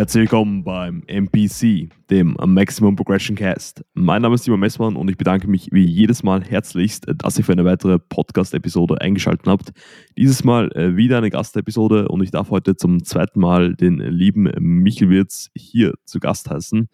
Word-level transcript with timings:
Herzlich 0.00 0.22
willkommen 0.22 0.64
beim 0.64 1.02
MPC, 1.08 1.90
dem 2.08 2.34
Maximum 2.46 2.96
Progression 2.96 3.36
Cast. 3.36 3.84
Mein 3.92 4.22
Name 4.22 4.34
ist 4.34 4.44
Simon 4.44 4.60
Messmann 4.60 4.96
und 4.96 5.10
ich 5.10 5.18
bedanke 5.18 5.46
mich 5.46 5.68
wie 5.72 5.84
jedes 5.84 6.22
Mal 6.22 6.42
herzlichst, 6.42 7.04
dass 7.18 7.36
ihr 7.36 7.44
für 7.44 7.52
eine 7.52 7.66
weitere 7.66 7.98
Podcast-Episode 7.98 8.98
eingeschaltet 8.98 9.46
habt. 9.46 9.72
Dieses 10.16 10.42
Mal 10.42 10.72
äh, 10.74 10.96
wieder 10.96 11.18
eine 11.18 11.28
Gastepisode 11.28 12.08
und 12.08 12.22
ich 12.22 12.30
darf 12.30 12.48
heute 12.48 12.76
zum 12.76 13.04
zweiten 13.04 13.40
Mal 13.40 13.74
den 13.74 13.98
lieben 13.98 14.50
Michel 14.58 15.10
Wirz 15.10 15.50
hier 15.54 15.92
zu 16.06 16.18
Gast 16.18 16.48
heißen. 16.48 16.88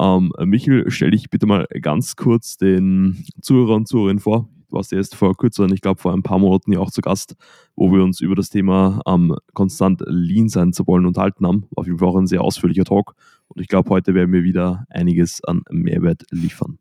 Ähm, 0.00 0.32
Michel, 0.46 0.90
stell 0.90 1.10
dich 1.10 1.28
bitte 1.28 1.44
mal 1.44 1.66
ganz 1.82 2.16
kurz 2.16 2.56
den 2.56 3.26
Zuhörer 3.42 3.74
und 3.74 3.86
Zuhörerinnen 3.86 4.20
vor 4.20 4.48
warst 4.70 4.92
erst 4.92 5.14
vor 5.14 5.36
kürzeren, 5.36 5.72
ich 5.72 5.80
glaube 5.80 6.00
vor 6.00 6.12
ein 6.12 6.22
paar 6.22 6.38
Monaten 6.38 6.72
ja 6.72 6.78
auch 6.78 6.90
zu 6.90 7.00
Gast, 7.00 7.36
wo 7.74 7.92
wir 7.92 8.02
uns 8.02 8.20
über 8.20 8.34
das 8.34 8.50
Thema 8.50 9.00
ähm, 9.06 9.36
konstant 9.54 10.02
lean 10.06 10.48
sein 10.48 10.72
zu 10.72 10.86
wollen 10.86 11.06
unterhalten 11.06 11.46
haben. 11.46 11.62
War 11.70 11.82
auf 11.82 11.86
jeden 11.86 11.98
Fall 11.98 12.08
auch 12.08 12.16
ein 12.16 12.26
sehr 12.26 12.42
ausführlicher 12.42 12.84
Talk 12.84 13.14
und 13.48 13.60
ich 13.60 13.68
glaube, 13.68 13.90
heute 13.90 14.14
werden 14.14 14.32
wir 14.32 14.42
wieder 14.42 14.86
einiges 14.90 15.42
an 15.44 15.62
Mehrwert 15.70 16.24
liefern. 16.30 16.78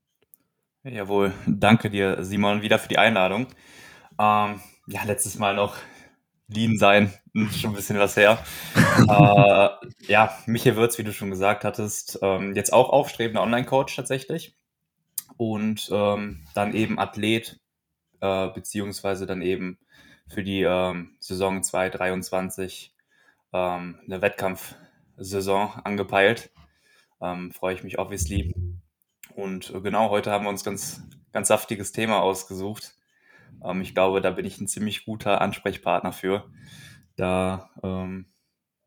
Jawohl, 0.84 1.34
danke 1.48 1.90
dir, 1.90 2.24
Simon, 2.24 2.62
wieder 2.62 2.78
für 2.78 2.90
die 2.90 3.00
Einladung. 3.00 3.48
Ähm, 4.20 4.60
ja, 4.88 5.04
letztes 5.06 5.40
Mal 5.40 5.56
noch 5.56 5.76
Lean 6.48 6.78
sein, 6.78 7.12
schon 7.34 7.72
ein 7.72 7.76
bisschen 7.76 7.98
was 7.98 8.16
her. 8.16 8.38
äh, 9.10 10.12
ja, 10.12 10.38
Michael 10.46 10.76
Würz, 10.76 10.98
wie 10.98 11.04
du 11.04 11.12
schon 11.12 11.32
gesagt 11.32 11.64
hattest, 11.64 12.20
ähm, 12.22 12.54
jetzt 12.54 12.72
auch 12.72 12.90
aufstrebender 12.90 13.42
Online-Coach 13.42 13.96
tatsächlich 13.96 14.56
und 15.38 15.90
ähm, 15.92 16.46
dann 16.54 16.74
eben 16.74 17.00
Athlet 17.00 17.60
äh, 18.26 18.54
beziehungsweise 18.54 19.26
dann 19.26 19.42
eben 19.42 19.78
für 20.28 20.44
die 20.44 20.64
ähm, 20.64 21.16
Saison 21.20 21.62
2023 21.62 22.94
ähm, 23.54 24.00
eine 24.06 24.22
Wettkampfsaison 24.22 25.82
angepeilt. 25.84 26.52
Ähm, 27.22 27.52
freue 27.52 27.76
ich 27.76 27.84
mich 27.84 28.00
obviously. 28.00 28.54
Und 29.36 29.70
äh, 29.74 29.82
genau, 29.82 30.10
heute 30.10 30.32
haben 30.32 30.46
wir 30.46 30.50
uns 30.50 30.64
ganz, 30.64 31.04
ganz 31.32 31.48
saftiges 31.48 31.92
Thema 31.92 32.22
ausgesucht. 32.22 32.96
Ähm, 33.64 33.82
ich 33.82 33.94
glaube, 33.94 34.22
da 34.22 34.32
bin 34.32 34.46
ich 34.46 34.60
ein 34.60 34.68
ziemlich 34.68 35.06
guter 35.06 35.42
Ansprechpartner 35.42 36.12
für. 36.12 36.50
Da, 37.16 37.70
ähm, 37.84 38.28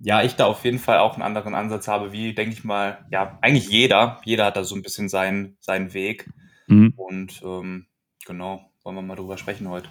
ja, 0.00 0.22
ich 0.22 0.34
da 0.34 0.46
auf 0.46 0.64
jeden 0.64 0.78
Fall 0.78 0.98
auch 0.98 1.14
einen 1.14 1.22
anderen 1.22 1.54
Ansatz 1.54 1.88
habe, 1.88 2.12
wie, 2.12 2.34
denke 2.34 2.52
ich 2.52 2.64
mal, 2.64 3.06
ja, 3.10 3.38
eigentlich 3.40 3.68
jeder. 3.68 4.20
Jeder 4.24 4.46
hat 4.46 4.56
da 4.56 4.64
so 4.64 4.74
ein 4.74 4.82
bisschen 4.82 5.08
seinen, 5.08 5.56
seinen 5.60 5.92
Weg. 5.94 6.28
Mhm. 6.66 6.94
Und 6.96 7.42
ähm, 7.42 7.86
genau, 8.26 8.70
wollen 8.88 8.96
wir 8.96 9.02
mal 9.02 9.16
drüber 9.16 9.36
sprechen 9.36 9.68
heute. 9.68 9.90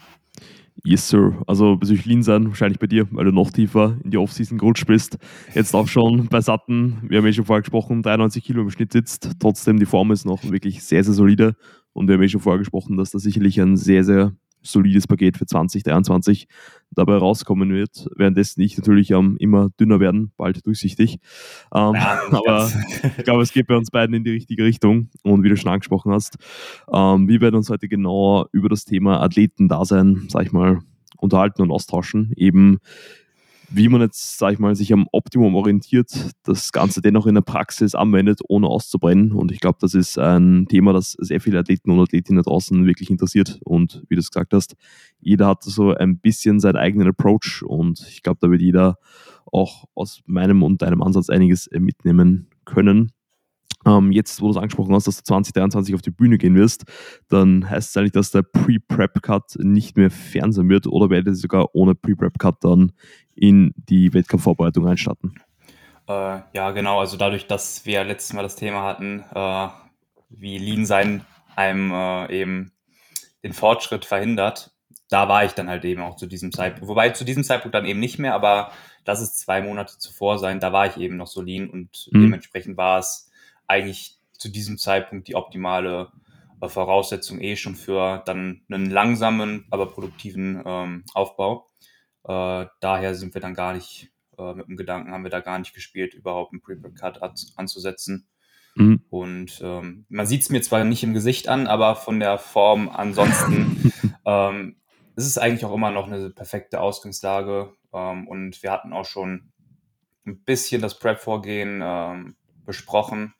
Yes, 0.84 1.08
Sir. 1.08 1.44
Also 1.46 1.76
bezüglich 1.76 2.26
sein, 2.26 2.48
wahrscheinlich 2.48 2.80
bei 2.80 2.88
dir, 2.88 3.08
weil 3.12 3.26
du 3.26 3.32
noch 3.32 3.52
tiefer 3.52 3.96
in 4.04 4.10
die 4.10 4.18
Offseason 4.18 4.58
gerutscht 4.58 4.88
bist. 4.88 5.20
Jetzt 5.54 5.76
auch 5.76 5.88
schon 5.88 6.28
bei 6.30 6.42
Satten, 6.42 6.98
wir 7.04 7.20
haben 7.20 7.26
ja 7.28 7.34
schon 7.34 7.46
vorher 7.46 7.62
gesprochen, 7.62 8.02
93 8.02 8.44
Kilo 8.44 8.64
im 8.64 8.72
Schnitt 8.72 8.94
sitzt. 8.94 9.34
Trotzdem, 9.40 9.78
die 9.78 9.86
Form 9.86 10.12
ist 10.12 10.26
noch 10.26 10.44
wirklich 10.50 10.84
sehr, 10.84 11.04
sehr 11.04 11.14
solide. 11.14 11.56
Und 11.94 12.08
wir 12.08 12.16
haben 12.16 12.24
ja 12.24 12.28
schon 12.28 12.42
vorher 12.42 12.58
gesprochen, 12.58 12.98
dass 12.98 13.12
da 13.12 13.20
sicherlich 13.20 13.62
ein 13.62 13.78
sehr, 13.78 14.04
sehr 14.04 14.34
solides 14.72 15.08
Paket 15.08 15.38
für 15.38 15.46
2023 15.46 16.48
dabei 16.92 17.18
rauskommen 17.18 17.74
wird. 17.74 18.08
Währenddessen 18.16 18.62
ich 18.62 18.78
natürlich 18.78 19.12
ähm, 19.12 19.36
immer 19.40 19.70
dünner 19.80 20.00
werden, 20.00 20.32
bald 20.38 20.66
durchsichtig. 20.66 21.20
Ähm, 21.74 21.94
ja, 21.94 22.20
aber 22.32 22.72
ich 23.18 23.24
glaube, 23.24 23.44
es 23.44 23.52
geht 23.52 23.68
bei 23.68 23.76
uns 23.76 23.92
beiden 23.92 24.16
in 24.16 24.24
die 24.24 24.32
richtige 24.32 24.64
Richtung. 24.64 25.10
Und 25.24 25.44
wie 25.44 25.50
du 25.50 25.58
schon 25.58 25.72
angesprochen 25.72 26.12
hast, 26.12 26.38
ähm, 26.92 27.28
wir 27.28 27.42
werden 27.42 27.56
uns 27.56 27.70
heute 27.70 27.88
genauer 27.88 28.50
über 28.52 28.70
das 28.70 28.86
Thema 28.86 29.22
Athletendasein, 29.22 30.28
sag 30.30 30.46
ich 30.46 30.52
mal, 30.52 30.80
unterhalten 31.18 31.62
und 31.62 31.72
austauschen. 31.72 32.34
Eben 32.36 32.80
wie 33.70 33.90
man 33.90 34.02
jetzt, 34.02 34.38
sag 34.38 34.54
ich 34.54 34.60
mal, 34.60 34.76
sich 34.76 34.94
am 34.94 35.08
Optimum 35.12 35.56
orientiert, 35.56 36.32
das 36.44 36.72
Ganze 36.72 37.02
dennoch 37.02 37.28
in 37.28 37.36
der 37.36 37.42
Praxis 37.42 37.96
anwendet, 37.96 38.40
ohne 38.48 38.68
auszubrennen. 38.68 39.34
Und 39.34 39.52
ich 39.52 39.60
glaube, 39.60 39.78
das 39.82 39.94
ist 39.94 40.18
ein 40.18 40.68
Thema, 40.70 40.94
das 40.94 41.14
sehr 41.20 41.42
viele 41.42 41.60
Athleten 41.60 41.92
und 41.92 42.00
Athletinnen 42.00 42.44
draußen 42.44 42.86
wirklich 42.86 43.10
interessiert. 43.10 43.60
Und 43.66 44.04
wie 44.10 44.16
du 44.16 44.22
es 44.22 44.32
gesagt 44.32 44.54
hast, 44.54 44.76
jeder 45.20 45.48
hat 45.48 45.64
so 45.64 45.94
ein 45.94 46.20
bisschen 46.20 46.60
seinen 46.60 46.78
eigenen 46.78 47.10
Approach 47.10 47.64
und 47.66 48.06
ich 48.10 48.24
glaube, 48.24 48.40
da 48.42 48.50
wird 48.50 48.62
jeder 48.62 48.98
auch 49.52 49.86
aus 49.96 50.22
meinem 50.26 50.64
und 50.64 50.82
deinem 50.82 51.02
Ansatz 51.02 51.30
einiges 51.30 51.70
mitnehmen 51.72 52.48
können. 52.66 53.12
Ähm, 53.86 54.12
jetzt, 54.12 54.42
wo 54.42 54.46
du 54.46 54.52
es 54.52 54.58
angesprochen 54.58 54.94
hast, 54.94 55.08
dass 55.08 55.18
du 55.18 55.24
2023 55.24 55.96
auf 55.96 56.02
die 56.02 56.12
Bühne 56.12 56.38
gehen 56.38 56.56
wirst, 56.56 56.86
dann 57.30 57.70
heißt 57.70 57.90
es 57.90 57.98
eigentlich, 57.98 58.12
dass 58.12 58.32
der 58.32 58.42
Pre-Prep-Cut 58.42 59.58
nicht 59.60 59.96
mehr 59.96 60.12
fern 60.12 60.52
sein 60.52 60.68
wird 60.70 60.88
oder 60.88 61.10
werdet 61.10 61.28
ihr 61.28 61.36
sogar 61.36 61.74
ohne 61.74 61.96
Pre-Prep-Cut 61.96 62.64
dann 62.64 62.92
in 63.36 63.74
die 63.76 64.14
Wettkampfvorbereitung 64.14 64.88
einstarten? 64.88 65.36
Äh, 66.08 66.40
ja, 66.54 66.72
genau. 66.72 67.00
Also 67.00 67.18
dadurch, 67.18 67.48
dass 67.48 67.86
wir 67.86 68.04
letztes 68.04 68.34
Mal 68.34 68.44
das 68.44 68.56
Thema 68.56 68.84
hatten, 68.84 69.24
äh, 69.34 69.68
wie 70.30 70.58
Lean 70.58 70.86
sein 70.86 71.26
einem 71.56 71.92
äh, 71.92 72.42
eben 72.42 72.72
den 73.44 73.54
Fortschritt 73.54 74.06
verhindert, 74.06 74.72
da 75.10 75.30
war 75.30 75.46
ich 75.46 75.54
dann 75.54 75.70
halt 75.70 75.86
eben 75.86 76.02
auch 76.02 76.16
zu 76.16 76.26
diesem 76.28 76.52
Zeitpunkt. 76.52 76.90
Wobei 76.90 77.10
zu 77.12 77.24
diesem 77.24 77.44
Zeitpunkt 77.44 77.76
dann 77.76 77.86
eben 77.86 78.00
nicht 78.00 78.20
mehr, 78.20 78.34
aber 78.34 78.72
lass 79.06 79.22
es 79.22 79.36
zwei 79.36 79.62
Monate 79.62 79.98
zuvor 79.98 80.38
sein, 80.38 80.60
da 80.60 80.74
war 80.74 80.88
ich 80.88 80.98
eben 80.98 81.18
noch 81.18 81.28
so 81.28 81.42
lean 81.42 81.70
und 81.70 82.10
mhm. 82.12 82.24
dementsprechend 82.24 82.78
war 82.78 83.00
es 83.00 83.27
eigentlich 83.68 84.18
zu 84.34 84.50
diesem 84.50 84.78
Zeitpunkt 84.78 85.28
die 85.28 85.36
optimale 85.36 86.12
äh, 86.62 86.70
Voraussetzung 86.70 87.40
eh 87.42 87.56
schon 87.56 87.76
für 87.76 88.24
dann 88.26 88.62
einen 88.70 88.90
langsamen, 88.90 89.66
aber 89.70 89.88
produktiven 89.88 90.62
ähm, 90.66 91.04
Aufbau. 91.14 91.68
Äh, 92.24 92.66
daher 92.80 93.16
sind 93.16 93.34
wir 93.34 93.42
dann 93.42 93.54
gar 93.54 93.74
nicht, 93.74 94.12
äh, 94.38 94.54
mit 94.54 94.68
dem 94.68 94.78
Gedanken 94.78 95.12
haben 95.12 95.24
wir 95.24 95.32
da 95.32 95.40
gar 95.40 95.60
nicht 95.60 95.74
gespielt, 95.74 96.14
überhaupt 96.14 96.54
einen 96.54 96.62
Pre-Cut 96.62 97.22
anzusetzen. 97.56 98.28
Mhm. 98.76 99.02
Und 99.10 99.60
ähm, 99.64 100.06
man 100.10 100.28
sieht 100.28 100.42
es 100.42 100.50
mir 100.50 100.62
zwar 100.62 100.84
nicht 100.84 101.04
im 101.04 101.14
Gesicht 101.14 101.48
an, 101.48 101.68
aber 101.68 101.96
von 101.96 102.20
der 102.20 102.38
Form 102.38 102.90
ansonsten 102.90 103.92
ähm, 104.26 104.76
ist 105.16 105.26
es 105.26 105.38
eigentlich 105.38 105.66
auch 105.66 105.74
immer 105.74 105.92
noch 105.92 106.08
eine 106.08 106.30
perfekte 106.30 106.80
Ausgangslage. 106.80 107.74
Ähm, 107.94 108.28
und 108.28 108.62
wir 108.62 108.72
hatten 108.72 108.94
auch 108.94 109.06
schon 109.06 109.52
ein 110.26 110.44
bisschen 110.44 110.82
das 110.82 111.00
Prep-Vorgehen 111.00 111.82
ähm, 111.84 112.36
besprochen. 112.66 113.34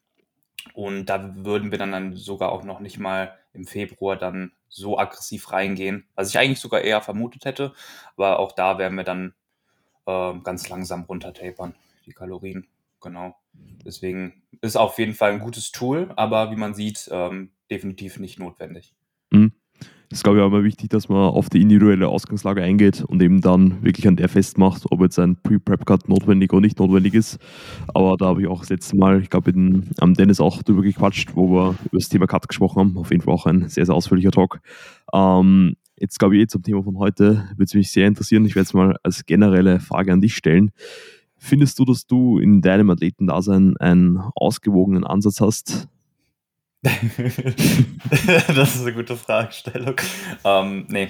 Und 0.74 1.06
da 1.06 1.36
würden 1.36 1.72
wir 1.72 1.78
dann, 1.78 1.92
dann 1.92 2.16
sogar 2.16 2.52
auch 2.52 2.64
noch 2.64 2.80
nicht 2.80 3.00
mal 3.00 3.38
im 3.54 3.66
Februar 3.66 4.16
dann 4.16 4.52
so 4.70 4.98
aggressiv 4.98 5.52
reingehen, 5.52 6.08
was 6.16 6.30
ich 6.30 6.38
eigentlich 6.38 6.60
sogar 6.60 6.82
eher 6.82 7.02
vermutet 7.02 7.46
hätte. 7.46 7.74
Aber 8.16 8.40
auch 8.40 8.52
da 8.52 8.78
werden 8.78 8.96
wir 8.96 9.04
dann 9.04 9.34
äh, 10.06 10.34
ganz 10.44 10.70
langsam 10.70 11.04
runtertapern, 11.04 11.76
die 12.06 12.14
Kalorien. 12.14 12.68
Genau. 13.02 13.36
Deswegen 13.54 14.44
ist 14.62 14.76
auf 14.76 14.98
jeden 15.00 15.14
Fall 15.14 15.32
ein 15.32 15.40
gutes 15.40 15.72
Tool, 15.72 16.12
aber 16.16 16.52
wie 16.52 16.56
man 16.56 16.74
sieht, 16.74 17.10
ähm, 17.12 17.52
definitiv 17.70 18.20
nicht 18.20 18.40
notwendig. 18.40 18.96
Mhm. 19.30 19.54
Ist, 20.10 20.24
glaube 20.24 20.38
ich, 20.38 20.44
auch 20.44 20.48
immer 20.48 20.64
wichtig, 20.64 20.90
dass 20.90 21.10
man 21.10 21.18
auf 21.18 21.50
die 21.50 21.62
individuelle 21.62 22.08
Ausgangslage 22.08 22.64
eingeht 22.64 23.04
und 23.04 23.22
eben 23.22 23.42
dann 23.42 23.84
wirklich 23.84 24.08
an 24.08 24.16
der 24.16 24.30
festmacht, 24.30 24.84
ob 24.90 25.02
jetzt 25.02 25.20
ein 25.20 25.36
Pre-Prep-Cut 25.36 26.08
notwendig 26.08 26.54
oder 26.54 26.62
nicht 26.62 26.80
notwendig 26.80 27.14
ist. 27.14 27.40
Aber 27.94 28.16
da 28.16 28.28
habe 28.28 28.42
ich 28.42 28.48
auch 28.48 28.62
das 28.62 28.70
letzte 28.70 28.96
Mal, 28.96 29.22
ich 29.22 29.30
glaube, 29.30 29.52
am 30.00 30.14
Dennis 30.14 30.40
auch 30.40 30.64
drüber 30.64 30.82
gequatscht, 30.82 31.36
wo 31.36 31.50
wir 31.50 31.76
über 31.84 31.98
das 31.98 32.08
Thema 32.08 32.26
Cut 32.26 32.48
gesprochen 32.48 32.80
haben. 32.80 32.98
Auf 32.98 33.12
jeden 33.12 33.22
Fall 33.22 33.34
auch 33.34 33.46
ein 33.48 33.68
sehr, 33.68 33.86
sehr 33.86 33.96
ausführlicher 33.96 34.32
Talk. 34.32 34.62
Ähm, 35.14 35.76
jetzt, 36.00 36.20
glaube 36.20 36.38
ich, 36.38 36.44
eh 36.44 36.48
zum 36.48 36.64
Thema 36.64 36.84
von 36.84 36.98
heute 36.98 37.44
würde 37.58 37.66
es 37.66 37.74
mich 37.74 37.92
sehr 37.92 38.08
interessieren. 38.08 38.46
Ich 38.46 38.56
werde 38.56 38.68
es 38.68 38.74
mal 38.74 38.96
als 39.04 39.26
generelle 39.26 39.82
Frage 39.82 40.14
an 40.14 40.22
dich 40.22 40.36
stellen. 40.36 40.72
Findest 41.38 41.80
du, 41.80 41.86
dass 41.86 42.08
du 42.08 42.40
in 42.40 42.62
deinem 42.62 42.90
Athletendasein 42.90 43.76
einen 43.78 44.20
ausgewogenen 44.36 45.04
Ansatz 45.04 45.42
hast, 45.42 45.90
das 46.84 48.76
ist 48.76 48.82
eine 48.82 48.94
gute 48.94 49.18
Fragestellung. 49.18 49.96
Ähm, 50.44 50.86
nee, 50.90 51.10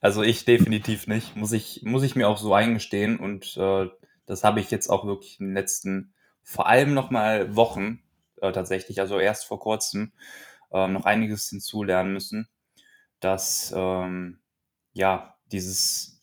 also 0.00 0.22
ich 0.22 0.44
definitiv 0.44 1.06
nicht. 1.06 1.36
Muss 1.36 1.52
ich, 1.52 1.82
muss 1.82 2.02
ich 2.02 2.14
mir 2.14 2.28
auch 2.28 2.38
so 2.38 2.54
eingestehen 2.54 3.18
und 3.18 3.56
äh, 3.56 3.88
das 4.26 4.44
habe 4.44 4.60
ich 4.60 4.70
jetzt 4.70 4.88
auch 4.88 5.04
wirklich 5.04 5.40
in 5.40 5.46
den 5.46 5.54
letzten, 5.54 6.14
vor 6.42 6.68
allem 6.68 6.94
nochmal 6.94 7.56
Wochen 7.56 8.02
äh, 8.40 8.52
tatsächlich, 8.52 9.00
also 9.00 9.18
erst 9.18 9.46
vor 9.46 9.58
kurzem, 9.58 10.12
äh, 10.72 10.86
noch 10.86 11.04
einiges 11.04 11.48
hinzulernen 11.48 12.12
müssen, 12.12 12.48
dass 13.18 13.74
ähm, 13.76 14.38
ja, 14.92 15.36
dieses, 15.52 16.22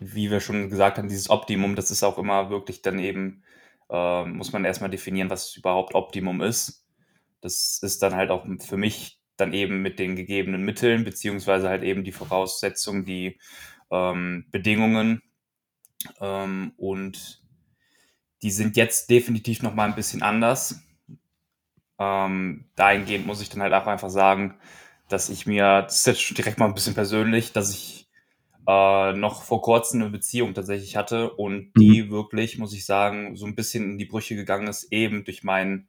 wie 0.00 0.30
wir 0.30 0.40
schon 0.40 0.68
gesagt 0.68 0.98
haben, 0.98 1.08
dieses 1.08 1.30
Optimum, 1.30 1.76
das 1.76 1.90
ist 1.90 2.02
auch 2.02 2.18
immer 2.18 2.50
wirklich 2.50 2.82
dann 2.82 2.98
eben, 2.98 3.42
äh, 3.88 4.24
muss 4.26 4.52
man 4.52 4.66
erstmal 4.66 4.90
definieren, 4.90 5.30
was 5.30 5.56
überhaupt 5.56 5.94
Optimum 5.94 6.42
ist 6.42 6.85
das 7.40 7.78
ist 7.82 8.02
dann 8.02 8.14
halt 8.14 8.30
auch 8.30 8.46
für 8.60 8.76
mich 8.76 9.18
dann 9.36 9.52
eben 9.52 9.82
mit 9.82 9.98
den 9.98 10.16
gegebenen 10.16 10.62
Mitteln, 10.62 11.04
beziehungsweise 11.04 11.68
halt 11.68 11.82
eben 11.82 12.04
die 12.04 12.12
Voraussetzungen, 12.12 13.04
die 13.04 13.38
ähm, 13.90 14.46
Bedingungen. 14.50 15.22
Ähm, 16.20 16.72
und 16.76 17.42
die 18.42 18.50
sind 18.50 18.76
jetzt 18.76 19.10
definitiv 19.10 19.62
nochmal 19.62 19.88
ein 19.88 19.94
bisschen 19.94 20.22
anders. 20.22 20.80
Ähm, 21.98 22.70
dahingehend 22.76 23.26
muss 23.26 23.40
ich 23.40 23.48
dann 23.48 23.62
halt 23.62 23.72
auch 23.72 23.86
einfach 23.86 24.10
sagen, 24.10 24.58
dass 25.08 25.28
ich 25.28 25.46
mir, 25.46 25.82
das 25.82 25.98
ist 25.98 26.06
jetzt 26.06 26.38
direkt 26.38 26.58
mal 26.58 26.66
ein 26.66 26.74
bisschen 26.74 26.94
persönlich, 26.94 27.52
dass 27.52 27.72
ich 27.72 28.08
äh, 28.66 29.12
noch 29.12 29.42
vor 29.42 29.62
kurzem 29.62 30.02
eine 30.02 30.10
Beziehung 30.10 30.52
tatsächlich 30.52 30.96
hatte 30.96 31.32
und 31.32 31.72
die 31.76 32.02
mhm. 32.02 32.10
wirklich, 32.10 32.58
muss 32.58 32.74
ich 32.74 32.84
sagen, 32.84 33.36
so 33.36 33.46
ein 33.46 33.54
bisschen 33.54 33.84
in 33.92 33.98
die 33.98 34.06
Brüche 34.06 34.34
gegangen 34.34 34.66
ist, 34.66 34.92
eben 34.92 35.24
durch 35.24 35.44
meinen 35.44 35.88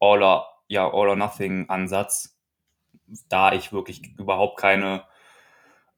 All 0.00 0.22
or, 0.22 0.46
ja, 0.68 0.86
All 0.86 1.08
or 1.08 1.16
Nothing 1.16 1.68
Ansatz, 1.68 2.38
da 3.28 3.52
ich 3.52 3.72
wirklich 3.72 4.18
überhaupt 4.18 4.58
keine, 4.58 5.04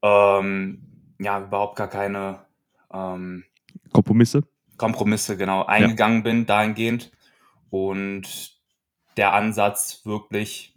ähm, 0.02 1.14
ja, 1.18 1.40
überhaupt 1.40 1.76
gar 1.76 1.88
keine 1.88 2.46
ähm, 2.92 3.44
Kompromisse? 3.92 4.42
Kompromisse, 4.76 5.36
genau, 5.36 5.64
eingegangen 5.64 6.18
ja. 6.18 6.22
bin 6.22 6.46
dahingehend 6.46 7.10
und 7.70 8.58
der 9.16 9.32
Ansatz 9.32 10.02
wirklich 10.04 10.74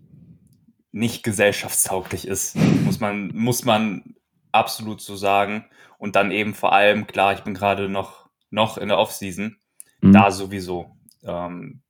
nicht 0.91 1.23
gesellschaftstauglich 1.23 2.27
ist, 2.27 2.55
muss 2.55 2.99
man, 2.99 3.27
muss 3.33 3.63
man 3.63 4.15
absolut 4.51 5.01
so 5.01 5.15
sagen. 5.15 5.65
Und 5.97 6.15
dann 6.15 6.31
eben 6.31 6.53
vor 6.53 6.73
allem, 6.73 7.07
klar, 7.07 7.33
ich 7.33 7.41
bin 7.41 7.53
gerade 7.53 7.87
noch, 7.87 8.29
noch 8.49 8.77
in 8.77 8.89
der 8.89 8.97
Offseason, 8.97 9.57
mhm. 10.01 10.11
da 10.11 10.31
sowieso. 10.31 10.97
Ähm, 11.23 11.81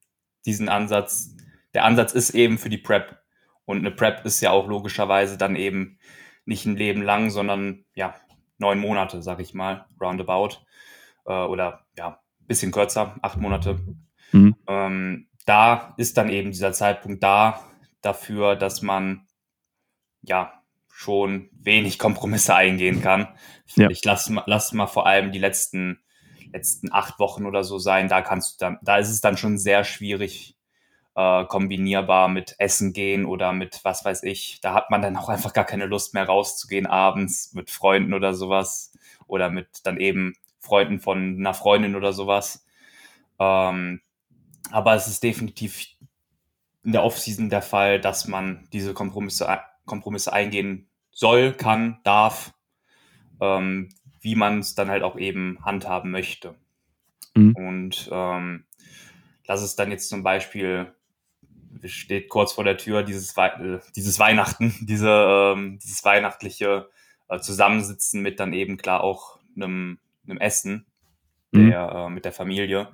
diesen 0.46 0.70
Ansatz, 0.70 1.36
der 1.74 1.86
Ansatz 1.86 2.14
ist 2.14 2.32
eben 2.32 2.58
für 2.58 2.70
die 2.70 2.78
Prep. 2.78 3.18
Und 3.66 3.80
eine 3.80 3.92
Prep 3.92 4.26
ist 4.26 4.42
ja 4.42 4.52
auch 4.52 4.68
logischerweise 4.68 5.38
dann 5.38 5.56
eben 5.56 6.00
nicht 6.46 6.66
ein 6.66 6.76
Leben 6.76 7.02
lang, 7.02 7.30
sondern 7.30 7.86
ja, 7.94 8.16
neun 8.58 8.80
Monate, 8.80 9.22
sag 9.22 9.40
ich 9.40 9.54
mal, 9.54 9.86
roundabout. 10.00 10.66
Äh, 11.26 11.34
oder 11.34 11.86
ja, 11.98 12.20
bisschen 12.48 12.72
kürzer, 12.72 13.16
acht 13.22 13.38
Monate. 13.38 13.80
Mhm. 14.32 14.56
Ähm, 14.68 15.28
da 15.46 15.94
ist 15.98 16.18
dann 16.18 16.30
eben 16.30 16.52
dieser 16.52 16.74
Zeitpunkt 16.74 17.24
da 17.24 17.62
dafür, 18.02 18.56
dass 18.56 18.82
man 18.82 19.28
ja 20.22 20.54
schon 20.90 21.50
wenig 21.54 21.98
Kompromisse 21.98 22.56
eingehen 22.56 23.02
kann. 23.02 23.28
Ja. 23.76 23.90
Ich 23.90 24.04
lasse 24.04 24.36
lass 24.46 24.74
mal 24.74 24.88
vor 24.88 25.08
allem 25.08 25.32
die 25.32 25.40
letzten, 25.40 26.00
letzten 26.52 26.92
acht 26.92 27.20
Wochen 27.20 27.46
oder 27.46 27.64
so 27.64 27.80
sein. 27.80 28.08
Da 28.08 28.22
kannst 28.22 28.54
du 28.62 28.66
dann, 28.66 28.80
da 28.84 28.98
ist 28.98 29.10
es 29.10 29.22
dann 29.22 29.38
schon 29.38 29.58
sehr 29.58 29.84
schwierig 29.84 30.58
äh, 31.16 31.46
kombinierbar 31.46 32.28
mit 32.28 32.56
Essen 32.58 32.94
gehen 32.94 33.26
oder 33.26 33.54
mit 33.54 33.82
was 33.84 34.06
weiß 34.06 34.24
ich. 34.24 34.60
Da 34.62 34.74
hat 34.74 34.90
man 34.90 35.02
dann 35.02 35.18
auch 35.18 35.30
einfach 35.30 35.54
gar 35.54 35.66
keine 35.66 35.86
Lust 35.86 36.14
mehr 36.14 36.26
rauszugehen 36.26 36.88
abends 36.88 37.54
mit 37.54 37.70
Freunden 37.70 38.14
oder 38.14 38.34
sowas 38.34 38.94
oder 39.28 39.50
mit 39.50 39.68
dann 39.84 39.98
eben 39.98 40.36
Freunden 40.60 41.00
von 41.00 41.38
einer 41.40 41.54
Freundin 41.54 41.96
oder 41.96 42.14
sowas. 42.14 42.66
Ähm, 43.40 44.02
aber 44.72 44.94
es 44.94 45.08
ist 45.08 45.24
definitiv 45.24 45.88
in 46.84 46.94
der 46.94 47.04
Offseason 47.04 47.50
der 47.50 47.62
Fall, 47.62 48.00
dass 48.00 48.28
man 48.28 48.68
diese 48.72 48.94
Kompromisse, 48.94 49.60
Kompromisse 49.86 50.32
eingehen 50.32 50.88
soll, 51.12 51.54
kann, 51.54 52.00
darf, 52.04 52.54
ähm, 53.40 53.90
wie 54.22 54.36
man 54.36 54.60
es 54.60 54.76
dann 54.76 54.90
halt 54.90 55.04
auch 55.04 55.18
eben 55.18 55.60
handhaben 55.64 56.12
möchte. 56.12 56.56
Mhm. 57.36 57.56
Und 57.56 58.10
ähm, 58.12 58.66
das 59.46 59.62
ist 59.62 59.78
dann 59.78 59.92
jetzt 59.92 60.10
zum 60.10 60.24
Beispiel, 60.24 60.94
steht 61.86 62.30
kurz 62.30 62.54
vor 62.54 62.64
der 62.64 62.78
Tür, 62.78 63.04
dieses, 63.04 63.36
äh, 63.38 63.80
dieses 63.96 64.20
Weihnachten, 64.20 64.76
diese, 64.82 65.10
ähm, 65.56 65.80
dieses 65.80 66.04
weihnachtliche 66.04 66.90
äh, 67.30 67.40
Zusammensitzen 67.40 68.22
mit 68.22 68.40
dann 68.40 68.54
eben 68.54 68.78
klar 68.78 69.04
auch 69.04 69.40
einem, 69.56 70.00
einem 70.28 70.40
Essen 70.40 70.86
mhm. 71.52 71.70
der, 71.70 71.92
äh, 71.92 72.10
mit 72.10 72.26
der 72.26 72.34
Familie. 72.34 72.90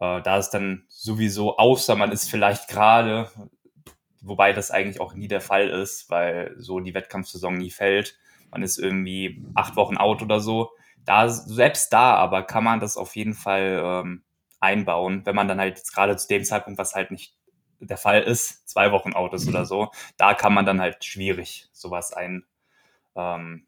Äh, 0.00 0.22
da 0.22 0.38
ist 0.38 0.50
dann 0.50 0.84
sowieso, 0.88 1.56
außer 1.56 1.96
man 1.96 2.12
ist 2.12 2.30
vielleicht 2.30 2.68
gerade 2.68 3.30
wobei 4.24 4.52
das 4.52 4.70
eigentlich 4.70 5.00
auch 5.00 5.14
nie 5.14 5.28
der 5.28 5.40
Fall 5.40 5.68
ist, 5.68 6.10
weil 6.10 6.54
so 6.58 6.80
die 6.80 6.94
Wettkampfsaison 6.94 7.54
nie 7.54 7.70
fällt. 7.70 8.18
Man 8.50 8.62
ist 8.62 8.78
irgendwie 8.78 9.44
acht 9.54 9.76
Wochen 9.76 9.96
out 9.96 10.22
oder 10.22 10.40
so. 10.40 10.70
Da, 11.04 11.28
selbst 11.28 11.92
da 11.92 12.14
aber 12.14 12.42
kann 12.42 12.64
man 12.64 12.80
das 12.80 12.96
auf 12.96 13.14
jeden 13.16 13.34
Fall 13.34 13.80
ähm, 13.84 14.22
einbauen, 14.60 15.22
wenn 15.24 15.36
man 15.36 15.48
dann 15.48 15.60
halt 15.60 15.82
gerade 15.92 16.16
zu 16.16 16.26
dem 16.28 16.44
Zeitpunkt, 16.44 16.78
was 16.78 16.94
halt 16.94 17.10
nicht 17.10 17.36
der 17.86 17.96
Fall 17.96 18.22
ist, 18.22 18.68
zwei 18.68 18.92
Wochen 18.92 19.12
out 19.12 19.34
ist 19.34 19.48
oder 19.48 19.64
so, 19.64 19.90
da 20.16 20.34
kann 20.34 20.54
man 20.54 20.66
dann 20.66 20.80
halt 20.80 21.04
schwierig 21.04 21.68
sowas 21.72 22.12
ein, 22.12 22.44
ähm, 23.16 23.66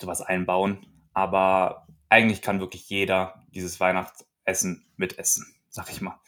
sowas 0.00 0.22
einbauen. 0.22 0.86
Aber 1.14 1.86
eigentlich 2.08 2.42
kann 2.42 2.60
wirklich 2.60 2.88
jeder 2.88 3.42
dieses 3.54 3.80
Weihnachtsessen 3.80 4.86
mitessen, 4.96 5.54
sag 5.68 5.90
ich 5.90 6.00
mal. 6.00 6.18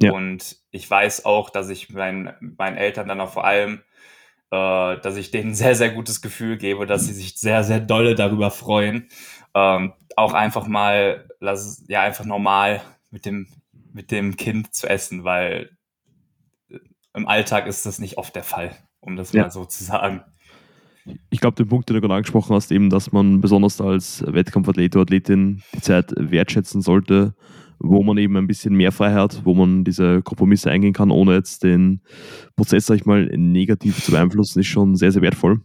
Ja. 0.00 0.12
Und 0.12 0.58
ich 0.70 0.90
weiß 0.90 1.24
auch, 1.24 1.50
dass 1.50 1.68
ich 1.68 1.90
mein, 1.90 2.34
meinen 2.40 2.76
Eltern 2.76 3.08
dann 3.08 3.20
auch 3.20 3.32
vor 3.32 3.44
allem, 3.44 3.82
äh, 4.50 4.98
dass 4.98 5.16
ich 5.16 5.30
denen 5.30 5.54
sehr, 5.54 5.74
sehr 5.74 5.90
gutes 5.90 6.22
Gefühl 6.22 6.56
gebe, 6.56 6.86
dass 6.86 7.06
sie 7.06 7.12
sich 7.14 7.38
sehr, 7.38 7.64
sehr 7.64 7.80
dolle 7.80 8.14
darüber 8.14 8.50
freuen. 8.50 9.08
Ähm, 9.54 9.92
auch 10.16 10.32
einfach 10.32 10.66
mal, 10.66 11.28
lass, 11.40 11.84
ja, 11.88 12.02
einfach 12.02 12.24
normal 12.24 12.80
mit 13.10 13.26
dem, 13.26 13.48
mit 13.92 14.10
dem 14.10 14.36
Kind 14.36 14.74
zu 14.74 14.88
essen, 14.88 15.24
weil 15.24 15.76
im 17.14 17.26
Alltag 17.26 17.66
ist 17.66 17.86
das 17.86 17.98
nicht 17.98 18.18
oft 18.18 18.34
der 18.34 18.44
Fall, 18.44 18.72
um 19.00 19.16
das 19.16 19.32
ja. 19.32 19.42
mal 19.42 19.50
so 19.50 19.64
zu 19.64 19.84
sagen. 19.84 20.22
Ich 21.30 21.40
glaube, 21.40 21.56
den 21.56 21.68
Punkt, 21.68 21.88
den 21.88 21.94
du 21.94 22.00
gerade 22.00 22.14
angesprochen 22.14 22.54
hast, 22.54 22.72
eben, 22.72 22.88
dass 22.88 23.12
man 23.12 23.40
besonders 23.40 23.80
als 23.80 24.24
Wettkampfathlet 24.26 24.96
oder 24.96 25.02
Athletin 25.02 25.62
die 25.74 25.80
Zeit 25.80 26.12
wertschätzen 26.16 26.80
sollte 26.80 27.34
wo 27.78 28.02
man 28.02 28.18
eben 28.18 28.36
ein 28.36 28.46
bisschen 28.46 28.74
mehr 28.74 28.92
Freiheit 28.92 29.18
hat, 29.18 29.44
wo 29.44 29.54
man 29.54 29.84
diese 29.84 30.22
Kompromisse 30.22 30.70
eingehen 30.70 30.92
kann, 30.92 31.10
ohne 31.10 31.34
jetzt 31.34 31.64
den 31.64 32.00
Prozess, 32.56 32.86
sag 32.86 32.96
ich 32.96 33.06
mal, 33.06 33.26
negativ 33.36 34.02
zu 34.02 34.12
beeinflussen, 34.12 34.60
ist 34.60 34.66
schon 34.66 34.96
sehr, 34.96 35.12
sehr 35.12 35.22
wertvoll. 35.22 35.60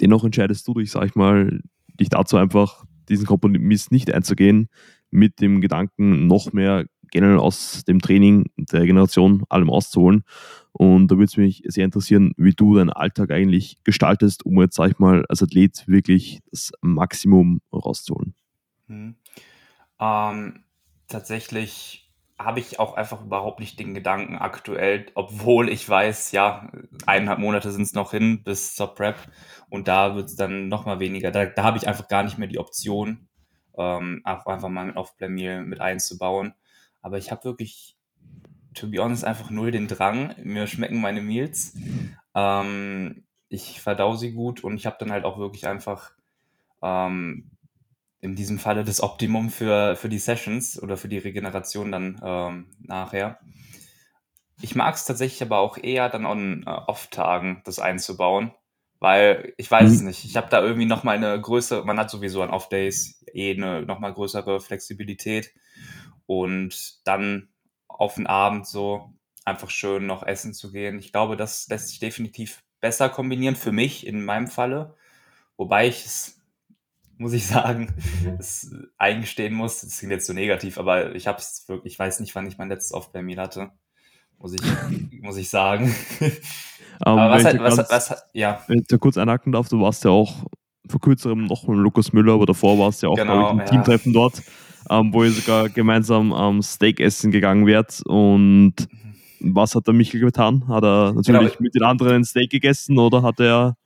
Dennoch 0.00 0.24
entscheidest 0.24 0.66
du 0.66 0.74
dich, 0.74 0.90
sag 0.90 1.06
ich 1.06 1.14
mal, 1.14 1.60
dich 1.98 2.08
dazu 2.08 2.36
einfach, 2.36 2.84
diesen 3.08 3.26
Kompromiss 3.26 3.90
nicht 3.90 4.12
einzugehen, 4.12 4.68
mit 5.10 5.40
dem 5.40 5.60
Gedanken, 5.60 6.26
noch 6.26 6.52
mehr 6.52 6.84
generell 7.10 7.38
aus 7.38 7.84
dem 7.84 8.00
Training, 8.00 8.50
der 8.56 8.86
Generation, 8.86 9.44
allem 9.48 9.70
auszuholen. 9.70 10.24
Und 10.72 11.08
da 11.08 11.16
würde 11.16 11.24
es 11.24 11.36
mich 11.36 11.62
sehr 11.66 11.84
interessieren, 11.84 12.32
wie 12.36 12.52
du 12.52 12.74
deinen 12.74 12.90
Alltag 12.90 13.30
eigentlich 13.30 13.78
gestaltest, 13.82 14.44
um 14.44 14.60
jetzt, 14.60 14.76
sag 14.76 14.90
ich 14.90 14.98
mal, 14.98 15.24
als 15.28 15.42
Athlet 15.42 15.88
wirklich 15.88 16.40
das 16.50 16.72
Maximum 16.82 17.60
rauszuholen. 17.72 18.34
Hm. 18.88 19.16
Ähm, 19.98 20.64
tatsächlich 21.08 22.06
habe 22.38 22.60
ich 22.60 22.78
auch 22.78 22.94
einfach 22.94 23.24
überhaupt 23.24 23.60
nicht 23.60 23.78
den 23.78 23.94
Gedanken 23.94 24.36
aktuell, 24.36 25.06
obwohl 25.14 25.70
ich 25.70 25.88
weiß, 25.88 26.32
ja, 26.32 26.70
eineinhalb 27.06 27.38
Monate 27.38 27.72
sind 27.72 27.82
es 27.82 27.94
noch 27.94 28.10
hin 28.10 28.42
bis 28.44 28.74
zur 28.74 28.94
Prep 28.94 29.16
und 29.70 29.88
da 29.88 30.14
wird 30.14 30.26
es 30.26 30.36
dann 30.36 30.68
nochmal 30.68 31.00
weniger. 31.00 31.30
Da, 31.30 31.46
da 31.46 31.62
habe 31.62 31.78
ich 31.78 31.88
einfach 31.88 32.08
gar 32.08 32.22
nicht 32.22 32.36
mehr 32.36 32.48
die 32.48 32.58
Option, 32.58 33.28
ähm, 33.78 34.20
einfach 34.24 34.68
mal 34.68 34.88
ein 34.88 34.96
Off-Play-Meal 34.96 35.64
mit 35.64 35.80
einzubauen. 35.80 36.52
Aber 37.06 37.18
ich 37.18 37.30
habe 37.30 37.44
wirklich, 37.44 37.96
to 38.74 38.90
be 38.90 38.98
honest, 38.98 39.24
einfach 39.24 39.48
null 39.48 39.70
den 39.70 39.86
Drang. 39.86 40.34
Mir 40.42 40.66
schmecken 40.66 41.00
meine 41.00 41.22
Meals. 41.22 41.76
Ähm, 42.34 43.22
ich 43.48 43.80
verdau 43.80 44.16
sie 44.16 44.32
gut 44.32 44.64
und 44.64 44.74
ich 44.74 44.86
habe 44.86 44.96
dann 44.98 45.12
halt 45.12 45.24
auch 45.24 45.38
wirklich 45.38 45.68
einfach 45.68 46.10
ähm, 46.82 47.52
in 48.18 48.34
diesem 48.34 48.58
Falle 48.58 48.82
das 48.82 49.00
Optimum 49.00 49.50
für, 49.50 49.94
für 49.94 50.08
die 50.08 50.18
Sessions 50.18 50.82
oder 50.82 50.96
für 50.96 51.06
die 51.06 51.18
Regeneration 51.18 51.92
dann 51.92 52.20
ähm, 52.24 52.70
nachher. 52.80 53.38
Ich 54.60 54.74
mag 54.74 54.96
es 54.96 55.04
tatsächlich 55.04 55.42
aber 55.42 55.58
auch 55.58 55.78
eher 55.78 56.08
dann 56.08 56.26
an 56.26 56.64
äh, 56.66 56.70
Off-Tagen 56.70 57.62
das 57.64 57.78
einzubauen, 57.78 58.50
weil 58.98 59.54
ich 59.58 59.70
weiß 59.70 59.90
mhm. 59.90 59.94
es 59.94 60.02
nicht. 60.02 60.24
Ich 60.24 60.36
habe 60.36 60.48
da 60.50 60.60
irgendwie 60.60 60.86
nochmal 60.86 61.14
eine 61.14 61.40
größere, 61.40 61.84
man 61.84 62.00
hat 62.00 62.10
sowieso 62.10 62.42
an 62.42 62.50
Off-Days 62.50 63.24
eh 63.32 63.54
eine 63.54 63.82
nochmal 63.82 64.12
größere 64.12 64.58
Flexibilität 64.58 65.54
und 66.26 67.06
dann 67.06 67.48
auf 67.88 68.14
den 68.14 68.26
Abend 68.26 68.66
so 68.66 69.12
einfach 69.44 69.70
schön 69.70 70.06
noch 70.06 70.22
essen 70.22 70.52
zu 70.52 70.72
gehen. 70.72 70.98
Ich 70.98 71.12
glaube, 71.12 71.36
das 71.36 71.68
lässt 71.68 71.88
sich 71.88 71.98
definitiv 71.98 72.62
besser 72.80 73.08
kombinieren 73.08 73.56
für 73.56 73.72
mich 73.72 74.06
in 74.06 74.24
meinem 74.24 74.48
Falle, 74.48 74.94
wobei 75.56 75.88
ich 75.88 76.04
es 76.04 76.36
muss 77.18 77.32
ich 77.32 77.46
sagen, 77.46 77.94
es 78.38 78.74
eingestehen 78.98 79.54
muss. 79.54 79.80
Das 79.80 79.98
klingt 79.98 80.12
jetzt 80.12 80.26
so 80.26 80.32
negativ, 80.32 80.78
aber 80.78 81.14
ich 81.14 81.26
habe 81.26 81.38
es 81.38 81.64
wirklich, 81.68 81.94
ich 81.94 81.98
weiß 81.98 82.20
nicht, 82.20 82.34
wann 82.34 82.46
ich 82.46 82.58
mein 82.58 82.68
letztes 82.68 82.92
Off-By-Meal 82.92 83.38
hatte. 83.38 83.70
Muss 84.38 84.52
ich, 84.52 84.60
muss 85.22 85.36
ich 85.36 85.48
sagen. 85.48 85.94
Um, 87.04 87.18
aber 87.18 87.34
was, 87.34 87.44
halt, 87.44 87.60
was, 87.60 87.76
ganz, 87.76 87.90
was, 87.90 88.24
ja. 88.32 88.64
Wenn 88.68 88.78
ich 88.78 88.86
da 88.86 88.96
kurz 88.96 89.18
einhaken 89.18 89.52
darf, 89.52 89.68
du 89.68 89.78
warst 89.82 90.02
ja 90.04 90.10
auch 90.10 90.46
vor 90.88 90.98
kurzem 90.98 91.44
noch 91.44 91.68
mit 91.68 91.76
Lukas 91.76 92.14
Müller, 92.14 92.32
aber 92.32 92.46
davor 92.46 92.78
warst 92.78 93.02
du 93.02 93.06
ja 93.06 93.12
auch 93.12 93.16
genau, 93.16 93.48
ich, 93.48 93.52
im 93.52 93.58
ja. 93.58 93.64
Teamtreffen 93.66 94.14
dort, 94.14 94.42
ähm, 94.90 95.12
wo 95.12 95.24
ihr 95.24 95.30
sogar 95.30 95.68
gemeinsam 95.68 96.32
am 96.32 96.56
ähm, 96.56 96.62
Steak 96.62 97.00
essen 97.00 97.30
gegangen 97.30 97.66
wärt. 97.66 98.02
Und 98.04 98.74
was 99.40 99.74
hat 99.74 99.86
der 99.86 99.94
Michael 99.94 100.20
getan? 100.20 100.66
Hat 100.68 100.84
er 100.84 101.12
natürlich 101.12 101.52
genau. 101.52 101.62
mit 101.62 101.74
den 101.74 101.82
anderen 101.82 102.16
ein 102.16 102.24
Steak 102.24 102.50
gegessen 102.50 102.98
oder 102.98 103.22
hat 103.22 103.40
er 103.40 103.76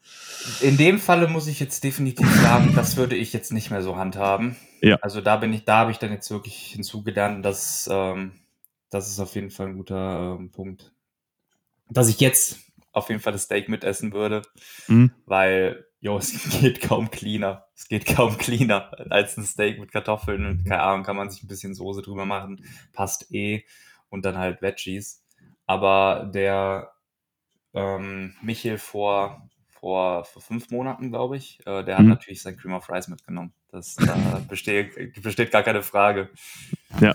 in 0.61 0.77
dem 0.77 0.99
Falle 0.99 1.29
muss 1.29 1.47
ich 1.47 1.61
jetzt 1.61 1.85
definitiv 1.85 2.29
sagen, 2.43 2.73
das 2.75 2.97
würde 2.97 3.17
ich 3.17 3.33
jetzt 3.33 3.53
nicht 3.53 3.71
mehr 3.71 3.83
so 3.83 3.97
handhaben. 3.97 4.57
Ja. 4.81 4.97
Also 5.03 5.21
da 5.21 5.37
bin 5.37 5.53
ich, 5.53 5.65
da 5.65 5.79
habe 5.79 5.91
ich 5.91 5.99
dann 5.99 6.13
jetzt 6.13 6.31
wirklich 6.31 6.73
hinzugelernt, 6.73 7.45
dass 7.45 7.89
ähm, 7.93 8.33
das 8.89 9.09
ist 9.09 9.21
auf 9.21 9.35
jeden 9.35 9.51
Fall 9.51 9.69
ein 9.69 9.77
guter 9.77 10.37
ähm, 10.39 10.51
Punkt. 10.51 10.93
Dass 11.91 12.09
ich 12.09 12.21
jetzt 12.21 12.59
auf 12.93 13.09
jeden 13.09 13.21
Fall 13.21 13.33
das 13.33 13.43
Steak 13.43 13.69
mitessen 13.69 14.13
würde, 14.13 14.43
mhm. 14.89 15.13
weil 15.27 15.87
jo, 16.01 16.19
es 16.19 16.61
geht 16.61 16.81
kaum 16.81 17.11
cleaner. 17.11 17.67
Es 17.75 17.89
geht 17.89 18.07
kaum 18.07 18.37
cleaner 18.39 18.91
als 19.11 19.37
ein 19.37 19.45
Steak 19.45 19.79
mit 19.79 19.93
Kartoffeln 19.93 20.47
und 20.47 20.65
keine 20.65 20.83
Ahnung, 20.83 21.05
kann 21.05 21.17
man 21.17 21.31
sich 21.31 21.43
ein 21.43 21.49
bisschen 21.49 21.75
Soße 21.75 22.03
drüber 22.03 22.25
machen. 22.25 22.65
Passt 22.93 23.33
eh. 23.33 23.65
Und 24.09 24.25
dann 24.25 24.39
halt 24.39 24.61
Veggies. 24.61 25.23
Aber 25.67 26.29
der 26.35 26.91
ähm, 27.75 28.35
Michel 28.43 28.79
vor, 28.79 29.49
vor, 29.69 30.25
vor 30.25 30.43
fünf 30.43 30.71
Monaten, 30.71 31.11
glaube 31.11 31.37
ich, 31.37 31.61
äh, 31.65 31.85
der 31.85 31.97
hat 31.97 32.03
mhm. 32.03 32.11
natürlich 32.11 32.43
sein 32.43 32.57
Cream 32.57 32.75
of 32.75 32.91
Rice 32.91 33.09
mitgenommen. 33.09 33.53
Das 33.71 33.95
da 33.95 34.43
besteht, 34.49 35.23
besteht 35.23 35.53
gar 35.53 35.63
keine 35.63 35.83
Frage. 35.83 36.31
Ja. 37.01 37.15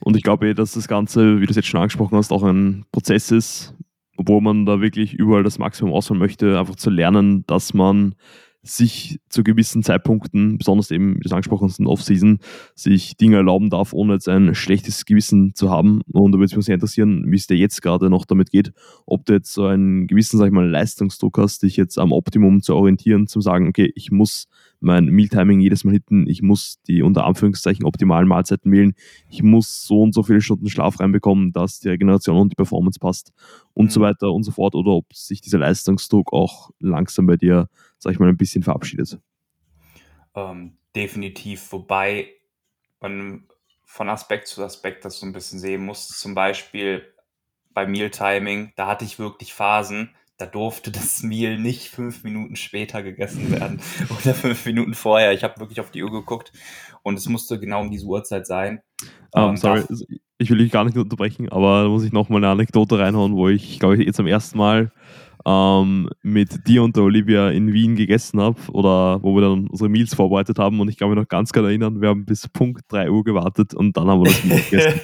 Und 0.00 0.16
ich 0.16 0.22
glaube 0.22 0.48
eh, 0.48 0.54
dass 0.54 0.72
das 0.72 0.86
Ganze, 0.86 1.40
wie 1.40 1.46
du 1.46 1.50
es 1.50 1.56
jetzt 1.56 1.68
schon 1.68 1.80
angesprochen 1.80 2.18
hast, 2.18 2.30
auch 2.30 2.42
ein 2.42 2.84
Prozess 2.92 3.30
ist, 3.30 3.74
obwohl 4.16 4.40
man 4.40 4.66
da 4.66 4.80
wirklich 4.80 5.14
überall 5.14 5.42
das 5.42 5.58
Maximum 5.58 5.92
ausholen 5.92 6.20
möchte, 6.20 6.58
einfach 6.58 6.76
zu 6.76 6.90
lernen, 6.90 7.44
dass 7.46 7.74
man 7.74 8.14
sich 8.64 9.20
zu 9.28 9.44
gewissen 9.44 9.82
Zeitpunkten, 9.82 10.58
besonders 10.58 10.90
eben, 10.90 11.16
wie 11.16 11.20
du 11.20 11.26
es 11.26 11.32
angesprochen 11.32 11.68
hast, 11.68 11.78
in 11.78 11.86
Off-Season, 11.86 12.38
sich 12.74 13.16
Dinge 13.16 13.36
erlauben 13.36 13.68
darf, 13.70 13.92
ohne 13.92 14.14
jetzt 14.14 14.28
ein 14.28 14.54
schlechtes 14.54 15.04
Gewissen 15.04 15.54
zu 15.54 15.70
haben. 15.70 16.00
Und 16.12 16.32
da 16.32 16.38
würde 16.38 16.46
es 16.46 16.56
mich 16.56 16.64
sehr 16.64 16.74
interessieren, 16.74 17.24
wie 17.28 17.36
es 17.36 17.46
dir 17.46 17.56
jetzt 17.56 17.82
gerade 17.82 18.08
noch 18.08 18.24
damit 18.24 18.50
geht, 18.50 18.72
ob 19.06 19.26
du 19.26 19.34
jetzt 19.34 19.52
so 19.52 19.66
einen 19.66 20.06
gewissen, 20.06 20.38
sag 20.38 20.46
ich 20.46 20.52
mal, 20.52 20.68
Leistungsdruck 20.68 21.38
hast, 21.38 21.62
dich 21.62 21.76
jetzt 21.76 21.98
am 21.98 22.12
Optimum 22.12 22.62
zu 22.62 22.74
orientieren, 22.74 23.26
zu 23.26 23.40
sagen, 23.40 23.68
okay, 23.68 23.92
ich 23.94 24.10
muss 24.10 24.48
mein 24.80 25.06
Mealtiming 25.06 25.60
jedes 25.60 25.84
Mal 25.84 25.92
hitten, 25.92 26.26
ich 26.28 26.42
muss 26.42 26.80
die 26.86 27.02
unter 27.02 27.24
Anführungszeichen 27.24 27.84
optimalen 27.84 28.28
Mahlzeiten 28.28 28.70
wählen, 28.70 28.92
ich 29.28 29.42
muss 29.42 29.84
so 29.84 30.02
und 30.02 30.14
so 30.14 30.22
viele 30.22 30.40
Stunden 30.40 30.68
Schlaf 30.68 31.00
reinbekommen, 31.00 31.52
dass 31.52 31.80
die 31.80 31.88
Regeneration 31.88 32.36
und 32.36 32.52
die 32.52 32.56
Performance 32.56 32.98
passt 32.98 33.32
und 33.72 33.86
mhm. 33.86 33.90
so 33.90 34.00
weiter 34.00 34.32
und 34.32 34.42
so 34.42 34.52
fort, 34.52 34.74
oder 34.74 34.92
ob 34.92 35.12
sich 35.12 35.40
dieser 35.40 35.58
Leistungsdruck 35.58 36.32
auch 36.32 36.70
langsam 36.80 37.26
bei 37.26 37.36
dir, 37.36 37.68
sag 38.04 38.12
ich 38.12 38.18
mal, 38.20 38.28
ein 38.28 38.36
bisschen 38.36 38.62
verabschiedet. 38.62 39.18
Ähm, 40.36 40.76
definitiv, 40.94 41.72
wobei 41.72 42.28
man 43.00 43.46
von 43.84 44.08
Aspekt 44.08 44.48
zu 44.48 44.62
Aspekt 44.62 45.04
das 45.04 45.18
so 45.18 45.26
ein 45.26 45.32
bisschen 45.32 45.58
sehen 45.58 45.84
muss. 45.84 46.08
Zum 46.08 46.34
Beispiel 46.34 47.02
bei 47.72 47.86
Mealtiming, 47.86 48.72
da 48.76 48.86
hatte 48.86 49.04
ich 49.04 49.18
wirklich 49.18 49.52
Phasen, 49.54 50.10
da 50.36 50.46
durfte 50.46 50.90
das 50.90 51.22
Meal 51.22 51.58
nicht 51.58 51.88
fünf 51.88 52.24
Minuten 52.24 52.56
später 52.56 53.02
gegessen 53.02 53.50
werden 53.52 53.80
oder 54.10 54.34
fünf 54.34 54.66
Minuten 54.66 54.94
vorher. 54.94 55.32
Ich 55.32 55.44
habe 55.44 55.60
wirklich 55.60 55.80
auf 55.80 55.90
die 55.90 56.02
Uhr 56.02 56.10
geguckt 56.10 56.52
und 57.02 57.16
es 57.18 57.28
musste 57.28 57.58
genau 57.58 57.80
um 57.80 57.90
diese 57.90 58.06
Uhrzeit 58.06 58.46
sein. 58.46 58.80
Um, 59.32 59.50
ähm, 59.50 59.56
sorry, 59.56 59.84
ich 60.38 60.50
will 60.50 60.58
dich 60.58 60.72
gar 60.72 60.84
nicht 60.84 60.96
unterbrechen, 60.96 61.48
aber 61.50 61.84
da 61.84 61.88
muss 61.88 62.04
ich 62.04 62.12
nochmal 62.12 62.38
eine 62.38 62.48
Anekdote 62.52 62.98
reinhauen, 62.98 63.34
wo 63.34 63.48
ich, 63.48 63.78
glaube 63.78 63.96
ich, 63.96 64.06
jetzt 64.06 64.20
am 64.20 64.26
ersten 64.26 64.58
Mal 64.58 64.92
ähm, 65.46 66.08
mit 66.22 66.66
dir 66.66 66.82
und 66.82 66.96
der 66.96 67.02
Olivia 67.02 67.50
in 67.50 67.72
Wien 67.72 67.96
gegessen 67.96 68.40
habe 68.40 68.56
oder 68.72 69.22
wo 69.22 69.34
wir 69.34 69.42
dann 69.42 69.66
unsere 69.68 69.90
Meals 69.90 70.14
vorbereitet 70.14 70.58
haben 70.58 70.80
und 70.80 70.88
ich 70.88 70.96
kann 70.96 71.08
mich 71.08 71.18
noch 71.18 71.28
ganz 71.28 71.52
genau 71.52 71.68
erinnern, 71.68 72.00
wir 72.00 72.08
haben 72.08 72.24
bis 72.24 72.48
Punkt 72.48 72.82
3 72.88 73.10
Uhr 73.10 73.24
gewartet 73.24 73.74
und 73.74 73.96
dann 73.96 74.08
haben 74.08 74.20
wir 74.20 74.30
das 74.30 74.44
Meal 74.44 74.60
gegessen. 74.60 75.00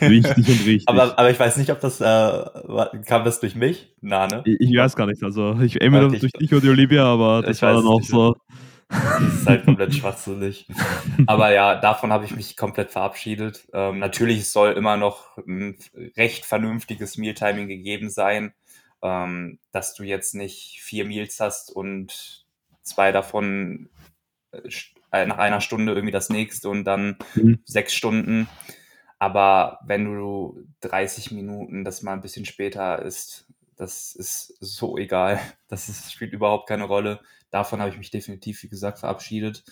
richtig 0.00 0.48
und 0.48 0.66
richtig. 0.66 0.88
Aber, 0.88 1.18
aber 1.18 1.30
ich 1.30 1.38
weiß 1.38 1.56
nicht, 1.58 1.70
ob 1.70 1.80
das, 1.80 2.00
äh, 2.00 2.44
kam 3.06 3.24
das 3.24 3.40
durch 3.40 3.54
mich? 3.54 3.94
Na, 4.00 4.26
ne? 4.26 4.42
Ich, 4.44 4.60
ich 4.60 4.76
weiß 4.76 4.96
gar 4.96 5.06
nicht, 5.06 5.22
also 5.22 5.58
ich 5.60 5.80
entweder 5.80 6.06
okay, 6.06 6.18
durch 6.18 6.32
dich 6.32 6.52
oder 6.52 6.62
die 6.62 6.68
Olivia, 6.70 7.04
aber 7.04 7.42
das 7.42 7.62
war 7.62 7.74
dann 7.74 7.86
auch 7.86 8.02
so... 8.02 8.36
Das 8.88 9.34
ist 9.34 9.46
halt 9.46 9.64
komplett 9.64 9.94
schwachsinnig. 9.94 10.66
Aber 11.26 11.52
ja, 11.52 11.76
davon 11.76 12.12
habe 12.12 12.24
ich 12.24 12.34
mich 12.34 12.56
komplett 12.56 12.90
verabschiedet. 12.90 13.68
Ähm, 13.72 14.00
natürlich 14.00 14.48
soll 14.48 14.72
immer 14.72 14.96
noch 14.96 15.36
ein 15.38 15.76
recht 16.16 16.44
vernünftiges 16.44 17.16
Mealtiming 17.16 17.68
gegeben 17.68 18.10
sein 18.10 18.52
ähm, 19.02 19.58
dass 19.72 19.94
du 19.94 20.02
jetzt 20.02 20.34
nicht 20.34 20.80
vier 20.82 21.04
Meals 21.04 21.40
hast 21.40 21.70
und 21.70 22.44
zwei 22.82 23.12
davon 23.12 23.88
äh, 24.52 24.68
äh, 25.12 25.26
nach 25.26 25.38
einer 25.38 25.60
Stunde 25.60 25.92
irgendwie 25.92 26.12
das 26.12 26.30
nächste 26.30 26.68
und 26.68 26.84
dann 26.84 27.16
mhm. 27.34 27.60
sechs 27.64 27.94
Stunden. 27.94 28.48
Aber 29.18 29.80
wenn 29.84 30.04
du 30.04 30.64
30 30.80 31.30
Minuten 31.32 31.84
das 31.84 32.02
mal 32.02 32.14
ein 32.14 32.22
bisschen 32.22 32.46
später 32.46 33.02
ist, 33.02 33.46
das 33.76 34.14
ist 34.14 34.56
so 34.60 34.96
egal. 34.98 35.40
Das 35.68 35.88
ist, 35.88 36.12
spielt 36.12 36.32
überhaupt 36.32 36.68
keine 36.68 36.84
Rolle. 36.84 37.20
Davon 37.50 37.80
habe 37.80 37.90
ich 37.90 37.98
mich 37.98 38.10
definitiv, 38.10 38.62
wie 38.64 38.68
gesagt, 38.68 38.98
verabschiedet. 38.98 39.64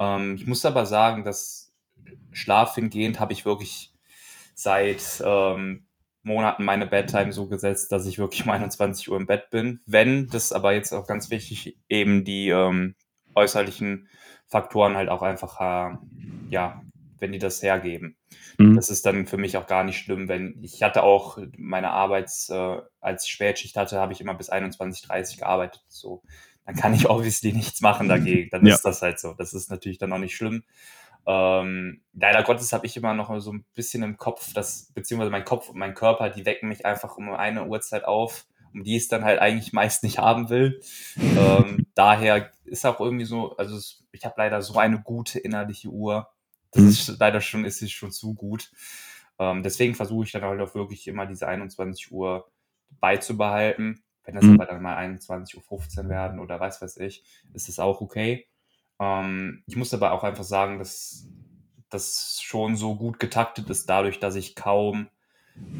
Ähm, 0.00 0.34
ich 0.34 0.46
muss 0.46 0.64
aber 0.64 0.84
sagen, 0.84 1.24
dass 1.24 1.72
Schlaf 2.32 2.74
hingehend 2.74 3.20
habe 3.20 3.32
ich 3.32 3.44
wirklich 3.44 3.92
seit 4.54 5.22
ähm, 5.24 5.83
Monaten 6.24 6.64
meine 6.64 6.86
Bedtime 6.86 7.32
so 7.32 7.46
gesetzt, 7.46 7.92
dass 7.92 8.06
ich 8.06 8.18
wirklich 8.18 8.44
um 8.44 8.50
21 8.50 9.10
Uhr 9.10 9.16
im 9.16 9.26
Bett 9.26 9.50
bin. 9.50 9.80
Wenn, 9.86 10.28
das 10.28 10.44
ist 10.44 10.52
aber 10.52 10.72
jetzt 10.72 10.92
auch 10.92 11.06
ganz 11.06 11.30
wichtig, 11.30 11.78
eben 11.88 12.24
die 12.24 12.48
ähm, 12.48 12.94
äußerlichen 13.34 14.08
Faktoren 14.46 14.96
halt 14.96 15.08
auch 15.08 15.22
einfach, 15.22 15.60
äh, 15.60 15.96
ja, 16.48 16.82
wenn 17.18 17.32
die 17.32 17.38
das 17.38 17.62
hergeben. 17.62 18.16
Mhm. 18.58 18.76
Das 18.76 18.90
ist 18.90 19.06
dann 19.06 19.26
für 19.26 19.36
mich 19.36 19.56
auch 19.56 19.66
gar 19.66 19.84
nicht 19.84 19.98
schlimm, 19.98 20.28
wenn 20.28 20.58
ich 20.62 20.82
hatte 20.82 21.02
auch 21.02 21.38
meine 21.56 21.90
Arbeits, 21.90 22.48
äh, 22.50 22.78
als 23.00 23.24
ich 23.24 23.30
Spätschicht 23.30 23.76
hatte, 23.76 24.00
habe 24.00 24.12
ich 24.12 24.20
immer 24.20 24.34
bis 24.34 24.50
21.30 24.50 25.38
gearbeitet. 25.38 25.84
So, 25.88 26.22
dann 26.64 26.74
kann 26.74 26.94
ich 26.94 27.08
obviously 27.10 27.52
nichts 27.52 27.80
machen 27.80 28.08
dagegen. 28.08 28.50
Dann 28.50 28.66
ja. 28.66 28.74
ist 28.74 28.82
das 28.82 29.02
halt 29.02 29.18
so. 29.18 29.34
Das 29.34 29.54
ist 29.54 29.70
natürlich 29.70 29.98
dann 29.98 30.12
auch 30.12 30.18
nicht 30.18 30.36
schlimm. 30.36 30.64
Ähm, 31.26 32.02
leider 32.12 32.42
Gottes 32.42 32.72
habe 32.72 32.86
ich 32.86 32.96
immer 32.96 33.14
noch 33.14 33.40
so 33.40 33.52
ein 33.52 33.64
bisschen 33.74 34.02
im 34.02 34.16
Kopf, 34.16 34.52
dass, 34.52 34.92
beziehungsweise 34.94 35.30
mein 35.30 35.44
Kopf 35.44 35.70
und 35.70 35.78
mein 35.78 35.94
Körper, 35.94 36.30
die 36.30 36.44
wecken 36.44 36.68
mich 36.68 36.84
einfach 36.84 37.16
um 37.16 37.32
eine 37.32 37.66
Uhrzeit 37.66 38.04
auf, 38.04 38.46
um 38.72 38.82
die 38.82 38.96
ich 38.96 39.04
es 39.04 39.08
dann 39.08 39.24
halt 39.24 39.40
eigentlich 39.40 39.72
meist 39.72 40.02
nicht 40.02 40.18
haben 40.18 40.50
will. 40.50 40.80
Ähm, 41.16 41.86
daher 41.94 42.50
ist 42.64 42.84
auch 42.84 43.00
irgendwie 43.00 43.24
so, 43.24 43.56
also 43.56 43.76
es, 43.76 44.04
ich 44.12 44.24
habe 44.24 44.34
leider 44.36 44.60
so 44.62 44.78
eine 44.78 45.00
gute 45.00 45.38
innerliche 45.38 45.88
Uhr. 45.88 46.28
Das 46.72 46.82
mhm. 46.82 46.88
ist 46.88 47.20
leider 47.20 47.40
schon, 47.40 47.64
ist 47.64 47.82
es 47.82 47.92
schon 47.92 48.12
zu 48.12 48.34
gut. 48.34 48.70
Ähm, 49.38 49.62
deswegen 49.62 49.94
versuche 49.94 50.24
ich 50.24 50.32
dann 50.32 50.42
halt 50.42 50.60
auch 50.60 50.74
wirklich 50.74 51.06
immer 51.06 51.26
diese 51.26 51.46
21 51.48 52.12
Uhr 52.12 52.50
beizubehalten. 53.00 54.02
Wenn 54.24 54.34
das 54.34 54.44
mhm. 54.44 54.54
aber 54.54 54.66
dann 54.66 54.82
mal 54.82 54.96
21.15 54.96 55.56
Uhr 56.04 56.08
werden 56.08 56.40
oder 56.40 56.58
weiß 56.58 56.80
was 56.82 56.96
ich, 56.96 57.24
ist 57.52 57.68
es 57.68 57.78
auch 57.78 58.00
okay. 58.00 58.46
Ähm, 59.00 59.62
ich 59.66 59.76
muss 59.76 59.94
aber 59.94 60.12
auch 60.12 60.24
einfach 60.24 60.44
sagen, 60.44 60.78
dass 60.78 61.28
das 61.90 62.40
schon 62.42 62.76
so 62.76 62.96
gut 62.96 63.20
getaktet 63.20 63.70
ist, 63.70 63.88
dadurch, 63.88 64.18
dass 64.18 64.34
ich 64.34 64.56
kaum 64.56 65.08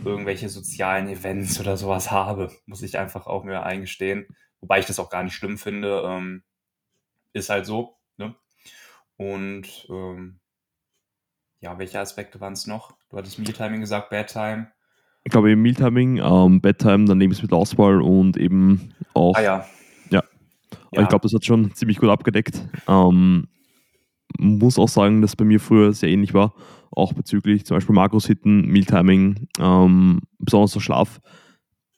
irgendwelche 0.04 0.48
sozialen 0.48 1.08
Events 1.08 1.58
oder 1.60 1.76
sowas 1.76 2.10
habe, 2.10 2.52
muss 2.66 2.82
ich 2.82 2.98
einfach 2.98 3.26
auch 3.26 3.44
mir 3.44 3.64
eingestehen. 3.64 4.26
Wobei 4.60 4.78
ich 4.78 4.86
das 4.86 4.98
auch 4.98 5.10
gar 5.10 5.22
nicht 5.24 5.34
schlimm 5.34 5.58
finde. 5.58 6.02
Ähm, 6.06 6.42
ist 7.32 7.50
halt 7.50 7.66
so. 7.66 7.96
Ne? 8.16 8.34
Und 9.16 9.86
ähm, 9.90 10.38
ja, 11.60 11.78
welche 11.78 11.98
Aspekte 11.98 12.40
waren 12.40 12.52
es 12.52 12.66
noch? 12.66 12.96
Du 13.10 13.16
hattest 13.16 13.38
Mealtiming 13.38 13.80
gesagt, 13.80 14.10
Bedtime. 14.10 14.70
Ich 15.24 15.32
glaube 15.32 15.50
eben 15.50 15.62
Mealtiming, 15.62 16.18
ähm, 16.18 16.60
Bedtime, 16.60 17.06
dann 17.06 17.18
Lebensmittelauswahl 17.18 18.02
und 18.02 18.36
eben 18.36 18.94
auch 19.14 19.34
ah, 19.34 19.42
ja. 19.42 19.66
Ja. 20.94 21.02
ich 21.02 21.08
glaube, 21.08 21.22
das 21.22 21.34
hat 21.34 21.44
schon 21.44 21.72
ziemlich 21.74 21.98
gut 21.98 22.08
abgedeckt. 22.08 22.66
Ähm, 22.88 23.48
muss 24.38 24.78
auch 24.78 24.88
sagen, 24.88 25.22
dass 25.22 25.36
bei 25.36 25.44
mir 25.44 25.60
früher 25.60 25.92
sehr 25.92 26.08
ähnlich 26.08 26.34
war, 26.34 26.54
auch 26.90 27.12
bezüglich 27.12 27.64
zum 27.66 27.76
Beispiel 27.76 27.94
Makros-Hitten, 27.94 28.66
Mealtiming, 28.66 29.48
ähm, 29.58 30.20
besonders 30.38 30.72
der 30.72 30.80
Schlaf, 30.80 31.20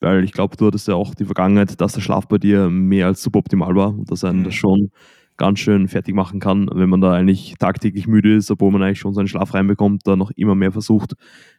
weil 0.00 0.24
ich 0.24 0.32
glaube, 0.32 0.56
du 0.56 0.66
hattest 0.66 0.88
ja 0.88 0.94
auch 0.94 1.14
die 1.14 1.24
Vergangenheit, 1.24 1.80
dass 1.80 1.94
der 1.94 2.00
Schlaf 2.00 2.28
bei 2.28 2.38
dir 2.38 2.68
mehr 2.68 3.06
als 3.06 3.22
suboptimal 3.22 3.74
war 3.74 3.88
und 3.90 4.10
dass 4.10 4.24
einen 4.24 4.40
mhm. 4.40 4.44
das 4.44 4.54
schon 4.54 4.90
ganz 5.36 5.58
schön 5.58 5.88
fertig 5.88 6.14
machen 6.14 6.40
kann, 6.40 6.68
wenn 6.72 6.88
man 6.88 7.00
da 7.00 7.12
eigentlich 7.12 7.56
tagtäglich 7.58 8.06
müde 8.06 8.34
ist, 8.34 8.50
obwohl 8.50 8.70
man 8.70 8.82
eigentlich 8.82 9.00
schon 9.00 9.12
seinen 9.12 9.28
Schlaf 9.28 9.52
reinbekommt, 9.52 10.06
da 10.06 10.16
noch 10.16 10.30
immer 10.30 10.54
mehr 10.54 10.72
versucht, 10.72 11.14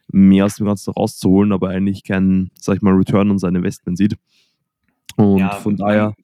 mehr 0.08 0.46
aus 0.46 0.56
dem 0.56 0.66
Ganzen 0.66 0.92
rauszuholen, 0.92 1.52
aber 1.52 1.68
eigentlich 1.68 2.02
keinen, 2.02 2.50
sag 2.58 2.76
ich 2.76 2.82
mal, 2.82 2.94
Return 2.94 3.30
on 3.30 3.38
sein 3.38 3.54
Investment 3.54 3.98
sieht. 3.98 4.16
Und 5.16 5.38
ja, 5.38 5.50
von 5.50 5.76
daher 5.76 6.14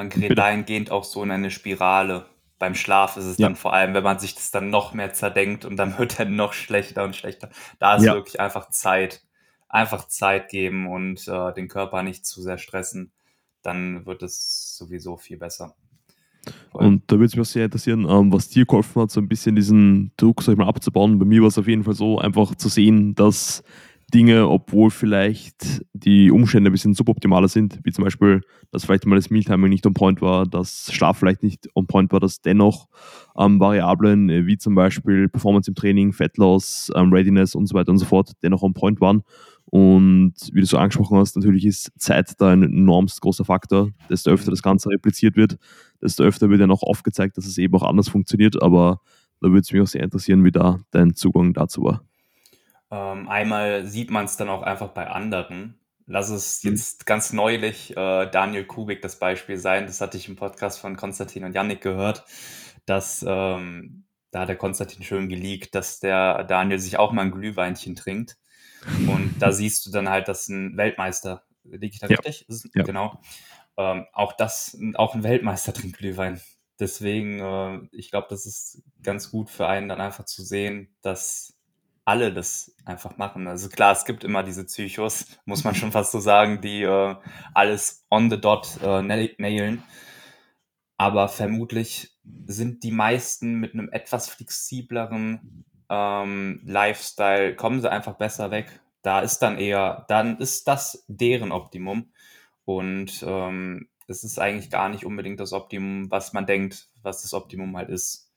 man 0.00 0.08
gerät 0.08 0.36
dahingehend 0.36 0.90
auch 0.90 1.04
so 1.04 1.22
in 1.22 1.30
eine 1.30 1.50
Spirale. 1.50 2.26
Beim 2.58 2.74
Schlaf 2.74 3.16
ist 3.16 3.24
es 3.24 3.38
ja. 3.38 3.46
dann 3.46 3.56
vor 3.56 3.72
allem, 3.72 3.94
wenn 3.94 4.02
man 4.02 4.18
sich 4.18 4.34
das 4.34 4.50
dann 4.50 4.70
noch 4.70 4.92
mehr 4.94 5.12
zerdenkt 5.12 5.64
und 5.64 5.76
dann 5.76 5.98
wird 5.98 6.18
er 6.18 6.26
noch 6.26 6.52
schlechter 6.52 7.04
und 7.04 7.14
schlechter. 7.14 7.50
Da 7.78 7.96
ist 7.96 8.04
ja. 8.04 8.14
wirklich 8.14 8.40
einfach 8.40 8.70
Zeit. 8.70 9.22
Einfach 9.68 10.08
Zeit 10.08 10.48
geben 10.48 10.88
und 10.88 11.28
äh, 11.28 11.52
den 11.52 11.68
Körper 11.68 12.02
nicht 12.02 12.26
zu 12.26 12.42
sehr 12.42 12.58
stressen. 12.58 13.12
Dann 13.62 14.04
wird 14.04 14.22
es 14.22 14.76
sowieso 14.76 15.16
viel 15.16 15.36
besser. 15.36 15.76
Voll. 16.72 16.86
Und 16.86 17.02
da 17.06 17.16
würde 17.16 17.26
es 17.26 17.36
mich 17.36 17.48
sehr 17.48 17.66
interessieren, 17.66 18.06
ähm, 18.08 18.32
was 18.32 18.48
dir 18.48 18.66
geholfen 18.66 19.02
hat, 19.02 19.10
so 19.10 19.20
ein 19.20 19.28
bisschen 19.28 19.54
diesen 19.54 20.10
Druck 20.16 20.42
sag 20.42 20.54
ich 20.54 20.58
mal, 20.58 20.66
abzubauen. 20.66 21.18
Bei 21.18 21.24
mir 21.24 21.42
war 21.42 21.48
es 21.48 21.58
auf 21.58 21.68
jeden 21.68 21.84
Fall 21.84 21.94
so, 21.94 22.18
einfach 22.18 22.54
zu 22.56 22.68
sehen, 22.68 23.14
dass 23.14 23.62
Dinge, 24.10 24.48
obwohl 24.48 24.90
vielleicht 24.90 25.82
die 25.92 26.30
Umstände 26.30 26.70
ein 26.70 26.72
bisschen 26.72 26.94
suboptimaler 26.94 27.48
sind, 27.48 27.80
wie 27.84 27.92
zum 27.92 28.04
Beispiel, 28.04 28.42
dass 28.70 28.84
vielleicht 28.84 29.06
mal 29.06 29.16
das 29.16 29.30
Mealtiming 29.30 29.70
nicht 29.70 29.86
on 29.86 29.94
point 29.94 30.20
war, 30.22 30.46
dass 30.46 30.92
Schlaf 30.92 31.18
vielleicht 31.18 31.42
nicht 31.42 31.68
on 31.74 31.86
point 31.86 32.12
war, 32.12 32.20
dass 32.20 32.40
dennoch 32.40 32.88
ähm, 33.38 33.60
Variablen 33.60 34.28
äh, 34.30 34.46
wie 34.46 34.58
zum 34.58 34.74
Beispiel 34.74 35.28
Performance 35.28 35.70
im 35.70 35.74
Training, 35.74 36.12
Fettloss, 36.12 36.90
ähm, 36.94 37.12
Readiness 37.12 37.54
und 37.54 37.66
so 37.66 37.74
weiter 37.74 37.90
und 37.92 37.98
so 37.98 38.06
fort 38.06 38.32
dennoch 38.42 38.62
on 38.62 38.74
point 38.74 39.00
waren 39.00 39.22
Und 39.66 40.34
wie 40.52 40.60
du 40.60 40.66
so 40.66 40.78
angesprochen 40.78 41.18
hast, 41.18 41.36
natürlich 41.36 41.64
ist 41.64 41.92
Zeit 41.98 42.32
da 42.40 42.50
ein 42.50 42.62
enormst 42.62 43.20
großer 43.20 43.44
Faktor. 43.44 43.90
Desto 44.08 44.30
öfter 44.30 44.50
das 44.50 44.62
Ganze 44.62 44.90
repliziert 44.90 45.36
wird, 45.36 45.56
desto 46.02 46.24
öfter 46.24 46.50
wird 46.50 46.60
ja 46.60 46.66
noch 46.66 46.82
aufgezeigt, 46.82 47.36
dass 47.36 47.46
es 47.46 47.58
eben 47.58 47.74
auch 47.74 47.82
anders 47.84 48.08
funktioniert. 48.08 48.62
Aber 48.62 49.00
da 49.40 49.48
würde 49.48 49.60
es 49.60 49.72
mich 49.72 49.82
auch 49.82 49.86
sehr 49.86 50.02
interessieren, 50.02 50.44
wie 50.44 50.52
da 50.52 50.80
dein 50.90 51.14
Zugang 51.14 51.54
dazu 51.54 51.84
war. 51.84 52.09
Ähm, 52.90 53.28
einmal 53.28 53.86
sieht 53.86 54.10
man 54.10 54.24
es 54.24 54.36
dann 54.36 54.48
auch 54.48 54.62
einfach 54.62 54.88
bei 54.88 55.08
anderen. 55.08 55.78
Lass 56.06 56.28
es 56.28 56.64
mhm. 56.64 56.72
jetzt 56.72 57.06
ganz 57.06 57.32
neulich 57.32 57.96
äh, 57.96 58.26
Daniel 58.26 58.64
Kubik 58.64 59.00
das 59.00 59.18
Beispiel 59.18 59.56
sein. 59.56 59.86
Das 59.86 60.00
hatte 60.00 60.16
ich 60.16 60.28
im 60.28 60.36
Podcast 60.36 60.80
von 60.80 60.96
Konstantin 60.96 61.44
und 61.44 61.54
Yannick 61.54 61.80
gehört, 61.80 62.24
dass 62.84 63.24
ähm, 63.26 64.04
da 64.32 64.40
hat 64.40 64.48
der 64.48 64.56
Konstantin 64.56 65.04
schön 65.04 65.28
geleakt, 65.28 65.74
dass 65.74 66.00
der 66.00 66.44
Daniel 66.44 66.78
sich 66.78 66.98
auch 66.98 67.12
mal 67.12 67.22
ein 67.22 67.30
Glühweinchen 67.30 67.94
trinkt. 67.94 68.36
Und 69.06 69.36
da 69.38 69.52
siehst 69.52 69.86
du 69.86 69.90
dann 69.90 70.08
halt, 70.08 70.28
dass 70.28 70.48
ein 70.48 70.76
Weltmeister, 70.76 71.44
liege 71.64 71.94
ich 71.94 72.00
da 72.00 72.08
ja. 72.08 72.16
richtig? 72.16 72.46
Ja. 72.74 72.82
Genau. 72.82 73.20
Ähm, 73.76 74.06
auch 74.12 74.32
das, 74.32 74.76
auch 74.94 75.14
ein 75.14 75.22
Weltmeister 75.22 75.72
trinkt 75.72 75.98
Glühwein. 75.98 76.40
Deswegen, 76.78 77.40
äh, 77.40 77.88
ich 77.92 78.10
glaube, 78.10 78.26
das 78.30 78.46
ist 78.46 78.82
ganz 79.02 79.30
gut 79.30 79.50
für 79.50 79.68
einen 79.68 79.88
dann 79.88 80.00
einfach 80.00 80.24
zu 80.24 80.42
sehen, 80.42 80.96
dass 81.02 81.54
alle 82.10 82.32
das 82.32 82.74
einfach 82.84 83.18
machen. 83.18 83.46
Also 83.46 83.68
klar, 83.68 83.92
es 83.92 84.04
gibt 84.04 84.24
immer 84.24 84.42
diese 84.42 84.64
Psychos, 84.64 85.26
muss 85.44 85.62
man 85.62 85.76
schon 85.76 85.92
fast 85.92 86.10
so 86.10 86.18
sagen, 86.18 86.60
die 86.60 86.82
äh, 86.82 87.14
alles 87.54 88.04
on 88.10 88.30
the 88.30 88.40
dot 88.40 88.78
äh, 88.82 89.00
nailen. 89.00 89.84
Aber 90.96 91.28
vermutlich 91.28 92.18
sind 92.46 92.82
die 92.82 92.90
meisten 92.90 93.60
mit 93.60 93.74
einem 93.74 93.88
etwas 93.90 94.28
flexibleren 94.28 95.64
ähm, 95.88 96.60
Lifestyle, 96.64 97.54
kommen 97.54 97.80
sie 97.80 97.90
einfach 97.90 98.14
besser 98.14 98.50
weg. 98.50 98.80
Da 99.02 99.20
ist 99.20 99.38
dann 99.38 99.56
eher, 99.56 100.04
dann 100.08 100.36
ist 100.38 100.66
das 100.66 101.04
deren 101.06 101.52
Optimum. 101.52 102.10
Und 102.64 103.24
ähm, 103.24 103.88
es 104.08 104.24
ist 104.24 104.40
eigentlich 104.40 104.68
gar 104.68 104.88
nicht 104.88 105.06
unbedingt 105.06 105.38
das 105.38 105.52
Optimum, 105.52 106.10
was 106.10 106.32
man 106.32 106.44
denkt, 106.44 106.88
was 107.02 107.22
das 107.22 107.34
Optimum 107.34 107.76
halt 107.76 107.88
ist. 107.88 108.32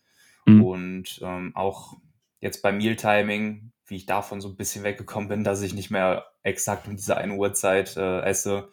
Mhm. 0.46 0.64
Und 0.64 1.20
ähm, 1.24 1.56
auch 1.56 1.98
jetzt 2.44 2.62
beim 2.62 2.78
Mealtiming, 2.78 3.72
wie 3.88 3.96
ich 3.96 4.06
davon 4.06 4.42
so 4.42 4.50
ein 4.50 4.58
bisschen 4.58 4.84
weggekommen 4.84 5.30
bin, 5.30 5.44
dass 5.46 5.62
ich 5.62 5.74
nicht 5.74 5.90
mehr 5.90 6.26
exakt 6.44 6.88
um 6.88 6.96
diese 6.98 7.16
eine 7.16 7.36
Uhrzeit 7.36 7.96
äh, 7.96 8.22
esse. 8.22 8.70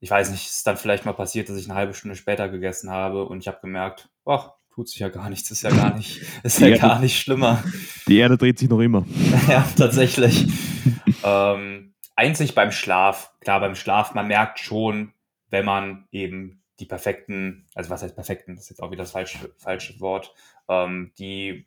Ich 0.00 0.10
weiß 0.10 0.30
nicht, 0.30 0.46
ist 0.46 0.66
dann 0.66 0.78
vielleicht 0.78 1.04
mal 1.04 1.12
passiert, 1.12 1.50
dass 1.50 1.58
ich 1.58 1.66
eine 1.68 1.78
halbe 1.78 1.92
Stunde 1.92 2.16
später 2.16 2.48
gegessen 2.48 2.90
habe 2.90 3.26
und 3.26 3.40
ich 3.40 3.48
habe 3.48 3.58
gemerkt, 3.60 4.08
ach, 4.24 4.52
tut 4.74 4.88
sich 4.88 4.98
ja 4.98 5.10
gar 5.10 5.28
nichts, 5.28 5.50
ist 5.50 5.62
ja 5.62 5.70
gar 5.70 5.94
nicht, 5.94 6.22
ist 6.42 6.58
ja 6.58 6.68
Erde, 6.68 6.80
gar 6.80 7.00
nicht 7.00 7.20
schlimmer. 7.20 7.62
Die 8.08 8.16
Erde 8.16 8.38
dreht 8.38 8.58
sich 8.58 8.70
noch 8.70 8.80
immer. 8.80 9.04
ja, 9.48 9.68
tatsächlich. 9.76 10.46
ähm, 11.22 11.92
einzig 12.16 12.54
beim 12.54 12.72
Schlaf, 12.72 13.34
klar, 13.40 13.60
beim 13.60 13.74
Schlaf, 13.74 14.14
man 14.14 14.26
merkt 14.26 14.58
schon, 14.58 15.12
wenn 15.50 15.66
man 15.66 16.08
eben 16.12 16.62
die 16.78 16.86
perfekten, 16.86 17.66
also 17.74 17.90
was 17.90 18.02
heißt 18.02 18.14
perfekten, 18.14 18.54
das 18.54 18.64
ist 18.64 18.70
jetzt 18.70 18.82
auch 18.82 18.90
wieder 18.90 19.02
das 19.02 19.10
falsche, 19.10 19.52
falsche 19.58 20.00
Wort, 20.00 20.32
ähm, 20.66 21.12
die 21.18 21.66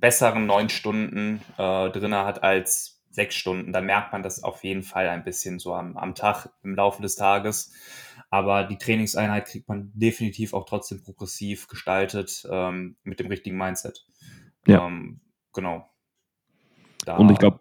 besseren 0.00 0.46
neun 0.46 0.68
Stunden 0.68 1.40
äh, 1.56 1.90
drin 1.90 2.14
hat 2.14 2.42
als 2.42 3.02
sechs 3.10 3.34
Stunden, 3.34 3.72
dann 3.72 3.86
merkt 3.86 4.12
man 4.12 4.22
das 4.22 4.44
auf 4.44 4.62
jeden 4.62 4.82
Fall 4.82 5.08
ein 5.08 5.24
bisschen 5.24 5.58
so 5.58 5.74
am, 5.74 5.96
am 5.96 6.14
Tag, 6.14 6.50
im 6.62 6.74
Laufe 6.76 7.02
des 7.02 7.16
Tages. 7.16 7.72
Aber 8.30 8.64
die 8.64 8.78
Trainingseinheit 8.78 9.46
kriegt 9.46 9.68
man 9.68 9.90
definitiv 9.94 10.52
auch 10.52 10.66
trotzdem 10.66 11.02
progressiv 11.02 11.66
gestaltet 11.66 12.46
ähm, 12.50 12.96
mit 13.02 13.18
dem 13.18 13.26
richtigen 13.26 13.56
Mindset. 13.56 14.06
Ja. 14.66 14.86
Ähm, 14.86 15.20
genau. 15.52 15.88
Da 17.04 17.16
Und 17.16 17.30
ich 17.30 17.38
glaube, 17.38 17.60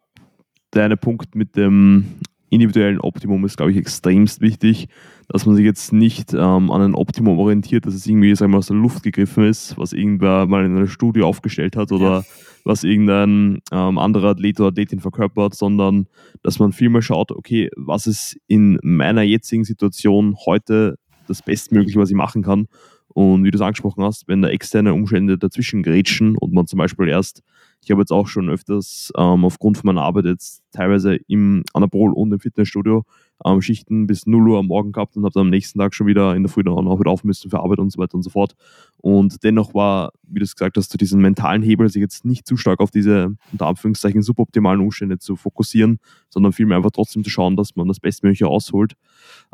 der 0.73 0.85
eine 0.85 0.97
Punkt 0.97 1.35
mit 1.35 1.55
dem 1.55 2.19
individuellen 2.49 2.99
Optimum 2.99 3.45
ist, 3.45 3.57
glaube 3.57 3.71
ich, 3.71 3.77
extremst 3.77 4.41
wichtig, 4.41 4.87
dass 5.27 5.45
man 5.45 5.55
sich 5.55 5.65
jetzt 5.65 5.91
nicht 5.91 6.33
ähm, 6.33 6.71
an 6.71 6.81
ein 6.81 6.95
Optimum 6.95 7.39
orientiert, 7.39 7.85
dass 7.85 7.93
es 7.93 8.07
irgendwie 8.07 8.33
sagen 8.35 8.51
wir, 8.51 8.57
aus 8.57 8.67
der 8.67 8.77
Luft 8.77 9.03
gegriffen 9.03 9.45
ist, 9.45 9.77
was 9.77 9.93
irgendwer 9.93 10.45
mal 10.45 10.65
in 10.65 10.75
einer 10.75 10.87
Studie 10.87 11.21
aufgestellt 11.21 11.75
hat 11.75 11.91
oder 11.91 12.19
ja. 12.19 12.23
was 12.63 12.83
irgendein 12.83 13.59
ähm, 13.71 13.97
anderer 13.97 14.29
Athlet 14.29 14.59
oder 14.59 14.69
Athletin 14.69 14.99
verkörpert, 14.99 15.55
sondern 15.55 16.07
dass 16.43 16.59
man 16.59 16.71
vielmehr 16.71 17.01
schaut, 17.01 17.31
okay, 17.31 17.69
was 17.75 18.07
ist 18.07 18.37
in 18.47 18.79
meiner 18.81 19.23
jetzigen 19.23 19.65
Situation 19.65 20.35
heute 20.45 20.97
das 21.27 21.41
Bestmögliche, 21.41 21.99
was 21.99 22.09
ich 22.09 22.15
machen 22.15 22.43
kann. 22.43 22.67
Und 23.09 23.43
wie 23.43 23.51
du 23.51 23.57
es 23.57 23.61
angesprochen 23.61 24.03
hast, 24.03 24.27
wenn 24.27 24.43
da 24.43 24.49
externe 24.49 24.93
Umstände 24.93 25.39
dazwischen 25.39 25.81
grätschen 25.81 26.37
und 26.37 26.53
man 26.53 26.67
zum 26.67 26.77
Beispiel 26.77 27.07
erst 27.07 27.41
ich 27.83 27.91
habe 27.91 28.01
jetzt 28.01 28.11
auch 28.11 28.27
schon 28.27 28.49
öfters 28.49 29.11
ähm, 29.17 29.45
aufgrund 29.45 29.77
von 29.77 29.87
meiner 29.87 30.03
Arbeit 30.03 30.25
jetzt 30.25 30.61
teilweise 30.71 31.15
im 31.27 31.63
Anabol 31.73 32.13
und 32.13 32.31
im 32.31 32.39
Fitnessstudio 32.39 33.05
ähm, 33.45 33.61
Schichten 33.61 34.07
bis 34.07 34.25
0 34.25 34.49
Uhr 34.49 34.59
am 34.59 34.67
Morgen 34.67 34.91
gehabt 34.91 35.15
und 35.15 35.23
habe 35.23 35.33
dann 35.33 35.41
am 35.41 35.49
nächsten 35.49 35.79
Tag 35.79 35.93
schon 35.93 36.07
wieder 36.07 36.35
in 36.35 36.43
der 36.43 36.49
Früh 36.49 36.63
dann 36.63 36.73
auch 36.73 36.99
wieder 36.99 37.11
auf 37.11 37.23
müssen 37.23 37.49
für 37.49 37.59
Arbeit 37.59 37.79
und 37.79 37.91
so 37.91 37.99
weiter 37.99 38.15
und 38.15 38.23
so 38.23 38.29
fort. 38.29 38.55
Und 38.97 39.43
dennoch 39.43 39.73
war, 39.73 40.11
wie 40.23 40.39
du 40.39 40.43
es 40.43 40.55
gesagt 40.55 40.77
hast, 40.77 40.89
zu 40.89 40.97
diesen 40.97 41.21
mentalen 41.21 41.61
Hebel, 41.61 41.87
sich 41.89 42.01
jetzt 42.01 42.25
nicht 42.25 42.47
zu 42.47 42.57
stark 42.57 42.79
auf 42.79 42.91
diese 42.91 43.35
unter 43.51 43.67
Anführungszeichen 43.67 44.21
suboptimalen 44.21 44.81
Umstände 44.81 45.19
zu 45.19 45.35
fokussieren, 45.35 45.99
sondern 46.29 46.53
vielmehr 46.53 46.77
einfach 46.77 46.91
trotzdem 46.91 47.23
zu 47.23 47.29
schauen, 47.29 47.55
dass 47.55 47.75
man 47.75 47.87
das 47.87 47.99
Bestmögliche 47.99 48.45
rausholt, 48.45 48.95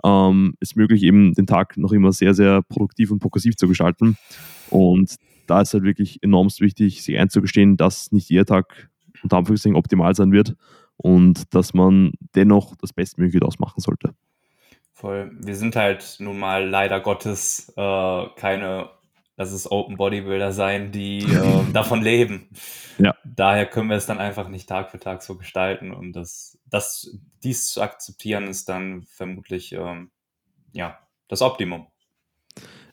ähm, 0.03 0.55
ist 0.59 0.75
möglich, 0.75 1.03
eben 1.03 1.33
den 1.33 1.47
Tag 1.47 1.77
noch 1.77 1.91
immer 1.91 2.11
sehr, 2.11 2.33
sehr 2.33 2.61
produktiv 2.61 3.11
und 3.11 3.19
progressiv 3.19 3.55
zu 3.57 3.67
gestalten. 3.67 4.17
Und 4.69 5.15
da 5.47 5.61
ist 5.61 5.73
halt 5.73 5.83
wirklich 5.83 6.23
enormst 6.23 6.61
wichtig, 6.61 7.03
sich 7.03 7.17
einzugestehen, 7.17 7.75
dass 7.75 8.11
nicht 8.11 8.29
jeder 8.29 8.45
Tag 8.45 8.89
unter 9.23 9.37
Anführungszeichen 9.37 9.75
optimal 9.75 10.15
sein 10.15 10.31
wird 10.31 10.55
und 11.03 11.53
dass 11.53 11.73
man 11.73 12.13
dennoch 12.33 12.75
das 12.77 12.93
Bestmögliche 12.93 13.41
daraus 13.41 13.59
machen 13.59 13.81
sollte. 13.81 14.15
Voll. 14.93 15.31
Wir 15.37 15.55
sind 15.55 15.75
halt 15.75 16.15
nun 16.19 16.39
mal 16.39 16.67
leider 16.67 17.01
Gottes 17.01 17.73
äh, 17.75 18.25
keine, 18.37 18.89
das 19.35 19.51
ist 19.51 19.69
Open 19.69 19.97
Bodybuilder 19.97 20.53
sein, 20.53 20.93
die 20.93 21.19
äh, 21.23 21.71
davon 21.73 22.01
leben. 22.01 22.47
Ja. 22.97 23.13
Daher 23.25 23.65
können 23.65 23.89
wir 23.89 23.97
es 23.97 24.05
dann 24.05 24.19
einfach 24.19 24.47
nicht 24.47 24.69
Tag 24.69 24.91
für 24.91 24.99
Tag 24.99 25.23
so 25.23 25.35
gestalten 25.35 25.91
und 25.91 26.13
das, 26.13 26.57
das 26.69 27.17
dies 27.43 27.67
zu 27.67 27.81
akzeptieren 27.81 28.47
ist 28.47 28.69
dann 28.69 29.03
vermutlich 29.03 29.73
ähm, 29.73 30.09
ja 30.71 30.97
das 31.27 31.41
Optimum. 31.41 31.87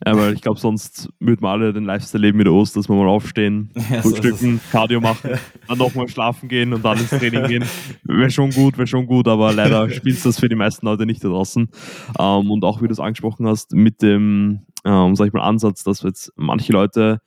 Ja, 0.06 0.16
weil 0.16 0.32
ich 0.32 0.40
glaube, 0.40 0.58
sonst 0.58 1.10
würden 1.20 1.42
wir 1.42 1.50
alle 1.50 1.74
den 1.74 1.84
Lifestyle 1.84 2.22
leben 2.22 2.38
mit 2.38 2.48
Ost, 2.48 2.74
dass 2.74 2.88
wir 2.88 2.96
mal 2.96 3.08
aufstehen, 3.08 3.70
ja, 3.90 4.00
frühstücken, 4.00 4.58
so 4.58 4.70
Cardio 4.72 4.98
machen, 4.98 5.32
dann 5.68 5.76
nochmal 5.76 6.08
schlafen 6.08 6.48
gehen 6.48 6.72
und 6.72 6.82
dann 6.82 6.96
ins 6.96 7.10
Training 7.10 7.46
gehen. 7.46 7.64
Wäre 8.04 8.30
schon 8.30 8.50
gut, 8.50 8.78
wäre 8.78 8.86
schon 8.86 9.06
gut, 9.06 9.28
aber 9.28 9.52
leider 9.52 9.90
spielt 9.90 10.24
das 10.24 10.40
für 10.40 10.48
die 10.48 10.56
meisten 10.56 10.86
Leute 10.86 11.04
nicht 11.04 11.22
da 11.22 11.28
draußen. 11.28 11.68
Ähm, 12.18 12.50
und 12.50 12.64
auch 12.64 12.80
wie 12.80 12.86
du 12.86 12.92
es 12.92 13.00
angesprochen 13.00 13.46
hast, 13.46 13.74
mit 13.74 14.00
dem, 14.00 14.60
ähm, 14.86 15.16
sag 15.16 15.26
ich 15.26 15.32
mal, 15.34 15.42
Ansatz, 15.42 15.84
dass 15.84 16.02
jetzt 16.02 16.32
manche 16.34 16.72
Leute 16.72 17.20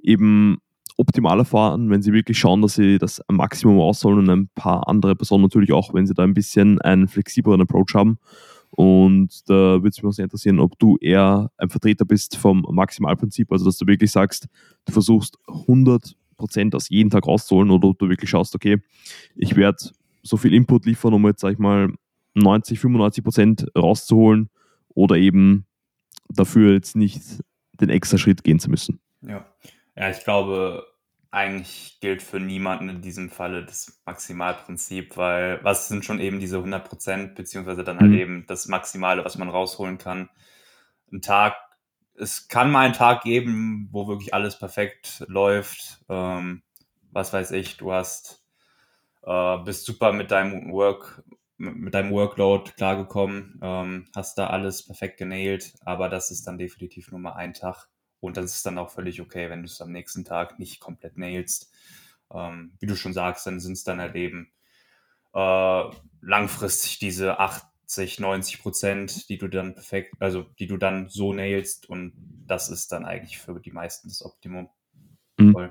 eben 0.00 0.58
optimaler 0.96 1.44
fahren, 1.44 1.90
wenn 1.90 2.02
sie 2.02 2.12
wirklich 2.12 2.38
schauen, 2.38 2.62
dass 2.62 2.74
sie 2.74 2.98
das 2.98 3.20
Maximum 3.28 3.78
rausholen 3.78 4.20
und 4.20 4.30
ein 4.30 4.50
paar 4.54 4.86
andere 4.86 5.16
Personen 5.16 5.42
natürlich 5.42 5.72
auch, 5.72 5.94
wenn 5.94 6.06
sie 6.06 6.14
da 6.14 6.22
ein 6.22 6.34
bisschen 6.34 6.80
einen 6.80 7.08
flexibleren 7.08 7.62
Approach 7.62 7.94
haben. 7.94 8.18
Und 8.70 9.48
da 9.48 9.54
würde 9.54 9.88
es 9.88 9.96
mich 9.98 10.08
auch 10.08 10.12
sehr 10.12 10.24
interessieren, 10.24 10.60
ob 10.60 10.78
du 10.78 10.96
eher 11.00 11.50
ein 11.56 11.68
Vertreter 11.68 12.04
bist 12.04 12.36
vom 12.36 12.64
Maximalprinzip, 12.70 13.50
also 13.50 13.64
dass 13.64 13.78
du 13.78 13.86
wirklich 13.86 14.12
sagst, 14.12 14.48
du 14.84 14.92
versuchst 14.92 15.36
100% 15.46 16.14
aus 16.74 16.88
jedem 16.88 17.10
Tag 17.10 17.26
rauszuholen 17.26 17.70
oder 17.70 17.88
ob 17.88 17.98
du 17.98 18.08
wirklich 18.08 18.30
schaust, 18.30 18.54
okay, 18.54 18.78
ich 19.34 19.56
werde 19.56 19.90
so 20.22 20.36
viel 20.36 20.54
Input 20.54 20.86
liefern, 20.86 21.14
um 21.14 21.26
jetzt, 21.26 21.40
sag 21.40 21.52
ich 21.52 21.58
mal, 21.58 21.92
90, 22.34 22.78
95% 22.78 23.76
rauszuholen 23.76 24.50
oder 24.94 25.16
eben 25.16 25.66
dafür 26.28 26.72
jetzt 26.72 26.96
nicht 26.96 27.22
den 27.80 27.88
extra 27.88 28.18
Schritt 28.18 28.44
gehen 28.44 28.60
zu 28.60 28.70
müssen. 28.70 29.00
Ja, 29.22 29.46
ja 29.96 30.10
ich 30.10 30.22
glaube, 30.22 30.84
eigentlich 31.30 31.98
gilt 32.00 32.22
für 32.22 32.40
niemanden 32.40 32.88
in 32.88 33.02
diesem 33.02 33.30
Falle 33.30 33.64
das 33.64 34.00
Maximalprinzip, 34.04 35.16
weil 35.16 35.62
was 35.62 35.88
sind 35.88 36.04
schon 36.04 36.20
eben 36.20 36.40
diese 36.40 36.56
100 36.56 36.88
Prozent, 36.88 37.34
beziehungsweise 37.36 37.84
dann 37.84 38.00
halt 38.00 38.10
mhm. 38.10 38.18
eben 38.18 38.46
das 38.48 38.66
Maximale, 38.66 39.24
was 39.24 39.38
man 39.38 39.48
rausholen 39.48 39.98
kann. 39.98 40.28
Ein 41.12 41.22
Tag, 41.22 41.54
es 42.16 42.48
kann 42.48 42.70
mal 42.70 42.84
einen 42.84 42.94
Tag 42.94 43.22
geben, 43.22 43.88
wo 43.92 44.08
wirklich 44.08 44.34
alles 44.34 44.58
perfekt 44.58 45.24
läuft. 45.28 46.00
Ähm, 46.08 46.62
was 47.12 47.32
weiß 47.32 47.52
ich, 47.52 47.76
du 47.76 47.92
hast, 47.92 48.44
äh, 49.22 49.58
bist 49.58 49.84
super 49.84 50.12
mit 50.12 50.30
deinem 50.32 50.72
Work, 50.72 51.22
mit 51.58 51.94
deinem 51.94 52.10
Workload 52.10 52.72
klargekommen, 52.72 53.60
ähm, 53.62 54.06
hast 54.16 54.38
da 54.38 54.48
alles 54.48 54.86
perfekt 54.86 55.18
genailt, 55.18 55.74
aber 55.84 56.08
das 56.08 56.30
ist 56.30 56.46
dann 56.46 56.58
definitiv 56.58 57.10
nur 57.10 57.20
mal 57.20 57.34
ein 57.34 57.52
Tag 57.52 57.89
und 58.20 58.36
das 58.36 58.54
ist 58.56 58.66
dann 58.66 58.78
auch 58.78 58.90
völlig 58.90 59.20
okay, 59.20 59.50
wenn 59.50 59.60
du 59.60 59.66
es 59.66 59.80
am 59.80 59.92
nächsten 59.92 60.24
Tag 60.24 60.58
nicht 60.58 60.80
komplett 60.80 61.16
nailst. 61.16 61.72
Ähm, 62.32 62.72
wie 62.78 62.86
du 62.86 62.96
schon 62.96 63.12
sagst, 63.12 63.46
dann 63.46 63.60
sind 63.60 63.72
es 63.72 63.84
dann 63.84 64.00
halt 64.00 64.14
eben 64.14 64.52
äh, 65.34 65.82
langfristig 66.20 66.98
diese 66.98 67.38
80, 67.38 68.20
90 68.20 68.62
Prozent, 68.62 69.28
die 69.28 69.38
du 69.38 69.48
dann 69.48 69.74
perfekt, 69.74 70.14
also 70.20 70.42
die 70.58 70.66
du 70.66 70.76
dann 70.76 71.08
so 71.08 71.32
nailst 71.32 71.88
und 71.88 72.12
das 72.46 72.68
ist 72.68 72.92
dann 72.92 73.04
eigentlich 73.04 73.38
für 73.38 73.58
die 73.58 73.72
meisten 73.72 74.08
das 74.08 74.24
Optimum. 74.24 74.68
Mhm. 75.38 75.70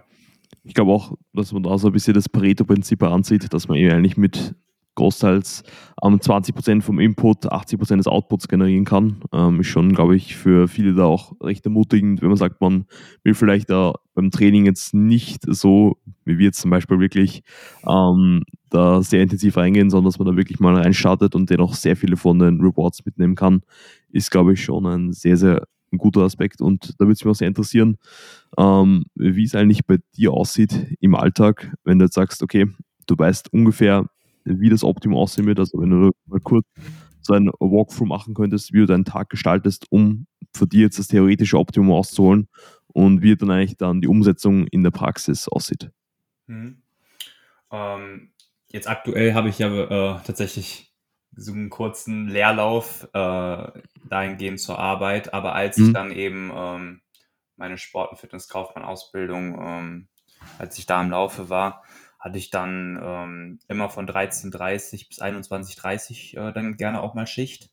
Ich 0.64 0.74
glaube 0.74 0.92
auch, 0.92 1.16
dass 1.34 1.52
man 1.52 1.64
da 1.64 1.78
so 1.78 1.88
ein 1.88 1.94
bisschen 1.94 2.14
das 2.14 2.28
Pareto-Prinzip 2.28 3.04
ansieht, 3.04 3.54
dass 3.54 3.68
man 3.68 3.78
eben 3.78 3.94
eigentlich 3.94 4.18
mit 4.18 4.56
großteils 5.00 5.64
ähm, 6.04 6.20
20% 6.20 6.82
vom 6.82 7.00
Input, 7.00 7.52
80% 7.52 7.98
des 7.98 8.08
Outputs 8.08 8.48
generieren 8.48 8.86
kann. 8.86 9.22
Ähm, 9.34 9.60
ist 9.60 9.68
schon, 9.68 9.94
glaube 9.94 10.16
ich, 10.16 10.36
für 10.36 10.68
viele 10.68 10.94
da 10.94 11.06
auch 11.06 11.34
recht 11.42 11.66
ermutigend, 11.66 12.22
wenn 12.22 12.30
man 12.30 12.38
sagt, 12.38 12.62
man 12.62 12.86
will 13.24 13.34
vielleicht 13.34 13.70
da 13.70 13.94
beim 14.14 14.32
Training 14.32 14.66
jetzt 14.66 14.94
nicht 14.94 15.44
so, 15.48 15.98
wie 16.26 16.38
wir 16.38 16.46
jetzt 16.48 16.62
zum 16.62 16.72
Beispiel 16.72 17.00
wirklich 17.00 17.44
ähm, 17.88 18.44
da 18.70 19.02
sehr 19.02 19.24
intensiv 19.24 19.58
reingehen, 19.58 19.90
sondern 19.90 20.12
dass 20.12 20.20
man 20.20 20.28
da 20.28 20.38
wirklich 20.38 20.60
mal 20.60 20.76
reinstartet 20.76 21.36
und 21.36 21.50
dennoch 21.50 21.74
sehr 21.74 21.96
viele 21.96 22.18
von 22.18 22.40
den 22.40 22.62
Rewards 22.62 23.06
mitnehmen 23.06 23.36
kann, 23.36 23.62
ist, 24.10 24.30
glaube 24.30 24.54
ich, 24.54 24.64
schon 24.64 24.86
ein 24.86 25.12
sehr, 25.14 25.38
sehr 25.38 25.64
ein 25.92 25.98
guter 25.98 26.22
Aspekt. 26.22 26.62
Und 26.62 26.94
da 27.00 27.06
würde 27.06 27.14
es 27.14 27.24
mich 27.24 27.32
auch 27.32 27.36
sehr 27.36 27.48
interessieren, 27.48 27.98
ähm, 28.58 29.06
wie 29.16 29.44
es 29.44 29.56
eigentlich 29.56 29.86
bei 29.86 29.98
dir 30.16 30.34
aussieht 30.34 30.96
im 31.00 31.16
Alltag, 31.16 31.74
wenn 31.84 32.00
du 32.00 32.06
jetzt 32.06 32.16
sagst, 32.16 32.44
okay, 32.44 32.68
du 33.08 33.18
weißt 33.18 33.52
ungefähr, 33.54 34.06
wie 34.44 34.70
das 34.70 34.84
Optimum 34.84 35.18
aussehen 35.18 35.46
wird. 35.46 35.60
Also 35.60 35.80
wenn 35.80 35.90
du 35.90 36.12
mal 36.26 36.40
kurz 36.40 36.66
so 37.22 37.34
ein 37.34 37.48
Walkthrough 37.60 38.08
machen 38.08 38.34
könntest, 38.34 38.74
wie 38.74 38.80
du 38.80 38.86
deinen 38.86 39.06
Tag 39.06 39.30
gestaltest, 39.30 39.86
um 39.90 40.26
für 40.56 40.68
dir 40.68 40.82
jetzt 40.82 41.00
das 41.00 41.08
theoretische 41.08 41.58
Optimum 41.60 41.92
auszuholen 41.92 42.48
und 42.88 43.22
wie 43.22 43.36
dann 43.36 43.52
eigentlich 43.52 43.78
dann 43.78 44.02
die 44.02 44.08
Umsetzung 44.08 44.68
in 44.68 44.84
der 44.84 44.92
Praxis 44.92 45.48
aussieht. 45.48 45.92
Mhm. 46.48 46.82
Ähm, 47.72 48.32
jetzt 48.68 48.90
aktuell 48.90 49.34
habe 49.34 49.50
ich 49.50 49.60
ja 49.60 49.68
äh, 49.68 50.20
tatsächlich 50.24 50.94
so 51.36 51.54
einen 51.54 51.70
kurzen 51.70 52.28
Leerlauf 52.28 53.08
äh, 53.14 53.72
dahingehend 54.10 54.60
zur 54.60 54.80
Arbeit, 54.80 55.34
aber 55.34 55.54
als 55.54 55.78
mhm. 55.78 55.86
ich 55.86 55.94
dann 55.94 56.12
eben 56.12 56.52
ähm, 56.54 57.02
meine 57.56 57.78
Sport- 57.78 58.12
und 58.12 58.18
Fitnesskaufmann-Ausbildung, 58.18 59.60
ähm, 59.62 60.08
als 60.58 60.78
ich 60.80 60.86
da 60.86 61.02
im 61.02 61.12
Laufe 61.12 61.50
war, 61.50 61.84
hatte 62.20 62.38
ich 62.38 62.50
dann 62.50 63.00
ähm, 63.02 63.60
immer 63.68 63.90
von 63.90 64.08
13.30 64.08 65.08
bis 65.08 65.22
21.30 65.22 66.50
äh, 66.50 66.54
dann 66.54 66.76
gerne 66.76 67.02
auch 67.02 67.14
mal 67.14 67.28
Schicht. 67.28 67.70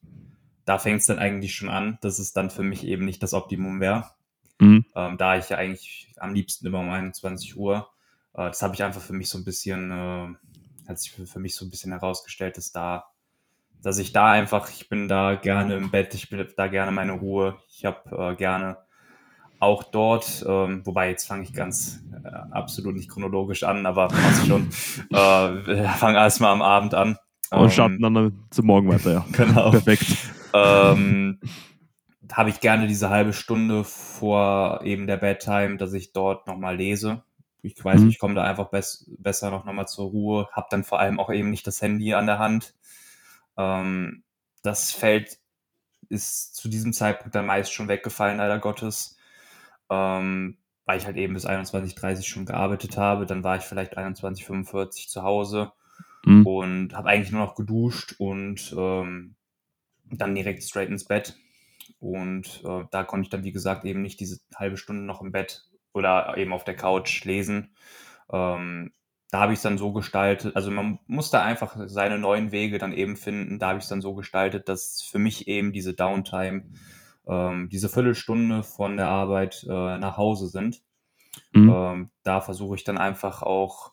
Da 0.65 0.79
fängt 0.79 1.01
es 1.01 1.07
dann 1.07 1.19
eigentlich 1.19 1.55
schon 1.55 1.69
an, 1.69 1.99
dass 2.01 2.19
es 2.19 2.33
dann 2.33 2.51
für 2.51 2.63
mich 2.63 2.85
eben 2.85 3.05
nicht 3.05 3.23
das 3.23 3.35
Optimum 3.35 3.81
wäre. 3.81 4.11
Mhm. 4.61 4.85
Ähm, 4.95 5.19
da 5.19 5.37
ich 5.37 5.49
ja 5.49 5.59
eigentlich 5.59 6.15
am 6.19 6.33
liebsten 6.33 6.67
immer 6.67 6.81
um 6.81 6.91
21 6.91 7.57
Uhr. 7.57 7.91
Äh, 8.35 8.47
das 8.49 8.63
habe 8.63 8.75
ich 8.75 8.85
einfach 8.85 9.03
für 9.03 9.13
mich 9.13 9.29
so 9.29 9.39
ein 9.39 9.45
bisschen, 9.45 9.91
äh, 9.91 10.89
hat 10.89 11.01
sich 11.01 11.11
für, 11.11 11.27
für 11.27 11.41
mich 11.41 11.57
so 11.57 11.65
ein 11.65 11.71
bisschen 11.71 11.93
herausgestellt, 11.93 12.57
dass 12.57 12.71
da, 12.71 13.07
dass 13.83 13.99
ich 13.99 14.13
da 14.13 14.31
einfach, 14.31 14.71
ich 14.71 14.89
bin 14.89 15.09
da 15.09 15.35
gerne 15.35 15.77
im 15.77 15.91
Bett, 15.91 16.15
ich 16.15 16.31
bin 16.31 16.47
da 16.57 16.69
gerne 16.69 16.93
meine 16.93 17.13
Ruhe, 17.13 17.59
ich 17.69 17.85
habe 17.85 18.33
äh, 18.33 18.37
gerne 18.37 18.79
auch 19.59 19.85
dort, 19.85 20.45
ähm, 20.47 20.83
wobei 20.85 21.11
jetzt 21.11 21.27
fange 21.27 21.43
ich 21.45 21.53
ganz 21.53 22.03
äh, 22.25 22.29
absolut 22.51 22.95
nicht 22.95 23.11
chronologisch 23.11 23.63
an, 23.63 23.87
aber 23.87 24.09
passt 24.09 24.47
schon. 24.47 24.69
äh, 25.11 25.89
fange 25.89 26.19
erstmal 26.19 26.53
am 26.53 26.63
Abend 26.63 26.95
an. 26.95 27.19
Und 27.51 27.63
ähm, 27.63 27.71
starten 27.71 28.03
dann 28.03 28.47
zum 28.51 28.67
Morgen 28.67 28.89
weiter, 28.89 29.13
ja. 29.13 29.27
Genau. 29.33 29.71
Perfekt. 29.71 30.07
Ähm, 30.53 31.41
habe 32.33 32.51
ich 32.51 32.61
gerne 32.61 32.87
diese 32.87 33.11
halbe 33.11 33.33
Stunde 33.33 33.85
vor 33.85 34.81
eben 34.85 35.07
der 35.07 35.17
Bedtime, 35.17 35.77
dass 35.77 35.93
ich 35.93 36.13
dort 36.13 36.47
nochmal 36.47 36.77
lese. 36.77 37.23
Ich 37.63 37.83
weiß, 37.83 38.03
mhm. 38.03 38.09
ich 38.09 38.19
komme 38.19 38.35
da 38.35 38.45
einfach 38.45 38.69
bess 38.69 39.11
besser 39.19 39.51
noch 39.51 39.65
nochmal 39.65 39.89
zur 39.89 40.11
Ruhe, 40.11 40.49
habe 40.53 40.67
dann 40.71 40.85
vor 40.85 41.01
allem 41.01 41.19
auch 41.19 41.33
eben 41.33 41.51
nicht 41.51 41.67
das 41.67 41.83
Handy 41.83 42.15
an 42.15 42.27
der 42.27 42.39
Hand. 42.39 42.75
Ähm, 43.57 44.23
das 44.63 44.93
Feld 44.93 45.39
ist 46.09 46.55
zu 46.57 46.69
diesem 46.69 46.93
Zeitpunkt 46.93 47.35
dann 47.35 47.47
meist 47.47 47.73
schon 47.73 47.89
weggefallen, 47.89 48.39
leider 48.39 48.59
Gottes 48.59 49.16
ähm, 49.91 50.59
weil 50.85 50.99
ich 50.99 51.07
halt 51.07 51.17
eben 51.17 51.35
bis 51.35 51.47
21.30 51.47 52.25
schon 52.25 52.47
gearbeitet 52.47 52.97
habe. 52.97 53.27
Dann 53.27 53.45
war 53.45 53.57
ich 53.57 53.63
vielleicht 53.63 53.99
21.45 53.99 55.09
zu 55.09 55.23
Hause 55.23 55.73
mhm. 56.25 56.47
und 56.47 56.95
habe 56.95 57.09
eigentlich 57.09 57.33
nur 57.33 57.45
noch 57.45 57.55
geduscht 57.55 58.15
und 58.19 58.75
ähm, 58.77 59.35
dann 60.05 60.35
direkt 60.35 60.63
straight 60.63 60.89
ins 60.89 61.05
Bett. 61.05 61.37
Und 61.99 62.63
äh, 62.65 62.85
da 62.91 63.05
konnte 63.05 63.27
ich 63.27 63.31
dann, 63.31 63.45
wie 63.45 63.53
gesagt, 63.53 63.85
eben 63.85 64.03
nicht 64.03 64.21
diese 64.21 64.41
halbe 64.55 64.77
Stunde 64.77 65.03
noch 65.03 65.23
im 65.23 65.33
Bett 65.33 65.65
oder 65.93 66.37
eben 66.37 66.53
auf 66.53 66.65
der 66.65 66.77
Couch 66.77 67.25
lesen. 67.25 67.75
Ähm, 68.31 68.93
da 69.31 69.41
habe 69.41 69.53
ich 69.53 69.59
es 69.59 69.63
dann 69.63 69.79
so 69.79 69.93
gestaltet, 69.93 70.55
also 70.55 70.71
man 70.71 71.01
muss 71.07 71.31
da 71.31 71.43
einfach 71.43 71.77
seine 71.87 72.19
neuen 72.19 72.53
Wege 72.53 72.79
dann 72.79 72.93
eben 72.93 73.17
finden. 73.17 73.59
Da 73.59 73.69
habe 73.69 73.79
ich 73.79 73.85
es 73.85 73.89
dann 73.89 74.01
so 74.01 74.15
gestaltet, 74.15 74.69
dass 74.69 75.03
für 75.03 75.19
mich 75.19 75.49
eben 75.49 75.73
diese 75.73 75.95
Downtime 75.95 76.63
ähm, 77.27 77.69
diese 77.71 77.89
Viertelstunde 77.89 78.63
von 78.63 78.97
der 78.97 79.09
Arbeit 79.09 79.65
äh, 79.69 79.99
nach 79.99 80.17
Hause 80.17 80.49
sind. 80.49 80.83
Mhm. 81.53 81.73
Ähm, 81.75 82.11
da 82.23 82.41
versuche 82.41 82.77
ich 82.77 82.85
dann 82.85 82.99
einfach 82.99 83.43
auch, 83.43 83.93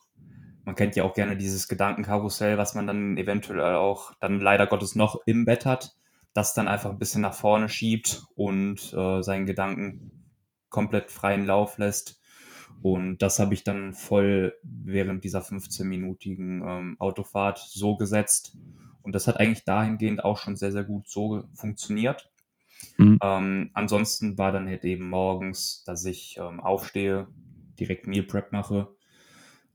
man 0.64 0.74
kennt 0.74 0.96
ja 0.96 1.04
auch 1.04 1.14
gerne 1.14 1.36
dieses 1.36 1.68
Gedankenkarussell, 1.68 2.58
was 2.58 2.74
man 2.74 2.86
dann 2.86 3.16
eventuell 3.16 3.74
auch 3.74 4.14
dann 4.20 4.40
leider 4.40 4.66
Gottes 4.66 4.94
noch 4.94 5.20
im 5.26 5.44
Bett 5.44 5.66
hat, 5.66 5.96
das 6.32 6.54
dann 6.54 6.68
einfach 6.68 6.90
ein 6.90 6.98
bisschen 6.98 7.20
nach 7.20 7.34
vorne 7.34 7.68
schiebt 7.68 8.24
und 8.34 8.92
äh, 8.94 9.22
seinen 9.22 9.46
Gedanken 9.46 10.24
komplett 10.68 11.10
freien 11.10 11.46
Lauf 11.46 11.78
lässt. 11.78 12.20
Und 12.82 13.18
das 13.18 13.38
habe 13.38 13.54
ich 13.54 13.62
dann 13.62 13.94
voll 13.94 14.54
während 14.62 15.22
dieser 15.24 15.40
15-minütigen 15.40 16.62
ähm, 16.66 16.96
Autofahrt 16.98 17.58
so 17.58 17.96
gesetzt. 17.96 18.56
Und 19.02 19.14
das 19.14 19.28
hat 19.28 19.38
eigentlich 19.38 19.64
dahingehend 19.64 20.24
auch 20.24 20.38
schon 20.38 20.56
sehr, 20.56 20.72
sehr 20.72 20.84
gut 20.84 21.08
so 21.08 21.44
funktioniert. 21.54 22.30
Mhm. 22.98 23.18
Ähm, 23.22 23.70
ansonsten 23.74 24.38
war 24.38 24.52
dann 24.52 24.68
halt 24.68 24.84
eben 24.84 25.08
morgens, 25.08 25.84
dass 25.84 26.04
ich 26.04 26.38
ähm, 26.38 26.60
aufstehe, 26.60 27.28
direkt 27.78 28.06
Meal 28.06 28.24
Prep 28.24 28.52
mache, 28.52 28.88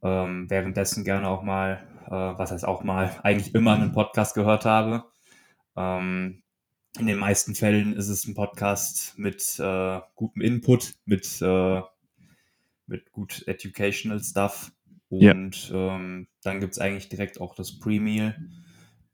ähm, 0.01 0.49
währenddessen 0.49 1.03
gerne 1.03 1.27
auch 1.27 1.43
mal, 1.43 1.83
äh, 2.07 2.11
was 2.11 2.51
heißt 2.51 2.65
auch 2.65 2.83
mal, 2.83 3.19
eigentlich 3.23 3.53
immer 3.55 3.73
einen 3.73 3.91
Podcast 3.91 4.35
gehört 4.35 4.65
habe. 4.65 5.05
Ähm, 5.75 6.43
in 6.97 7.07
den 7.07 7.19
meisten 7.19 7.55
Fällen 7.55 7.93
ist 7.93 8.09
es 8.09 8.25
ein 8.25 8.33
Podcast 8.33 9.17
mit 9.17 9.59
äh, 9.59 9.99
gutem 10.15 10.41
Input, 10.41 10.95
mit, 11.05 11.41
äh, 11.41 11.81
mit 12.87 13.11
gut 13.11 13.43
educational 13.47 14.21
Stuff. 14.21 14.71
Und 15.09 15.69
ja. 15.69 15.95
ähm, 15.95 16.27
dann 16.43 16.59
gibt 16.59 16.73
es 16.73 16.79
eigentlich 16.79 17.09
direkt 17.09 17.41
auch 17.41 17.55
das 17.55 17.77
Pre-Meal, 17.79 18.35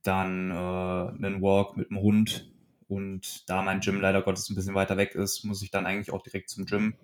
dann 0.03 0.51
äh, 0.51 0.53
einen 0.53 1.41
Walk 1.41 1.77
mit 1.77 1.89
dem 1.89 1.99
Hund 1.99 2.51
und 2.87 3.49
da 3.49 3.61
mein 3.61 3.79
Gym 3.79 3.99
leider 3.99 4.21
Gottes 4.21 4.49
ein 4.49 4.55
bisschen 4.55 4.75
weiter 4.75 4.97
weg 4.97 5.15
ist, 5.15 5.43
muss 5.43 5.61
ich 5.61 5.71
dann 5.71 5.85
eigentlich 5.85 6.11
auch 6.11 6.21
direkt 6.21 6.49
zum 6.49 6.65
Gym. 6.65 6.95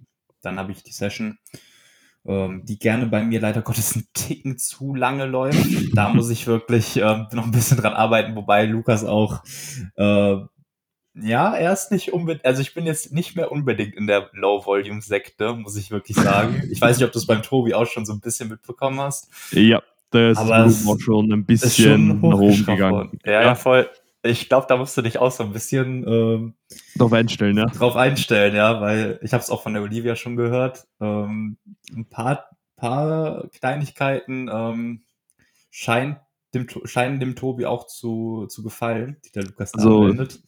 Dann 0.42 0.60
habe 0.60 0.72
ich 0.72 0.84
die 0.84 0.92
Session, 0.92 1.40
ähm, 2.26 2.64
die 2.66 2.78
gerne 2.78 3.08
bei 3.08 3.24
mir 3.24 3.40
leider 3.40 3.62
Gottes 3.62 3.96
einen 3.96 4.08
Ticken 4.14 4.58
zu 4.58 4.94
lange 4.94 5.26
läuft. 5.26 5.96
Da 5.96 6.10
muss 6.10 6.30
ich 6.30 6.48
wirklich 6.48 6.98
äh, 6.98 7.26
noch 7.32 7.46
ein 7.46 7.52
bisschen 7.52 7.78
dran 7.78 7.94
arbeiten, 7.94 8.36
wobei 8.36 8.66
Lukas 8.66 9.04
auch, 9.04 9.44
äh, 9.96 10.38
ja, 11.14 11.54
er 11.54 11.74
ist 11.74 11.92
nicht 11.92 12.14
unbedingt, 12.14 12.46
also 12.46 12.62
ich 12.62 12.74
bin 12.74 12.86
jetzt 12.86 13.12
nicht 13.12 13.36
mehr 13.36 13.52
unbedingt 13.52 13.96
in 13.96 14.08
der 14.08 14.30
Low-Volume-Sekte, 14.32 15.56
muss 15.56 15.76
ich 15.76 15.92
wirklich 15.92 16.16
sagen. 16.16 16.64
Ich 16.72 16.80
weiß 16.80 16.98
nicht, 16.98 17.06
ob 17.06 17.12
du 17.12 17.20
es 17.20 17.26
beim 17.26 17.42
Tobi 17.42 17.74
auch 17.74 17.86
schon 17.86 18.06
so 18.06 18.14
ein 18.14 18.22
bisschen 18.22 18.48
mitbekommen 18.48 19.02
hast. 19.02 19.30
Ja, 19.52 19.82
da 20.12 20.30
ist 20.30 20.38
Aber 20.38 20.66
auch 20.66 21.00
schon 21.00 21.34
ein 21.34 21.46
bisschen 21.46 22.22
nach 22.22 22.40
oben 22.40 22.66
gegangen. 22.66 23.20
Ja, 23.26 23.42
ja, 23.42 23.56
voll 23.56 23.90
ich 24.24 24.50
glaube, 24.50 24.68
da 24.70 24.78
musst 24.78 24.96
du 24.98 25.02
dich 25.02 25.18
auch 25.18 25.32
so 25.32 25.44
ein 25.44 25.52
bisschen 25.52 26.06
ähm, 26.08 26.54
drauf 26.96 27.12
einstellen, 27.14 27.58
ja. 27.58 27.66
Drauf 27.66 27.96
einstellen, 27.96 28.56
ja, 28.56 28.80
weil 28.80 29.20
ich 29.24 29.34
habe 29.34 29.42
es 29.42 29.50
auch 29.50 29.64
von 29.64 29.74
der 29.74 29.82
Olivia 29.82 30.16
schon 30.16 30.36
gehört. 30.36 30.86
Ähm, 31.00 31.58
ein 31.96 32.06
paar, 32.06 32.50
paar 32.76 33.48
Kleinigkeiten 33.50 34.50
ähm, 34.52 35.02
scheint 35.72 36.18
dem, 36.54 36.68
scheinen 36.86 37.20
dem 37.20 37.36
Tobi 37.36 37.66
auch 37.66 37.88
zu, 37.88 38.46
zu 38.48 38.62
gefallen, 38.62 39.18
die 39.26 39.32
der 39.32 39.44
Lukas 39.44 39.72
da 39.72 39.80
also, 39.80 40.02
anwendet. 40.02 40.42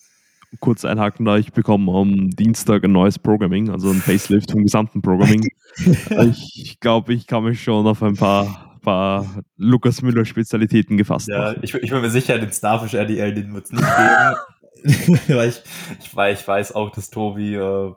Kurz 0.60 0.86
einhaken 0.86 1.26
da, 1.26 1.38
ich 1.38 1.52
bekomme 1.52 1.92
am 1.94 2.30
Dienstag 2.30 2.84
ein 2.84 2.92
neues 2.92 3.18
Programming, 3.18 3.72
also 3.72 3.90
ein 3.90 4.02
Facelift 4.02 4.52
vom 4.52 4.62
gesamten 4.62 5.02
Programming. 5.02 5.50
ich 6.30 6.80
glaube, 6.80 7.14
ich 7.16 7.26
kann 7.26 7.44
mich 7.44 7.64
schon 7.64 7.88
auf 7.88 8.04
ein 8.04 8.16
paar 8.16 8.73
paar 8.84 9.44
Lukas 9.58 10.04
Müller 10.04 10.26
Spezialitäten 10.26 10.98
gefasst. 10.98 11.28
Ja, 11.28 11.56
ich, 11.62 11.74
ich, 11.74 11.90
bin 11.90 12.02
mir 12.02 12.12
sicher, 12.12 12.38
den 12.38 12.52
Starfish 12.52 12.94
RDL, 12.94 13.34
den 13.34 13.54
wird 13.54 13.66
es 13.66 13.72
nicht 13.72 13.84
geben. 13.84 15.20
weil, 15.28 15.50
ich, 15.50 15.62
ich, 16.00 16.16
weil 16.16 16.34
ich 16.34 16.48
weiß 16.48 16.76
auch, 16.76 16.92
dass 16.92 17.10
Tobi, 17.10 17.56
äh, 17.56 17.94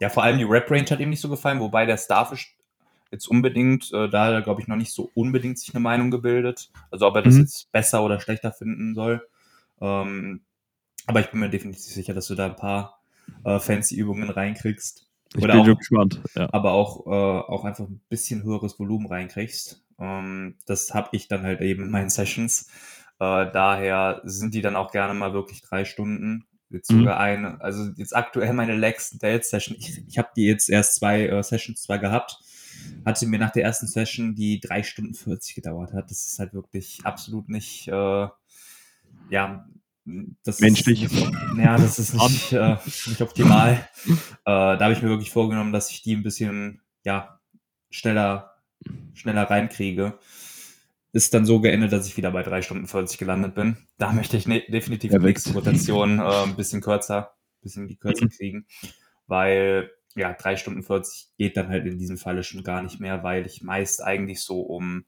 ja, 0.00 0.08
vor 0.08 0.22
allem 0.22 0.38
die 0.38 0.44
Rap 0.44 0.70
Range 0.70 0.86
hat 0.88 1.00
ihm 1.00 1.10
nicht 1.10 1.20
so 1.20 1.28
gefallen, 1.28 1.58
wobei 1.60 1.86
der 1.86 1.96
Starfish 1.96 2.56
jetzt 3.10 3.26
unbedingt, 3.28 3.92
äh, 3.92 4.08
da 4.08 4.26
hat 4.26 4.32
er, 4.32 4.42
glaube 4.42 4.60
ich, 4.60 4.68
noch 4.68 4.76
nicht 4.76 4.92
so 4.92 5.10
unbedingt 5.14 5.58
sich 5.58 5.74
eine 5.74 5.80
Meinung 5.80 6.10
gebildet. 6.10 6.70
Also 6.90 7.06
ob 7.06 7.16
er 7.16 7.22
das 7.22 7.34
mhm. 7.34 7.40
jetzt 7.40 7.72
besser 7.72 8.04
oder 8.04 8.20
schlechter 8.20 8.52
finden 8.52 8.94
soll. 8.94 9.26
Ähm, 9.80 10.42
aber 11.06 11.20
ich 11.20 11.30
bin 11.30 11.40
mir 11.40 11.50
definitiv 11.50 11.82
sicher, 11.82 12.14
dass 12.14 12.26
du 12.26 12.34
da 12.34 12.46
ein 12.46 12.56
paar 12.56 13.00
äh, 13.44 13.58
fancy 13.58 13.96
Übungen 13.96 14.28
reinkriegst. 14.28 15.08
Ich 15.34 15.42
oder 15.42 15.54
bin 15.54 15.72
auch, 15.72 15.78
gespannt. 15.78 16.20
Ja. 16.34 16.48
Aber 16.52 16.72
auch, 16.72 17.06
äh, 17.06 17.10
auch 17.10 17.64
einfach 17.64 17.86
ein 17.86 18.00
bisschen 18.08 18.42
höheres 18.42 18.78
Volumen 18.78 19.06
reinkriegst. 19.06 19.85
Ähm, 19.98 20.56
das 20.66 20.94
habe 20.94 21.10
ich 21.12 21.28
dann 21.28 21.42
halt 21.42 21.60
eben 21.60 21.84
in 21.84 21.90
meinen 21.90 22.10
Sessions. 22.10 22.68
Äh, 23.18 23.50
daher 23.50 24.20
sind 24.24 24.54
die 24.54 24.60
dann 24.62 24.76
auch 24.76 24.92
gerne 24.92 25.14
mal 25.14 25.32
wirklich 25.32 25.62
drei 25.62 25.84
Stunden. 25.84 26.46
Jetzt 26.68 26.90
mhm. 26.90 27.00
sogar 27.00 27.20
eine, 27.20 27.60
also 27.60 27.90
jetzt 27.96 28.14
aktuell 28.14 28.52
meine 28.52 28.76
Lex 28.76 29.18
Dale 29.18 29.42
Session. 29.42 29.76
Ich, 29.78 30.02
ich 30.06 30.18
habe 30.18 30.28
die 30.36 30.46
jetzt 30.46 30.68
erst 30.68 30.96
zwei 30.96 31.26
äh, 31.26 31.42
Sessions 31.42 31.82
zwar 31.82 31.98
gehabt, 31.98 32.38
hatte 33.04 33.26
mir 33.26 33.38
nach 33.38 33.52
der 33.52 33.64
ersten 33.64 33.86
Session 33.86 34.34
die 34.34 34.60
drei 34.60 34.82
Stunden 34.82 35.14
40 35.14 35.54
gedauert 35.54 35.92
hat. 35.92 36.10
Das 36.10 36.26
ist 36.26 36.38
halt 36.38 36.54
wirklich 36.54 37.00
absolut 37.04 37.48
nicht, 37.48 37.88
äh, 37.88 38.28
ja, 39.30 39.66
das 40.44 40.60
Menschlich. 40.60 41.04
Ist, 41.04 41.16
ja, 41.56 41.76
das 41.76 41.98
ist 41.98 42.14
nicht, 42.14 42.52
äh, 42.52 42.76
nicht 43.06 43.20
optimal. 43.20 43.88
Äh, 44.06 44.14
da 44.44 44.78
habe 44.78 44.92
ich 44.92 45.02
mir 45.02 45.08
wirklich 45.08 45.32
vorgenommen, 45.32 45.72
dass 45.72 45.90
ich 45.90 46.02
die 46.02 46.14
ein 46.14 46.22
bisschen, 46.22 46.80
ja, 47.04 47.40
schneller, 47.90 48.55
schneller 49.14 49.44
reinkriege. 49.44 50.18
Ist 51.12 51.32
dann 51.32 51.46
so 51.46 51.60
geendet, 51.60 51.92
dass 51.92 52.06
ich 52.06 52.16
wieder 52.16 52.30
bei 52.30 52.42
drei 52.42 52.62
Stunden 52.62 52.86
40 52.86 53.18
gelandet 53.18 53.54
bin. 53.54 53.76
Da 53.96 54.12
möchte 54.12 54.36
ich 54.36 54.46
ne 54.46 54.62
definitiv 54.68 55.12
die 55.12 55.18
nächste 55.18 55.52
Rotation 55.54 56.18
äh, 56.18 56.44
ein 56.44 56.56
bisschen 56.56 56.82
kürzer, 56.82 57.30
ein 57.58 57.62
bisschen 57.62 57.88
die 57.88 57.96
kürzer 57.96 58.26
mhm. 58.26 58.30
kriegen, 58.30 58.66
weil 59.26 59.90
ja, 60.14 60.32
drei 60.32 60.56
Stunden 60.56 60.82
40 60.82 61.28
geht 61.36 61.56
dann 61.56 61.68
halt 61.68 61.86
in 61.86 61.98
diesem 61.98 62.18
Falle 62.18 62.42
schon 62.42 62.64
gar 62.64 62.82
nicht 62.82 63.00
mehr, 63.00 63.22
weil 63.22 63.46
ich 63.46 63.62
meist 63.62 64.02
eigentlich 64.02 64.42
so 64.42 64.60
um 64.60 65.04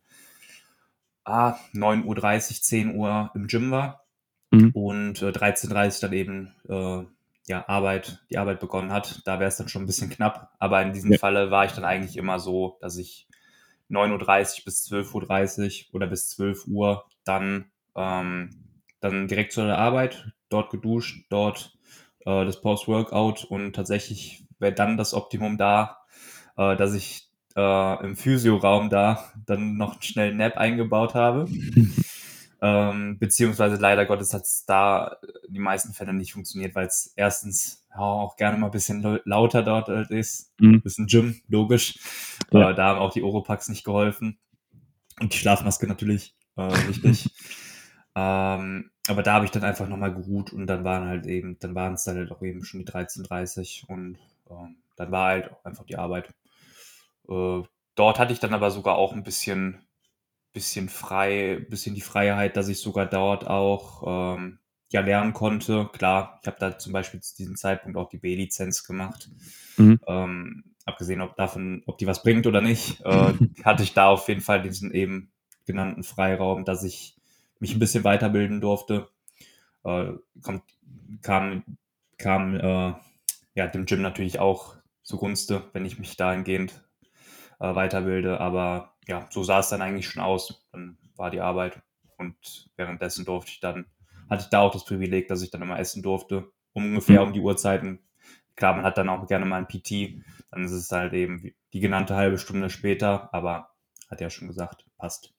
ah, 1.25 1.59
9.30 1.75 2.05
Uhr, 2.05 2.63
10 2.63 2.97
Uhr 2.97 3.31
im 3.35 3.47
Gym 3.47 3.71
war 3.71 4.05
mhm. 4.51 4.71
und 4.73 5.23
äh, 5.23 5.31
13.30 5.31 5.95
Uhr 5.95 6.01
dann 6.01 6.13
eben 6.13 6.55
äh, 6.69 7.05
ja, 7.49 7.67
Arbeit, 7.67 8.23
die 8.31 8.39
Arbeit 8.39 8.61
begonnen 8.61 8.93
hat. 8.93 9.23
Da 9.25 9.41
wäre 9.41 9.49
es 9.49 9.57
dann 9.57 9.69
schon 9.69 9.83
ein 9.83 9.87
bisschen 9.87 10.11
knapp. 10.11 10.53
Aber 10.59 10.83
in 10.83 10.93
diesem 10.93 11.13
ja. 11.13 11.19
Falle 11.19 11.51
war 11.51 11.65
ich 11.65 11.73
dann 11.73 11.85
eigentlich 11.85 12.17
immer 12.17 12.39
so, 12.39 12.77
dass 12.81 12.97
ich 12.99 13.27
9.30 13.91 14.59
Uhr 14.61 14.65
bis 14.65 14.87
12.30 14.91 15.89
Uhr 15.89 15.95
oder 15.95 16.07
bis 16.07 16.29
12 16.31 16.67
Uhr 16.67 17.05
dann, 17.25 17.71
ähm, 17.97 18.51
dann 19.01 19.29
direkt 19.29 19.53
zur 19.53 19.77
Arbeit, 19.77 20.33
dort 20.49 20.71
geduscht, 20.71 21.27
dort 21.31 21.77
äh, 22.25 22.45
das 22.45 22.61
Post-Workout 22.61 23.45
und 23.45 23.75
tatsächlich 23.75 24.45
wäre 24.59 24.73
dann 24.73 24.97
das 24.97 25.15
Optimum 25.15 25.59
da, 25.59 25.99
äh, 26.57 26.77
dass 26.77 26.95
ich 26.95 27.29
äh, 27.57 28.05
im 28.05 28.17
Physioraum 28.17 28.91
da 28.91 29.33
dann 29.47 29.77
noch 29.77 29.99
einen 30.17 30.37
Nap 30.37 30.57
eingebaut 30.57 31.15
habe. 31.15 31.47
Ähm, 32.61 33.19
beziehungsweise 33.19 33.77
leider 33.77 34.05
Gottes 34.05 34.35
hat 34.35 34.43
es 34.43 34.65
da 34.67 35.19
die 35.49 35.61
meisten 35.61 35.93
Fälle 35.93 36.13
nicht 36.13 36.33
funktioniert, 36.33 36.75
weil 36.75 36.87
es 36.87 37.13
erstens 37.15 37.87
ja, 37.91 38.01
auch 38.01 38.37
gerne 38.37 38.59
mal 38.59 38.67
ein 38.67 38.73
bisschen 38.73 39.21
lauter 39.25 39.63
dort 39.63 39.89
ist. 40.11 40.53
Mhm. 40.59 40.75
Ein 40.75 40.81
bisschen 40.81 41.07
Gym, 41.07 41.41
logisch. 41.49 41.99
Ja. 42.51 42.71
Äh, 42.71 42.75
da 42.75 42.87
haben 42.87 42.99
auch 42.99 43.13
die 43.13 43.23
Oropax 43.23 43.69
nicht 43.69 43.85
geholfen. 43.85 44.39
Und 45.21 45.33
die 45.35 45.39
Schlafmaske 45.39 45.87
natürlich 45.87 46.35
äh, 46.57 46.71
wichtig. 46.89 47.31
ähm, 48.17 48.91
aber 49.07 49.23
da 49.23 49.35
habe 49.35 49.45
ich 49.45 49.51
dann 49.51 49.65
einfach 49.65 49.89
nochmal 49.89 50.13
geruht 50.13 50.53
und 50.53 50.67
dann 50.67 50.85
waren 50.85 51.09
halt 51.09 51.27
eben, 51.27 51.59
dann 51.61 51.75
waren 51.75 51.95
es 51.95 52.05
dann 52.05 52.17
halt 52.17 52.31
auch 52.31 52.43
eben 52.43 52.65
schon 52.65 52.81
die 52.81 52.87
13.30 52.87 53.87
und 53.87 54.17
äh, 54.51 54.75
dann 54.97 55.11
war 55.11 55.29
halt 55.29 55.53
auch 55.53 55.65
einfach 55.65 55.85
die 55.85 55.97
Arbeit. 55.97 56.35
Äh, 57.29 57.63
dort 57.95 58.19
hatte 58.19 58.33
ich 58.33 58.41
dann 58.41 58.55
aber 58.55 58.71
sogar 58.71 58.97
auch 58.97 59.13
ein 59.13 59.23
bisschen 59.23 59.88
bisschen 60.53 60.89
frei, 60.89 61.67
bisschen 61.69 61.95
die 61.95 62.01
Freiheit, 62.01 62.57
dass 62.57 62.69
ich 62.69 62.81
sogar 62.81 63.07
dort 63.07 63.47
auch 63.47 64.37
ähm, 64.37 64.59
ja 64.91 65.01
lernen 65.01 65.33
konnte. 65.33 65.89
Klar, 65.93 66.39
ich 66.43 66.47
habe 66.47 66.57
da 66.59 66.79
zum 66.79 66.93
Beispiel 66.93 67.21
zu 67.21 67.37
diesem 67.37 67.57
Zeitpunkt 67.57 67.97
auch 67.97 68.09
die 68.09 68.19
B-Lizenz 68.19 68.85
gemacht. 68.85 69.31
Mhm. 69.77 70.01
Ähm, 70.07 70.65
abgesehen 70.85 71.21
ob 71.21 71.37
davon, 71.37 71.83
ob 71.87 71.99
die 71.99 72.07
was 72.07 72.23
bringt 72.23 72.47
oder 72.47 72.61
nicht, 72.61 73.01
äh, 73.05 73.35
hatte 73.65 73.83
ich 73.83 73.95
da 73.95 74.09
auf 74.09 74.29
jeden 74.29 74.41
Fall 74.41 74.63
diesen 74.63 74.93
eben 74.93 75.31
genannten 75.67 76.03
Freiraum, 76.03 76.65
dass 76.65 76.83
ich 76.83 77.17
mich 77.61 77.75
ein 77.75 77.79
bisschen 77.81 78.05
weiterbilden 78.05 78.61
durfte. 78.61 79.09
Äh, 79.85 80.13
kommt, 80.43 80.63
kam 81.23 81.63
kam 82.19 82.55
äh, 82.57 82.95
ja 83.55 83.67
dem 83.67 83.87
Gym 83.87 84.03
natürlich 84.03 84.41
auch 84.41 84.77
zugunste, 85.03 85.65
wenn 85.73 85.87
ich 85.87 85.99
mich 85.99 86.17
dahingehend 86.17 86.85
äh, 87.61 87.75
weiterbilde. 87.75 88.41
Aber 88.41 88.95
ja, 89.09 89.27
so 89.31 89.43
sah 89.43 89.61
es 89.61 89.71
dann 89.71 89.83
eigentlich 89.83 90.09
schon 90.09 90.23
aus. 90.23 90.69
Dann 90.71 90.99
war 91.17 91.31
die 91.31 91.41
Arbeit 91.41 91.81
und 92.17 92.71
währenddessen 92.77 93.25
durfte 93.25 93.51
ich 93.51 93.61
dann, 93.61 93.87
hatte 94.31 94.45
ich 94.45 94.51
da 94.51 94.61
auch 94.61 94.73
das 94.73 94.85
Privileg, 94.85 95.29
dass 95.29 95.43
ich 95.43 95.51
dann 95.51 95.63
immer 95.63 95.79
essen 95.79 96.03
durfte, 96.03 96.53
ungefähr 96.73 97.23
mhm. 97.23 97.29
um 97.29 97.33
die 97.33 97.41
Uhrzeiten. 97.41 98.01
Klar, 98.55 98.77
man 98.77 98.85
hat 98.85 98.99
dann 98.99 99.09
auch 99.09 99.27
gerne 99.27 99.47
mal 99.47 99.57
ein 99.57 99.69
PT, 99.69 100.23
dann 100.51 100.65
ist 100.65 100.73
es 100.73 100.91
halt 100.91 101.13
eben 101.15 101.53
die 101.73 101.81
genannte 101.81 102.17
halbe 102.17 102.39
Stunde 102.39 102.71
später, 102.71 103.33
aber 103.33 103.71
hat 104.11 104.21
ja 104.21 104.31
schon 104.31 104.49
gesagt, 104.49 104.85
passt. 104.99 105.33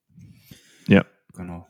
Ja. 0.88 1.05
Genau. 1.36 1.67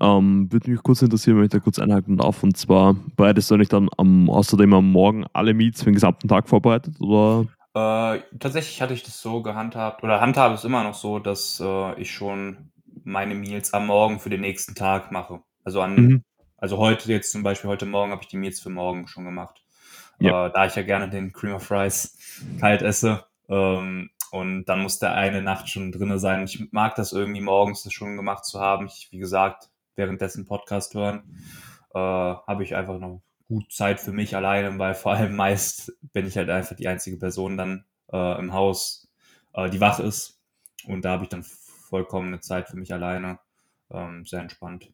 Ähm, 0.00 0.50
würde 0.50 0.70
mich 0.70 0.82
kurz 0.82 1.00
interessieren, 1.00 1.36
wenn 1.36 1.44
ich 1.44 1.50
da 1.50 1.60
kurz 1.60 1.78
einhaken 1.78 2.16
darf. 2.16 2.42
Und 2.42 2.56
zwar 2.56 2.94
bereitest 3.16 3.50
du 3.50 3.56
nicht 3.56 3.72
dann 3.72 3.88
am, 3.96 4.28
außerdem 4.28 4.72
am 4.74 4.90
Morgen 4.90 5.24
alle 5.32 5.54
Meets 5.54 5.80
für 5.80 5.90
den 5.90 5.94
gesamten 5.94 6.28
Tag 6.28 6.48
vorbereitet? 6.48 7.00
Oder? 7.00 7.46
Äh, 7.74 8.20
tatsächlich 8.38 8.82
hatte 8.82 8.94
ich 8.94 9.02
das 9.02 9.20
so 9.20 9.42
gehandhabt 9.42 10.02
oder 10.04 10.20
handhabe 10.20 10.54
es 10.54 10.64
immer 10.64 10.84
noch 10.84 10.94
so, 10.94 11.18
dass 11.18 11.60
äh, 11.60 12.00
ich 12.00 12.10
schon 12.10 12.70
meine 13.04 13.34
Meals 13.34 13.72
am 13.72 13.86
Morgen 13.86 14.20
für 14.20 14.30
den 14.30 14.42
nächsten 14.42 14.74
Tag 14.74 15.10
mache. 15.10 15.40
Also 15.64 15.80
an, 15.80 15.94
mhm. 15.94 16.24
also 16.58 16.78
heute 16.78 17.10
jetzt 17.10 17.32
zum 17.32 17.42
Beispiel, 17.42 17.70
heute 17.70 17.86
Morgen 17.86 18.12
habe 18.12 18.22
ich 18.22 18.28
die 18.28 18.36
Meals 18.36 18.60
für 18.60 18.70
morgen 18.70 19.08
schon 19.08 19.24
gemacht. 19.24 19.64
Ja. 20.18 20.46
Äh, 20.46 20.52
da 20.52 20.66
ich 20.66 20.74
ja 20.74 20.82
gerne 20.82 21.08
den 21.08 21.32
Cream 21.32 21.54
of 21.54 21.64
Fries 21.64 22.18
kalt 22.60 22.82
esse. 22.82 23.24
Ähm, 23.48 24.10
und 24.30 24.64
dann 24.66 24.80
muss 24.80 24.98
der 24.98 25.14
eine 25.14 25.42
Nacht 25.42 25.68
schon 25.68 25.92
drinne 25.92 26.18
sein. 26.18 26.44
Ich 26.44 26.72
mag 26.72 26.94
das 26.94 27.12
irgendwie 27.12 27.42
morgens 27.42 27.82
das 27.82 27.92
schon 27.92 28.16
gemacht 28.16 28.44
zu 28.44 28.60
haben. 28.60 28.86
Ich, 28.86 29.08
wie 29.10 29.18
gesagt, 29.18 29.70
währenddessen 29.94 30.46
Podcast 30.46 30.94
hören, 30.94 31.38
äh, 31.94 31.98
habe 31.98 32.62
ich 32.62 32.74
einfach 32.74 32.98
noch 32.98 33.22
gut 33.52 33.72
Zeit 33.72 34.00
für 34.00 34.12
mich 34.12 34.34
alleine, 34.34 34.78
weil 34.78 34.94
vor 34.94 35.12
allem 35.12 35.36
meist 35.36 35.92
bin 36.12 36.26
ich 36.26 36.36
halt 36.36 36.48
einfach 36.48 36.74
die 36.74 36.88
einzige 36.88 37.18
Person 37.18 37.56
dann 37.56 37.84
äh, 38.12 38.38
im 38.38 38.52
Haus, 38.52 39.10
äh, 39.52 39.68
die 39.68 39.80
wach 39.80 40.00
ist. 40.00 40.40
Und 40.86 41.04
da 41.04 41.12
habe 41.12 41.24
ich 41.24 41.28
dann 41.28 41.44
vollkommene 41.88 42.40
Zeit 42.40 42.68
für 42.68 42.76
mich 42.76 42.92
alleine. 42.92 43.38
Ähm, 43.90 44.24
sehr 44.24 44.40
entspannt. 44.40 44.90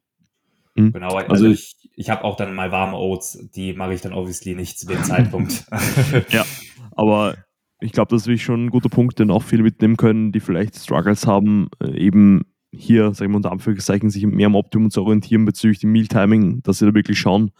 Mhm. 0.75 0.91
Genau, 0.91 1.15
also, 1.15 1.29
also 1.29 1.47
ich, 1.47 1.75
ich 1.95 2.09
habe 2.09 2.25
auch 2.25 2.35
dann 2.35 2.53
mal 2.53 2.71
warme 2.71 2.97
Oats, 2.97 3.49
die 3.55 3.73
mache 3.73 3.93
ich 3.93 4.01
dann 4.01 4.13
obviously 4.13 4.55
nicht 4.55 4.77
zu 4.77 4.87
dem 4.87 5.03
Zeitpunkt. 5.03 5.65
ja, 6.29 6.45
aber 6.91 7.37
ich 7.79 7.93
glaube, 7.93 8.13
das 8.13 8.27
ist 8.27 8.41
schon 8.41 8.65
ein 8.65 8.69
guter 8.69 8.89
Punkt, 8.89 9.19
den 9.19 9.31
auch 9.31 9.43
viele 9.43 9.63
mitnehmen 9.63 9.95
können, 9.95 10.33
die 10.33 10.41
vielleicht 10.41 10.75
Struggles 10.75 11.25
haben, 11.25 11.69
äh, 11.81 11.97
eben 11.97 12.41
hier, 12.71 13.13
sagen 13.13 13.31
wir 13.31 13.37
unter 13.37 13.51
Anführungszeichen, 13.51 14.09
sich 14.09 14.25
mehr 14.25 14.47
am 14.47 14.55
Optimum 14.55 14.91
zu 14.91 15.01
orientieren 15.01 15.45
bezüglich 15.45 15.79
dem 15.79 15.91
Mealtiming, 15.91 16.61
dass 16.61 16.79
sie 16.79 16.85
da 16.85 16.93
wirklich 16.93 17.17
schauen, 17.17 17.51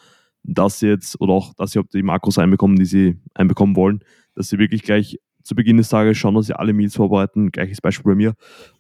dass 0.44 0.80
sie 0.80 0.88
jetzt 0.88 1.20
oder 1.20 1.34
auch, 1.34 1.54
dass 1.56 1.72
sie 1.72 1.82
die 1.94 2.04
Makros 2.04 2.38
einbekommen, 2.38 2.78
die 2.78 2.86
sie 2.86 3.18
einbekommen 3.34 3.76
wollen, 3.76 4.04
dass 4.36 4.50
sie 4.50 4.58
wirklich 4.58 4.84
gleich 4.84 5.20
zu 5.44 5.56
Beginn 5.56 5.78
des 5.78 5.90
Tages 5.90 6.18
schauen, 6.18 6.36
dass 6.36 6.48
sie 6.48 6.58
alle 6.58 6.74
Meals 6.74 6.96
vorbereiten. 6.96 7.52
Gleiches 7.52 7.82
Beispiel 7.82 8.12
bei 8.12 8.16
mir. 8.16 8.34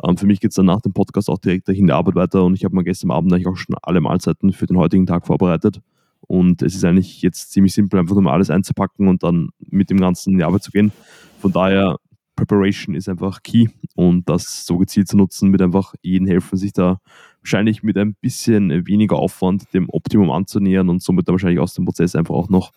Ähm, 0.04 0.18
für 0.18 0.26
mich 0.26 0.40
geht 0.40 0.52
es 0.52 0.56
dann 0.56 0.66
nach 0.66 0.82
dem 0.82 0.94
Podcast 0.94 1.30
auch 1.30 1.40
direkt 1.40 1.68
in 1.70 1.88
der 1.88 1.96
Arbeit 1.96 2.16
weiter 2.16 2.44
und 2.44 2.54
ich 2.54 2.64
habe 2.64 2.76
mir 2.76 2.84
gestern 2.84 3.12
Abend 3.12 3.34
eigentlich 3.34 3.48
auch 3.48 3.58
schon 3.58 3.76
alle 3.82 4.02
Mahlzeiten 4.02 4.54
für 4.54 4.68
den 4.68 4.78
heutigen 4.78 5.06
Tag 5.06 5.26
vorbereitet. 5.26 5.82
Und 6.22 6.62
es 6.62 6.76
ist 6.76 6.86
eigentlich 6.86 7.22
jetzt 7.22 7.52
ziemlich 7.52 7.74
simpel, 7.74 8.00
einfach 8.00 8.14
nur 8.14 8.24
mal 8.24 8.34
alles 8.34 8.50
einzupacken 8.50 9.08
und 9.08 9.24
dann 9.24 9.50
mit 9.60 9.90
dem 9.90 10.00
Ganzen 10.00 10.34
in 10.34 10.38
die 10.38 10.44
Arbeit 10.44 10.64
zu 10.64 10.72
gehen. 10.72 10.92
Von 11.40 11.52
daher 11.52 11.98
Preparation 12.36 12.96
ist 12.96 13.10
einfach 13.10 13.42
key 13.42 13.68
und 13.96 14.30
das 14.30 14.66
so 14.66 14.78
gezielt 14.78 15.08
zu 15.08 15.18
nutzen, 15.18 15.50
mit 15.50 15.62
einfach 15.62 15.94
jeden 16.02 16.28
helfen, 16.28 16.58
sich 16.58 16.72
da 16.72 17.00
wahrscheinlich 17.42 17.84
mit 17.84 17.98
ein 17.98 18.16
bisschen 18.16 18.88
weniger 18.88 19.18
Aufwand 19.18 19.74
dem 19.74 19.90
Optimum 19.90 20.32
anzunähern 20.32 20.90
und 20.90 21.02
somit 21.02 21.28
dann 21.28 21.34
wahrscheinlich 21.34 21.60
aus 21.60 21.74
dem 21.74 21.86
Prozess 21.86 22.16
einfach 22.16 22.36
auch 22.36 22.50
noch 22.50 22.72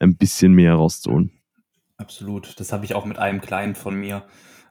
ein 0.00 0.16
bisschen 0.16 0.52
mehr 0.52 0.74
rauszuholen. 0.74 1.32
Absolut. 1.96 2.58
Das 2.60 2.72
habe 2.72 2.84
ich 2.84 2.94
auch 2.94 3.04
mit 3.04 3.18
einem 3.18 3.40
Client 3.40 3.76
von 3.76 3.94
mir. 3.94 4.24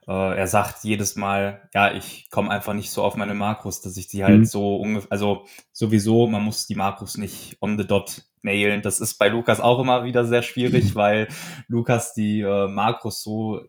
Äh, 0.07 0.38
er 0.38 0.47
sagt 0.47 0.83
jedes 0.83 1.17
Mal, 1.17 1.69
ja, 1.73 1.91
ich 1.91 2.29
komme 2.29 2.49
einfach 2.49 2.73
nicht 2.73 2.91
so 2.91 3.03
auf 3.03 3.17
meine 3.17 3.33
Makros, 3.33 3.81
dass 3.81 3.97
ich 3.97 4.07
die 4.07 4.23
halt 4.23 4.39
mhm. 4.39 4.45
so 4.45 4.77
ungefähr, 4.77 5.12
also 5.12 5.45
sowieso, 5.73 6.27
man 6.27 6.43
muss 6.43 6.65
die 6.65 6.75
Makros 6.75 7.17
nicht 7.17 7.57
on 7.60 7.77
the 7.77 7.86
dot 7.86 8.23
nailen. 8.41 8.81
Das 8.81 9.01
ist 9.01 9.17
bei 9.17 9.27
Lukas 9.27 9.60
auch 9.60 9.79
immer 9.79 10.05
wieder 10.05 10.23
sehr 10.25 10.43
schwierig, 10.43 10.95
weil 10.95 11.27
Lukas 11.67 12.13
die 12.13 12.41
äh, 12.41 12.67
Makros 12.67 13.21
so 13.21 13.62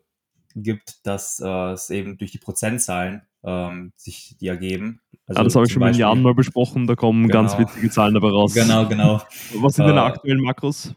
gibt, 0.55 1.05
dass 1.05 1.39
äh, 1.39 1.71
es 1.71 1.89
eben 1.89 2.17
durch 2.17 2.31
die 2.31 2.39
Prozentzahlen 2.39 3.23
ähm, 3.43 3.93
sich 3.95 4.35
die 4.39 4.47
ergeben. 4.47 5.01
Also 5.27 5.39
ja, 5.39 5.43
das 5.43 5.55
habe 5.55 5.65
ich 5.65 5.71
schon 5.71 5.83
mit 5.83 5.95
Jahren 5.95 6.21
mal 6.21 6.33
besprochen, 6.33 6.87
da 6.87 6.95
kommen 6.95 7.27
genau. 7.27 7.41
ganz 7.41 7.57
witzige 7.57 7.89
Zahlen 7.89 8.13
dabei 8.13 8.29
raus. 8.29 8.53
Genau, 8.53 8.87
genau. 8.87 9.21
Was 9.55 9.75
sind 9.75 9.85
äh, 9.85 9.89
deine 9.89 10.03
aktuellen 10.03 10.41
Makros? 10.41 10.93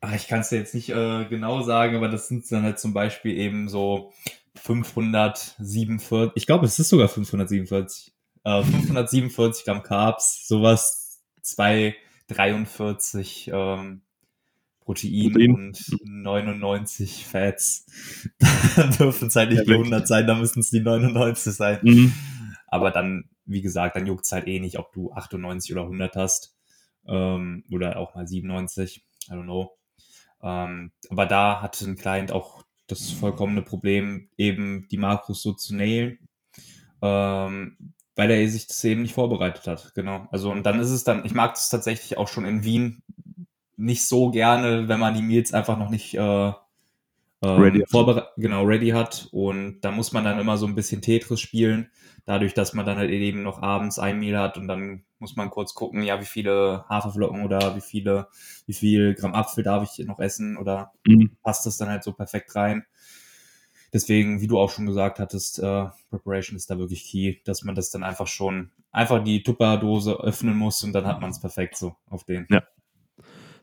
Ach, 0.00 0.14
ich 0.14 0.26
kann 0.26 0.40
es 0.40 0.48
dir 0.48 0.56
jetzt 0.56 0.74
nicht 0.74 0.90
äh, 0.90 1.24
genau 1.26 1.62
sagen, 1.62 1.96
aber 1.96 2.08
das 2.08 2.28
sind 2.28 2.50
dann 2.50 2.64
halt 2.64 2.80
zum 2.80 2.92
Beispiel 2.92 3.36
eben 3.36 3.68
so 3.68 4.12
547, 4.56 6.32
ich 6.34 6.46
glaube, 6.46 6.66
es 6.66 6.78
ist 6.78 6.88
sogar 6.88 7.08
547, 7.08 8.12
äh, 8.44 8.62
547 8.62 9.64
Gramm 9.64 9.82
Carbs, 9.82 10.46
sowas, 10.46 11.22
243 11.42 13.50
ähm, 13.52 14.02
Protein, 14.84 15.32
Protein, 15.32 15.54
und 15.54 15.78
99 16.04 17.26
Fats. 17.26 17.86
da 18.76 18.86
dürfen 18.86 19.28
es 19.28 19.36
halt 19.36 19.50
nicht 19.50 19.66
die 19.66 19.72
100 19.72 20.06
sein, 20.06 20.26
da 20.26 20.34
müssen 20.34 20.60
es 20.60 20.70
die 20.70 20.80
99 20.80 21.52
sein. 21.52 21.78
Mhm. 21.82 22.12
Aber 22.66 22.90
dann, 22.90 23.24
wie 23.44 23.62
gesagt, 23.62 23.96
dann 23.96 24.06
juckt 24.06 24.24
es 24.24 24.32
halt 24.32 24.46
eh 24.48 24.60
nicht, 24.60 24.78
ob 24.78 24.92
du 24.92 25.12
98 25.12 25.72
oder 25.72 25.82
100 25.82 26.16
hast. 26.16 26.56
Ähm, 27.06 27.64
oder 27.70 27.96
auch 27.96 28.14
mal 28.14 28.26
97, 28.26 29.04
I 29.28 29.32
don't 29.32 29.44
know. 29.44 29.76
Ähm, 30.42 30.92
aber 31.08 31.26
da 31.26 31.62
hatte 31.62 31.84
ein 31.84 31.96
Client 31.96 32.32
auch 32.32 32.64
das 32.88 33.10
vollkommene 33.10 33.62
Problem, 33.62 34.28
eben 34.36 34.86
die 34.90 34.98
Makros 34.98 35.42
so 35.42 35.52
zu 35.52 35.74
nailen, 35.74 36.18
ähm, 37.00 37.76
weil 38.16 38.30
er 38.30 38.48
sich 38.48 38.66
das 38.66 38.82
eben 38.84 39.02
nicht 39.02 39.14
vorbereitet 39.14 39.66
hat. 39.66 39.94
Genau. 39.94 40.26
Also 40.30 40.50
und 40.50 40.64
dann 40.64 40.80
ist 40.80 40.90
es 40.90 41.04
dann, 41.04 41.24
ich 41.24 41.34
mag 41.34 41.54
das 41.54 41.68
tatsächlich 41.68 42.18
auch 42.18 42.28
schon 42.28 42.44
in 42.44 42.64
Wien 42.64 43.02
nicht 43.82 44.06
so 44.06 44.30
gerne, 44.30 44.88
wenn 44.88 45.00
man 45.00 45.14
die 45.14 45.22
Meals 45.22 45.52
einfach 45.52 45.76
noch 45.76 45.90
nicht 45.90 46.14
äh, 46.14 46.52
ready 47.42 47.84
ähm, 47.92 48.22
genau 48.36 48.64
ready 48.64 48.90
hat 48.90 49.28
und 49.32 49.80
da 49.80 49.90
muss 49.90 50.12
man 50.12 50.24
dann 50.24 50.38
immer 50.38 50.56
so 50.56 50.66
ein 50.66 50.74
bisschen 50.74 51.02
Tetris 51.02 51.40
spielen, 51.40 51.90
dadurch, 52.24 52.54
dass 52.54 52.72
man 52.72 52.86
dann 52.86 52.98
halt 52.98 53.10
eben 53.10 53.42
noch 53.42 53.60
abends 53.60 53.98
ein 53.98 54.20
Meal 54.20 54.38
hat 54.38 54.56
und 54.56 54.68
dann 54.68 55.02
muss 55.18 55.36
man 55.36 55.50
kurz 55.50 55.74
gucken, 55.74 56.02
ja, 56.02 56.20
wie 56.20 56.26
viele 56.26 56.84
Haferflocken 56.88 57.44
oder 57.44 57.74
wie 57.76 57.80
viele, 57.80 58.28
wie 58.66 58.74
viel 58.74 59.14
Gramm 59.14 59.34
Apfel 59.34 59.64
darf 59.64 59.88
ich 59.98 60.04
noch 60.06 60.20
essen 60.20 60.56
oder 60.56 60.92
mhm. 61.04 61.36
passt 61.42 61.66
das 61.66 61.76
dann 61.76 61.88
halt 61.88 62.04
so 62.04 62.12
perfekt 62.12 62.54
rein. 62.54 62.84
Deswegen, 63.92 64.40
wie 64.40 64.46
du 64.46 64.58
auch 64.58 64.70
schon 64.70 64.86
gesagt 64.86 65.18
hattest, 65.18 65.58
äh, 65.58 65.86
Preparation 66.10 66.56
ist 66.56 66.70
da 66.70 66.78
wirklich 66.78 67.04
key, 67.04 67.36
dass 67.44 67.62
man 67.62 67.74
das 67.74 67.90
dann 67.90 68.02
einfach 68.02 68.26
schon, 68.26 68.70
einfach 68.90 69.22
die 69.22 69.42
Tupperdose 69.42 70.14
öffnen 70.14 70.56
muss 70.56 70.82
und 70.82 70.92
dann 70.92 71.06
hat 71.06 71.20
man 71.20 71.30
es 71.30 71.40
perfekt 71.40 71.76
so 71.76 71.94
auf 72.08 72.24
den. 72.24 72.46
Ja, 72.48 72.62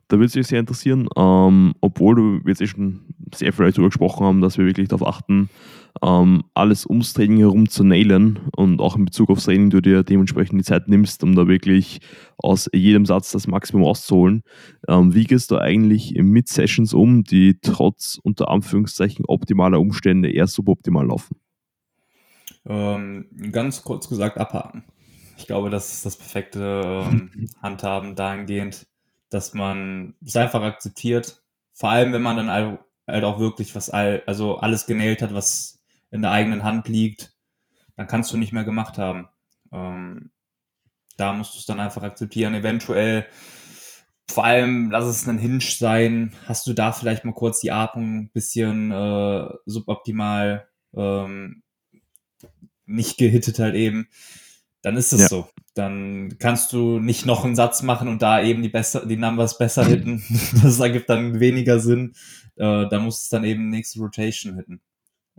da 0.09 0.17
würde 0.17 0.25
es 0.25 0.35
mich 0.35 0.47
sehr 0.47 0.59
interessieren, 0.59 1.07
ähm, 1.15 1.75
obwohl 1.81 2.15
du 2.15 2.49
jetzt 2.49 2.61
eh 2.61 2.67
schon 2.67 3.01
sehr 3.33 3.53
viel 3.53 3.69
darüber 3.69 3.89
gesprochen 3.89 4.25
haben, 4.25 4.41
dass 4.41 4.57
wir 4.57 4.65
wirklich 4.65 4.87
darauf 4.87 5.07
achten, 5.07 5.49
ähm, 6.01 6.43
alles 6.55 6.85
ums 6.87 7.13
Training 7.13 7.37
herum 7.37 7.69
zu 7.69 7.83
nailen 7.83 8.39
und 8.55 8.81
auch 8.81 8.95
in 8.95 9.05
Bezug 9.05 9.29
aufs 9.29 9.45
Training 9.45 9.69
du 9.69 9.81
dir 9.81 10.03
dementsprechend 10.03 10.59
die 10.59 10.65
Zeit 10.65 10.87
nimmst, 10.87 11.23
um 11.23 11.35
da 11.35 11.47
wirklich 11.47 11.99
aus 12.37 12.69
jedem 12.73 13.05
Satz 13.05 13.31
das 13.31 13.45
Maximum 13.45 13.83
rauszuholen. 13.83 14.41
Ähm, 14.87 15.13
wie 15.13 15.25
gehst 15.25 15.51
du 15.51 15.57
eigentlich 15.57 16.15
mit 16.17 16.47
Sessions 16.47 16.93
um, 16.93 17.23
die 17.23 17.59
trotz 17.61 18.19
unter 18.23 18.49
Anführungszeichen 18.49 19.25
optimaler 19.27 19.79
Umstände 19.79 20.31
eher 20.31 20.47
suboptimal 20.47 21.05
laufen? 21.05 21.37
Ähm, 22.65 23.27
ganz 23.51 23.83
kurz 23.83 24.09
gesagt, 24.09 24.39
abhaken. 24.39 24.85
Ich 25.37 25.45
glaube, 25.45 25.69
das 25.69 25.93
ist 25.93 26.05
das 26.05 26.17
perfekte 26.17 27.05
ähm, 27.09 27.29
Handhaben 27.61 28.15
dahingehend 28.15 28.88
dass 29.29 29.53
man 29.53 30.15
es 30.25 30.35
einfach 30.35 30.61
akzeptiert. 30.61 31.41
Vor 31.73 31.89
allem, 31.89 32.13
wenn 32.13 32.21
man 32.21 32.37
dann 32.37 32.79
halt 33.07 33.23
auch 33.23 33.39
wirklich 33.39 33.75
was, 33.75 33.89
all, 33.89 34.23
also 34.25 34.57
alles 34.57 34.85
genäht 34.85 35.21
hat, 35.21 35.33
was 35.33 35.79
in 36.11 36.21
der 36.21 36.31
eigenen 36.31 36.63
Hand 36.63 36.87
liegt, 36.87 37.33
dann 37.95 38.07
kannst 38.07 38.31
du 38.33 38.37
nicht 38.37 38.53
mehr 38.53 38.63
gemacht 38.63 38.97
haben. 38.97 39.29
Ähm, 39.71 40.31
da 41.17 41.33
musst 41.33 41.53
du 41.53 41.59
es 41.59 41.65
dann 41.65 41.79
einfach 41.79 42.03
akzeptieren. 42.03 42.55
Eventuell, 42.55 43.25
vor 44.27 44.45
allem, 44.45 44.89
lass 44.91 45.05
es 45.05 45.27
ein 45.27 45.37
Hinge 45.37 45.61
sein, 45.61 46.33
hast 46.47 46.65
du 46.67 46.73
da 46.73 46.91
vielleicht 46.91 47.25
mal 47.25 47.33
kurz 47.33 47.59
die 47.59 47.71
Atmung 47.71 48.19
ein 48.19 48.29
bisschen 48.29 48.91
äh, 48.91 49.49
suboptimal 49.65 50.67
ähm, 50.95 51.63
nicht 52.85 53.17
gehittet 53.17 53.59
halt 53.59 53.75
eben 53.75 54.07
dann 54.81 54.97
ist 54.97 55.13
es 55.13 55.21
ja. 55.21 55.27
so. 55.27 55.49
Dann 55.73 56.37
kannst 56.39 56.73
du 56.73 56.99
nicht 56.99 57.25
noch 57.25 57.45
einen 57.45 57.55
Satz 57.55 57.81
machen 57.83 58.07
und 58.07 58.21
da 58.21 58.41
eben 58.41 58.61
die, 58.61 58.69
besser, 58.69 59.05
die 59.05 59.17
Numbers 59.17 59.57
besser 59.57 59.85
hitten. 59.85 60.23
das 60.63 60.79
ergibt 60.79 61.09
dann 61.09 61.39
weniger 61.39 61.79
Sinn. 61.79 62.13
Äh, 62.55 62.87
da 62.87 62.99
muss 62.99 63.23
es 63.23 63.29
dann 63.29 63.43
eben 63.43 63.69
nächste 63.69 63.99
Rotation 63.99 64.55
hitten. 64.55 64.81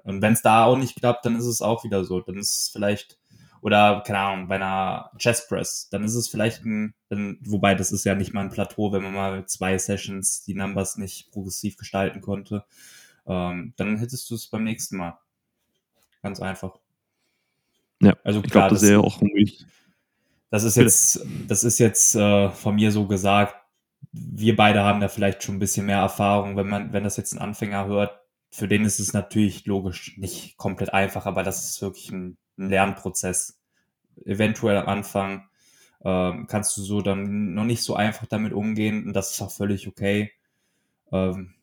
Und 0.03 0.23
wenn 0.23 0.33
es 0.33 0.43
da 0.43 0.65
auch 0.65 0.77
nicht 0.77 0.97
klappt, 0.97 1.25
dann 1.27 1.37
ist 1.37 1.47
es 1.47 1.63
auch 1.63 1.85
wieder 1.85 2.05
so. 2.05 2.21
Dann 2.21 2.37
ist 2.37 2.51
es 2.51 2.71
vielleicht, 2.73 3.19
oder 3.61 4.03
keine 4.07 4.19
Ahnung, 4.19 4.49
bei 4.49 4.57
einer 4.57 5.11
Chest 5.19 5.49
Press, 5.49 5.89
dann 5.91 6.05
ist 6.05 6.15
es 6.15 6.29
vielleicht 6.29 6.65
ein, 6.65 6.95
dann, 7.09 7.39
wobei 7.43 7.75
das 7.75 7.93
ist 7.93 8.05
ja 8.05 8.15
nicht 8.15 8.33
mal 8.33 8.43
ein 8.43 8.51
Plateau, 8.51 8.93
wenn 8.93 9.03
man 9.03 9.15
mal 9.15 9.47
zwei 9.47 9.77
Sessions 9.77 10.43
die 10.45 10.55
Numbers 10.55 10.97
nicht 10.97 11.31
progressiv 11.33 11.77
gestalten 11.77 12.21
konnte. 12.21 12.65
Ähm, 13.27 13.75
dann 13.77 13.99
hättest 13.99 14.31
du 14.31 14.35
es 14.35 14.49
beim 14.49 14.65
nächsten 14.65 14.97
Mal. 14.97 15.19
Ganz 16.23 16.41
einfach. 16.41 16.79
Ja, 18.01 18.17
also 18.25 18.41
klar, 18.41 18.45
ich 18.45 18.53
glaube, 18.53 18.69
das, 18.71 18.81
das 18.81 18.83
ist 18.83 18.91
ja 18.91 18.99
auch 18.99 19.23
irgendwie. 19.23 19.67
Das 20.51 20.65
ist 20.65 20.77
jetzt, 20.77 21.25
das 21.47 21.63
ist 21.63 21.79
jetzt 21.79 22.15
äh, 22.17 22.51
von 22.51 22.75
mir 22.75 22.91
so 22.91 23.07
gesagt. 23.07 23.55
Wir 24.13 24.57
beide 24.57 24.83
haben 24.83 25.01
da 25.01 25.09
vielleicht 25.09 25.43
schon 25.43 25.57
ein 25.57 25.61
bisschen 25.61 25.87
mehr 25.87 25.99
Erfahrung, 25.99 26.57
wenn 26.57 26.69
man, 26.69 26.93
wenn 26.93 27.05
das 27.05 27.17
jetzt 27.17 27.33
ein 27.33 27.39
Anfänger 27.39 27.87
hört. 27.87 28.19
Für 28.51 28.67
den 28.67 28.85
ist 28.85 28.99
es 28.99 29.13
natürlich 29.13 29.67
logisch 29.67 30.17
nicht 30.19 30.57
komplett 30.57 30.93
einfach, 30.93 31.27
aber 31.27 31.45
das 31.45 31.69
ist 31.69 31.81
wirklich 31.83 32.11
ein, 32.11 32.37
ein 32.59 32.71
Lernprozess. 32.71 33.61
Eventuell 34.25 34.77
am 34.79 34.89
Anfang 34.89 35.49
ähm, 36.05 36.47
kannst 36.49 36.77
du 36.77 36.83
so 36.83 37.01
dann 37.01 37.55
noch 37.55 37.65
nicht 37.65 37.83
so 37.83 37.95
einfach 37.95 38.27
damit 38.27 38.53
umgehen 38.53 39.07
und 39.07 39.13
das 39.13 39.33
ist 39.33 39.43
auch 39.43 39.53
völlig 39.53 39.87
okay. 39.87 40.33
Ähm, 41.13 41.55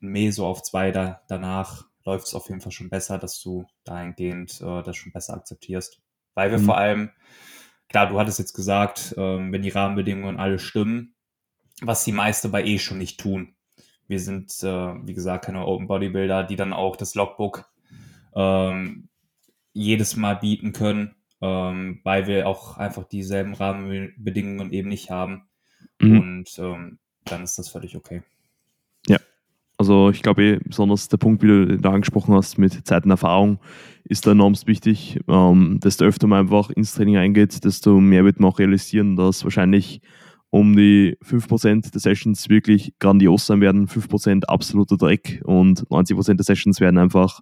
Meso 0.00 0.46
auf 0.46 0.62
zwei 0.62 0.90
da, 0.90 1.22
danach 1.28 1.86
läuft 2.04 2.26
es 2.26 2.34
auf 2.34 2.48
jeden 2.48 2.60
Fall 2.60 2.72
schon 2.72 2.90
besser, 2.90 3.18
dass 3.18 3.40
du 3.40 3.66
dahingehend 3.84 4.60
äh, 4.60 4.82
das 4.82 4.96
schon 4.96 5.12
besser 5.12 5.34
akzeptierst. 5.34 6.00
Weil 6.34 6.50
wir 6.50 6.58
mhm. 6.58 6.64
vor 6.64 6.76
allem, 6.76 7.10
klar, 7.88 8.08
du 8.08 8.18
hattest 8.18 8.38
jetzt 8.38 8.54
gesagt, 8.54 9.14
ähm, 9.16 9.52
wenn 9.52 9.62
die 9.62 9.70
Rahmenbedingungen 9.70 10.38
alle 10.38 10.58
stimmen, 10.58 11.14
was 11.80 12.04
die 12.04 12.12
meiste 12.12 12.48
bei 12.48 12.64
eh 12.64 12.78
schon 12.78 12.98
nicht 12.98 13.18
tun. 13.18 13.54
Wir 14.06 14.20
sind, 14.20 14.52
äh, 14.62 14.94
wie 15.06 15.14
gesagt, 15.14 15.46
keine 15.46 15.66
Open 15.66 15.86
Bodybuilder, 15.86 16.44
die 16.44 16.56
dann 16.56 16.72
auch 16.72 16.96
das 16.96 17.14
Logbook 17.14 17.70
ähm, 18.34 19.08
jedes 19.72 20.16
Mal 20.16 20.34
bieten 20.36 20.72
können, 20.72 21.14
ähm, 21.40 22.00
weil 22.04 22.26
wir 22.26 22.46
auch 22.46 22.76
einfach 22.76 23.04
dieselben 23.04 23.54
Rahmenbedingungen 23.54 24.72
eben 24.72 24.88
nicht 24.88 25.10
haben. 25.10 25.48
Mhm. 26.00 26.18
Und 26.18 26.58
ähm, 26.58 26.98
dann 27.24 27.42
ist 27.42 27.58
das 27.58 27.70
völlig 27.70 27.96
okay. 27.96 28.22
Also 29.84 30.08
ich 30.08 30.22
glaube, 30.22 30.42
eh, 30.42 30.58
besonders 30.64 31.08
der 31.08 31.18
Punkt, 31.18 31.42
wie 31.42 31.46
du 31.46 31.76
da 31.76 31.90
angesprochen 31.90 32.34
hast, 32.34 32.56
mit 32.56 32.86
Zeitenerfahrung, 32.86 33.58
ist 34.04 34.26
da 34.26 34.30
enorm 34.30 34.54
wichtig. 34.64 35.20
Ähm, 35.28 35.78
desto 35.84 36.06
öfter 36.06 36.26
man 36.26 36.40
einfach 36.40 36.70
ins 36.70 36.94
Training 36.94 37.18
eingeht, 37.18 37.62
desto 37.66 38.00
mehr 38.00 38.24
wird 38.24 38.40
man 38.40 38.50
auch 38.50 38.58
realisieren, 38.58 39.14
dass 39.14 39.44
wahrscheinlich 39.44 40.00
um 40.48 40.74
die 40.74 41.18
5% 41.22 41.92
der 41.92 42.00
Sessions 42.00 42.48
wirklich 42.48 42.94
grandios 42.98 43.44
sein 43.44 43.60
werden, 43.60 43.86
5% 43.86 44.46
absoluter 44.46 44.96
Dreck 44.96 45.42
und 45.44 45.86
90% 45.90 46.36
der 46.36 46.44
Sessions 46.44 46.80
werden 46.80 46.96
einfach 46.96 47.40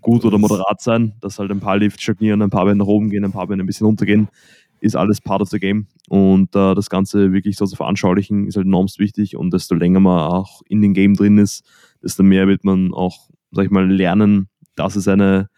gut 0.00 0.24
oder 0.24 0.38
moderat 0.38 0.80
sein, 0.80 1.14
dass 1.20 1.40
halt 1.40 1.50
ein 1.50 1.58
paar 1.58 1.78
Lift 1.78 2.00
stagnieren, 2.00 2.40
ein 2.40 2.50
paar 2.50 2.66
werden 2.66 2.78
nach 2.78 2.86
oben 2.86 3.10
gehen, 3.10 3.24
ein 3.24 3.32
paar 3.32 3.48
werden 3.48 3.62
ein 3.62 3.66
bisschen 3.66 3.86
runtergehen 3.86 4.28
ist 4.84 4.96
alles 4.96 5.20
part 5.20 5.40
of 5.40 5.48
the 5.48 5.58
game. 5.58 5.86
Und 6.08 6.54
äh, 6.54 6.74
das 6.74 6.90
Ganze 6.90 7.32
wirklich 7.32 7.56
so 7.56 7.66
zu 7.66 7.76
veranschaulichen, 7.76 8.46
ist 8.46 8.56
halt 8.56 8.66
enormst 8.66 8.98
wichtig. 8.98 9.36
Und 9.36 9.52
desto 9.52 9.74
länger 9.74 10.00
man 10.00 10.20
auch 10.20 10.62
in 10.68 10.82
dem 10.82 10.94
Game 10.94 11.14
drin 11.14 11.38
ist, 11.38 11.64
desto 12.02 12.22
mehr 12.22 12.46
wird 12.46 12.64
man 12.64 12.92
auch, 12.92 13.30
sag 13.52 13.64
ich 13.64 13.70
mal, 13.70 13.90
lernen, 13.90 14.48
dass 14.76 14.96
es 14.96 15.08
eine 15.08 15.48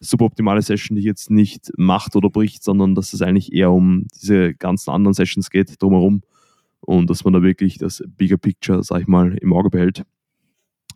suboptimale 0.00 0.62
Session, 0.62 0.96
die 0.96 1.02
jetzt 1.02 1.30
nicht 1.30 1.72
macht 1.76 2.16
oder 2.16 2.28
bricht, 2.28 2.62
sondern 2.62 2.94
dass 2.94 3.12
es 3.12 3.22
eigentlich 3.22 3.52
eher 3.52 3.70
um 3.70 4.06
diese 4.20 4.54
ganzen 4.54 4.90
anderen 4.90 5.14
Sessions 5.14 5.50
geht 5.50 5.80
drumherum 5.80 6.22
und 6.80 7.08
dass 7.08 7.24
man 7.24 7.32
da 7.32 7.42
wirklich 7.42 7.78
das 7.78 8.02
Bigger 8.06 8.36
Picture, 8.36 8.82
sag 8.82 9.02
ich 9.02 9.06
mal, 9.06 9.38
im 9.40 9.52
Auge 9.52 9.70
behält 9.70 10.04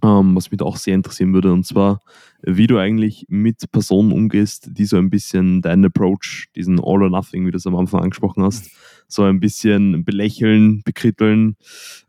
ähm, 0.03 0.37
was 0.37 0.51
mich 0.51 0.61
auch 0.63 0.77
sehr 0.77 0.95
interessieren 0.95 1.33
würde, 1.35 1.53
und 1.53 1.67
zwar, 1.67 2.01
wie 2.43 2.67
du 2.67 2.79
eigentlich 2.79 3.27
mit 3.29 3.71
Personen 3.73 4.13
umgehst, 4.13 4.69
die 4.71 4.85
so 4.85 4.97
ein 4.97 5.11
bisschen 5.11 5.61
deinen 5.63 5.87
Approach, 5.87 6.49
diesen 6.55 6.79
All 6.79 7.03
or 7.03 7.11
Nothing, 7.11 7.47
wie 7.47 7.51
du 7.51 7.57
es 7.57 7.67
am 7.67 7.77
Anfang 7.77 8.03
angesprochen 8.03 8.45
hast, 8.45 8.71
so 9.09 9.23
ein 9.25 9.41
bisschen 9.41 10.05
belächeln, 10.05 10.83
bekritteln, 10.85 11.57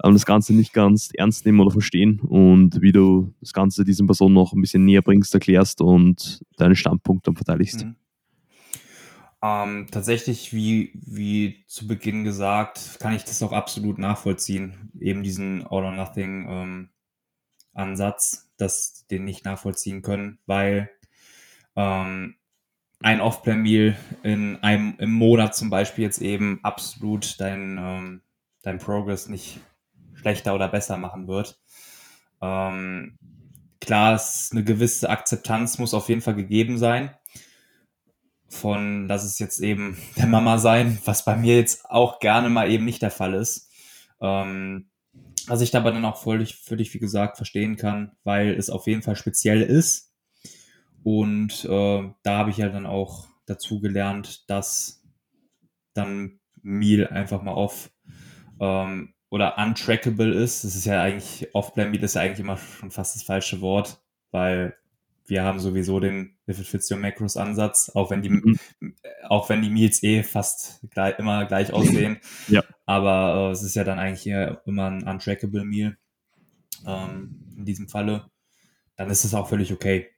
ähm, 0.04 0.14
das 0.14 0.26
Ganze 0.26 0.54
nicht 0.54 0.74
ganz 0.74 1.10
ernst 1.16 1.46
nehmen 1.46 1.60
oder 1.62 1.72
verstehen 1.72 2.20
und 2.20 2.82
wie 2.82 2.92
du 2.92 3.34
das 3.40 3.54
Ganze 3.54 3.84
diesen 3.86 4.06
Personen 4.06 4.36
noch 4.36 4.54
ein 4.54 4.62
bisschen 4.62 4.86
näher 4.86 5.02
bringst, 5.02 5.34
erklärst 5.34 5.82
und 5.82 6.42
deinen 6.58 6.76
Standpunkt 6.76 7.28
dann 7.28 7.36
verteidigst. 7.36 7.86
Mhm. 7.86 7.96
Ähm, 9.42 9.88
tatsächlich, 9.90 10.54
wie, 10.54 10.92
wie 10.94 11.64
zu 11.66 11.88
Beginn 11.88 12.26
gesagt, 12.26 12.98
kann 13.00 13.16
ich 13.16 13.24
das 13.24 13.42
auch 13.42 13.54
absolut 13.54 13.98
nachvollziehen, 13.98 14.92
eben 15.00 15.24
diesen 15.24 15.66
All 15.66 15.86
or 15.86 15.94
Nothing 15.94 16.46
ähm, 16.50 16.90
Ansatz, 17.74 18.50
dass 18.58 19.06
den 19.08 19.26
nicht 19.26 19.46
nachvollziehen 19.46 20.02
können, 20.02 20.40
weil 20.46 20.90
ähm, 21.76 22.36
ein 23.02 23.22
Off-Plan-Meal 23.22 23.98
in 24.24 24.58
einem 24.58 24.96
im 25.00 25.12
Monat 25.12 25.56
zum 25.56 25.70
Beispiel 25.70 26.04
jetzt 26.04 26.22
eben 26.22 26.60
absolut 26.64 27.40
dein, 27.40 27.78
ähm, 27.80 28.22
dein 28.62 28.78
Progress 28.80 29.30
nicht 29.30 29.60
schlechter 30.16 30.54
oder 30.54 30.68
besser 30.68 30.98
machen 30.98 31.28
wird. 31.28 31.60
Ähm, 32.42 33.18
klar, 33.80 34.16
ist 34.16 34.52
eine 34.52 34.64
gewisse 34.64 35.10
Akzeptanz 35.10 35.78
muss 35.78 35.94
auf 35.94 36.10
jeden 36.10 36.22
Fall 36.22 36.36
gegeben 36.36 36.78
sein. 36.78 37.12
Von, 38.50 39.08
lass 39.08 39.24
es 39.24 39.40
jetzt 39.40 39.60
eben 39.60 39.98
der 40.18 40.26
Mama 40.26 40.58
sein, 40.58 41.00
was 41.06 41.24
bei 41.24 41.36
mir 41.36 41.56
jetzt 41.56 41.86
auch 41.86 42.20
gerne 42.20 42.50
mal 42.50 42.70
eben 42.70 42.84
nicht 42.84 43.02
der 43.02 43.12
Fall 43.12 43.36
ist. 43.36 43.72
Ähm, 44.20 44.90
was 45.50 45.62
ich 45.62 45.72
dabei 45.72 45.92
dann 45.92 46.06
auch 46.06 46.22
völlig, 46.22 46.56
völlig, 46.56 46.94
wie 46.94 47.00
gesagt, 47.00 47.38
verstehen 47.38 47.76
kann, 47.76 48.14
weil 48.24 48.54
es 48.54 48.70
auf 48.70 48.88
jeden 48.88 49.02
Fall 49.02 49.16
speziell 49.16 49.62
ist. 49.62 50.14
Und 51.04 51.66
äh, 51.66 52.10
da 52.24 52.38
habe 52.38 52.50
ich 52.52 52.58
ja 52.58 52.70
dann 52.70 52.86
auch 52.86 53.28
dazu 53.46 53.80
gelernt, 53.80 54.50
dass 54.50 55.04
dann 55.94 56.40
Meal 56.62 57.08
einfach 57.08 57.42
mal 57.42 57.54
off 57.54 57.92
ähm, 58.60 59.14
oder 59.30 59.58
untrackable 59.58 60.32
ist. 60.34 60.64
Das 60.64 60.76
ist 60.76 60.86
ja 60.86 61.02
eigentlich, 61.02 61.54
Off-Plan 61.54 61.92
Meal 61.92 62.04
ist 62.04 62.16
ja 62.16 62.22
eigentlich 62.22 62.40
immer 62.40 62.58
schon 62.58 62.92
fast 62.92 63.16
das 63.16 63.24
falsche 63.24 63.62
Wort. 63.62 64.02
weil 64.32 64.76
wir 65.30 65.44
haben 65.44 65.60
sowieso 65.60 66.00
den 66.00 66.38
If 66.48 66.60
it 66.60 66.68
fits 66.68 66.92
your 66.92 66.98
macros 66.98 67.38
Ansatz, 67.38 67.92
auch 67.94 68.10
wenn 68.10 68.22
die, 68.22 68.30
mhm. 68.30 68.60
auch 69.28 69.50
wenn 69.50 69.62
die 69.62 69.70
Meals 69.70 70.04
eh 70.04 70.24
fast 70.24 70.86
gleich, 70.90 71.18
immer 71.20 71.46
gleich 71.46 71.72
aussehen. 71.72 72.20
ja. 72.48 72.64
Aber 72.86 73.50
äh, 73.50 73.52
es 73.52 73.64
ist 73.64 73.76
ja 73.76 73.84
dann 73.84 74.00
eigentlich 74.00 74.28
immer 74.66 74.90
ein 74.90 75.08
untrackable 75.08 75.64
Meal 75.64 75.98
ähm, 76.86 77.54
in 77.56 77.66
diesem 77.66 77.88
Falle. 77.88 78.30
Dann 78.96 79.10
ist 79.10 79.24
es 79.24 79.34
auch 79.34 79.48
völlig 79.48 79.72
okay. 79.72 80.10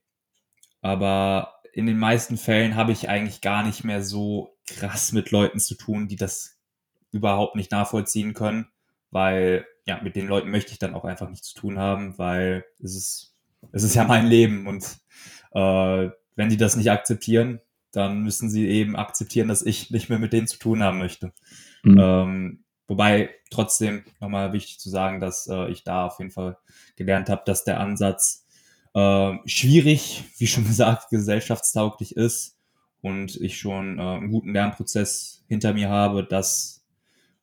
Aber 0.82 1.56
in 1.74 1.86
den 1.86 1.98
meisten 1.98 2.38
Fällen 2.38 2.76
habe 2.76 2.92
ich 2.92 3.10
eigentlich 3.10 3.42
gar 3.42 3.64
nicht 3.64 3.84
mehr 3.84 4.04
so 4.04 4.58
krass 4.68 5.12
mit 5.12 5.32
Leuten 5.32 5.60
zu 5.60 5.76
tun, 5.76 6.08
die 6.08 6.16
das 6.16 6.60
überhaupt 7.12 7.56
nicht 7.56 7.72
nachvollziehen 7.72 8.34
können, 8.34 8.68
weil 9.10 9.66
ja, 9.86 10.02
mit 10.02 10.16
den 10.16 10.28
Leuten 10.28 10.50
möchte 10.50 10.72
ich 10.72 10.80
dann 10.80 10.94
auch 10.94 11.06
einfach 11.06 11.30
nichts 11.30 11.50
zu 11.50 11.60
tun 11.60 11.80
haben, 11.80 12.18
weil 12.18 12.66
es 12.80 12.96
ist, 12.96 13.31
es 13.72 13.84
ist 13.84 13.96
ja 13.96 14.04
mein 14.06 14.28
Leben 14.28 14.68
und 14.68 14.84
äh, 15.54 16.10
wenn 16.36 16.50
die 16.50 16.58
das 16.58 16.76
nicht 16.76 16.92
akzeptieren, 16.92 17.60
dann 17.92 18.24
müssen 18.24 18.50
sie 18.50 18.68
eben 18.68 18.96
akzeptieren, 18.96 19.48
dass 19.48 19.62
ich 19.62 19.92
nicht 19.92 20.10
mehr 20.10 20.20
mit 20.20 20.34
denen 20.34 20.48
zu 20.48 20.58
tun 20.58 20.82
haben 20.82 20.98
möchte. 20.98 21.34
Mhm. 21.84 22.00
Ähm, 22.00 22.64
wobei 22.88 23.30
trotzdem 23.50 24.04
nochmal 24.20 24.54
wichtig 24.54 24.80
zu 24.80 24.90
sagen, 24.90 25.20
dass 25.20 25.48
äh, 25.48 25.70
ich 25.70 25.84
da 25.84 26.08
auf 26.08 26.20
jeden 26.20 26.32
Fall 26.32 26.58
gelernt 26.96 27.30
habe, 27.30 27.44
dass 27.46 27.64
der 27.64 27.80
Ansatz 27.80 28.48
äh, 28.94 29.34
schwierig, 29.46 30.24
wie 30.38 30.48
schon 30.48 30.66
gesagt, 30.66 31.10
gesellschaftstauglich 31.10 32.16
ist 32.16 32.58
und 33.02 33.36
ich 33.36 33.58
schon 33.58 34.00
äh, 34.00 34.02
einen 34.02 34.32
guten 34.32 34.54
Lernprozess 34.54 35.44
hinter 35.48 35.74
mir 35.74 35.90
habe, 35.90 36.24
dass 36.24 36.86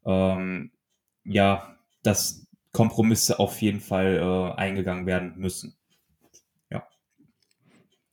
ähm, 0.06 0.70
ja, 1.24 1.76
dass 2.02 2.46
Kompromisse 2.72 3.38
auf 3.38 3.60
jeden 3.60 3.80
Fall 3.80 4.16
äh, 4.16 4.58
eingegangen 4.58 5.04
werden 5.06 5.34
müssen. 5.36 5.76
Ja. 6.70 6.86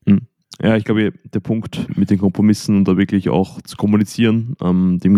Hm. 0.06 0.28
Ja, 0.66 0.76
ich 0.76 0.84
glaube, 0.84 1.14
der 1.24 1.40
Punkt 1.42 1.96
mit 1.96 2.10
den 2.10 2.18
Kompromissen 2.18 2.76
und 2.76 2.88
da 2.88 2.98
wirklich 2.98 3.30
auch 3.30 3.62
zu 3.62 3.78
kommunizieren, 3.78 4.56
ähm, 4.64 4.98
dem 4.98 5.14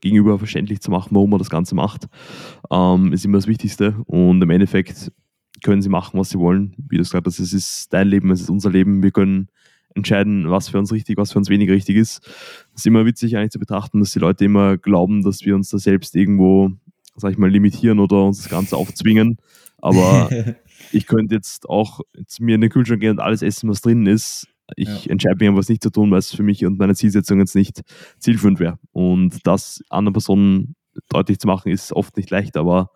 Gegenüber 0.00 0.38
verständlich 0.38 0.80
zu 0.80 0.92
machen, 0.92 1.16
warum 1.16 1.30
man 1.30 1.40
das 1.40 1.50
Ganze 1.50 1.74
macht, 1.74 2.06
ähm, 2.70 3.12
ist 3.12 3.24
immer 3.24 3.38
das 3.38 3.48
Wichtigste. 3.48 3.96
Und 4.06 4.40
im 4.40 4.50
Endeffekt 4.50 5.10
können 5.64 5.82
sie 5.82 5.88
machen, 5.88 6.20
was 6.20 6.30
sie 6.30 6.38
wollen. 6.38 6.76
Wie 6.76 6.96
du 6.96 7.02
gesagt 7.02 7.26
hast, 7.26 7.40
es 7.40 7.52
ist 7.52 7.92
dein 7.92 8.06
Leben, 8.06 8.30
es 8.30 8.42
ist 8.42 8.50
unser 8.50 8.70
Leben. 8.70 9.02
Wir 9.02 9.10
können 9.10 9.48
entscheiden, 9.96 10.48
was 10.48 10.68
für 10.68 10.78
uns 10.78 10.92
richtig, 10.92 11.16
was 11.16 11.32
für 11.32 11.38
uns 11.38 11.48
weniger 11.48 11.74
richtig 11.74 11.96
ist. 11.96 12.24
Es 12.72 12.82
ist 12.82 12.86
immer 12.86 13.04
witzig 13.04 13.36
eigentlich 13.36 13.50
zu 13.50 13.58
betrachten, 13.58 13.98
dass 13.98 14.12
die 14.12 14.20
Leute 14.20 14.44
immer 14.44 14.78
glauben, 14.78 15.24
dass 15.24 15.44
wir 15.44 15.56
uns 15.56 15.70
da 15.70 15.78
selbst 15.78 16.14
irgendwo, 16.14 16.70
sag 17.16 17.32
ich 17.32 17.38
mal, 17.38 17.50
limitieren 17.50 17.98
oder 17.98 18.22
uns 18.22 18.42
das 18.42 18.48
Ganze 18.48 18.76
aufzwingen. 18.76 19.38
Aber 19.78 20.30
ich 20.92 21.08
könnte 21.08 21.34
jetzt 21.34 21.68
auch 21.68 21.98
zu 22.28 22.44
mir 22.44 22.54
in 22.54 22.60
den 22.60 22.70
Kühlschrank 22.70 23.00
gehen 23.00 23.10
und 23.10 23.20
alles 23.20 23.42
essen, 23.42 23.68
was 23.68 23.80
drin 23.80 24.06
ist. 24.06 24.46
Ich 24.76 25.04
ja. 25.04 25.10
entscheide 25.10 25.36
mich, 25.44 25.56
was 25.56 25.68
nicht 25.68 25.82
zu 25.82 25.90
tun, 25.90 26.10
weil 26.10 26.18
es 26.18 26.34
für 26.34 26.42
mich 26.42 26.64
und 26.64 26.78
meine 26.78 26.94
Zielsetzung 26.94 27.38
jetzt 27.38 27.54
nicht 27.54 27.82
zielführend 28.18 28.60
wäre. 28.60 28.78
Und 28.92 29.46
das 29.46 29.82
anderen 29.90 30.14
Personen 30.14 30.76
deutlich 31.08 31.38
zu 31.38 31.46
machen, 31.46 31.70
ist 31.70 31.92
oft 31.92 32.16
nicht 32.16 32.30
leicht, 32.30 32.56
aber 32.56 32.90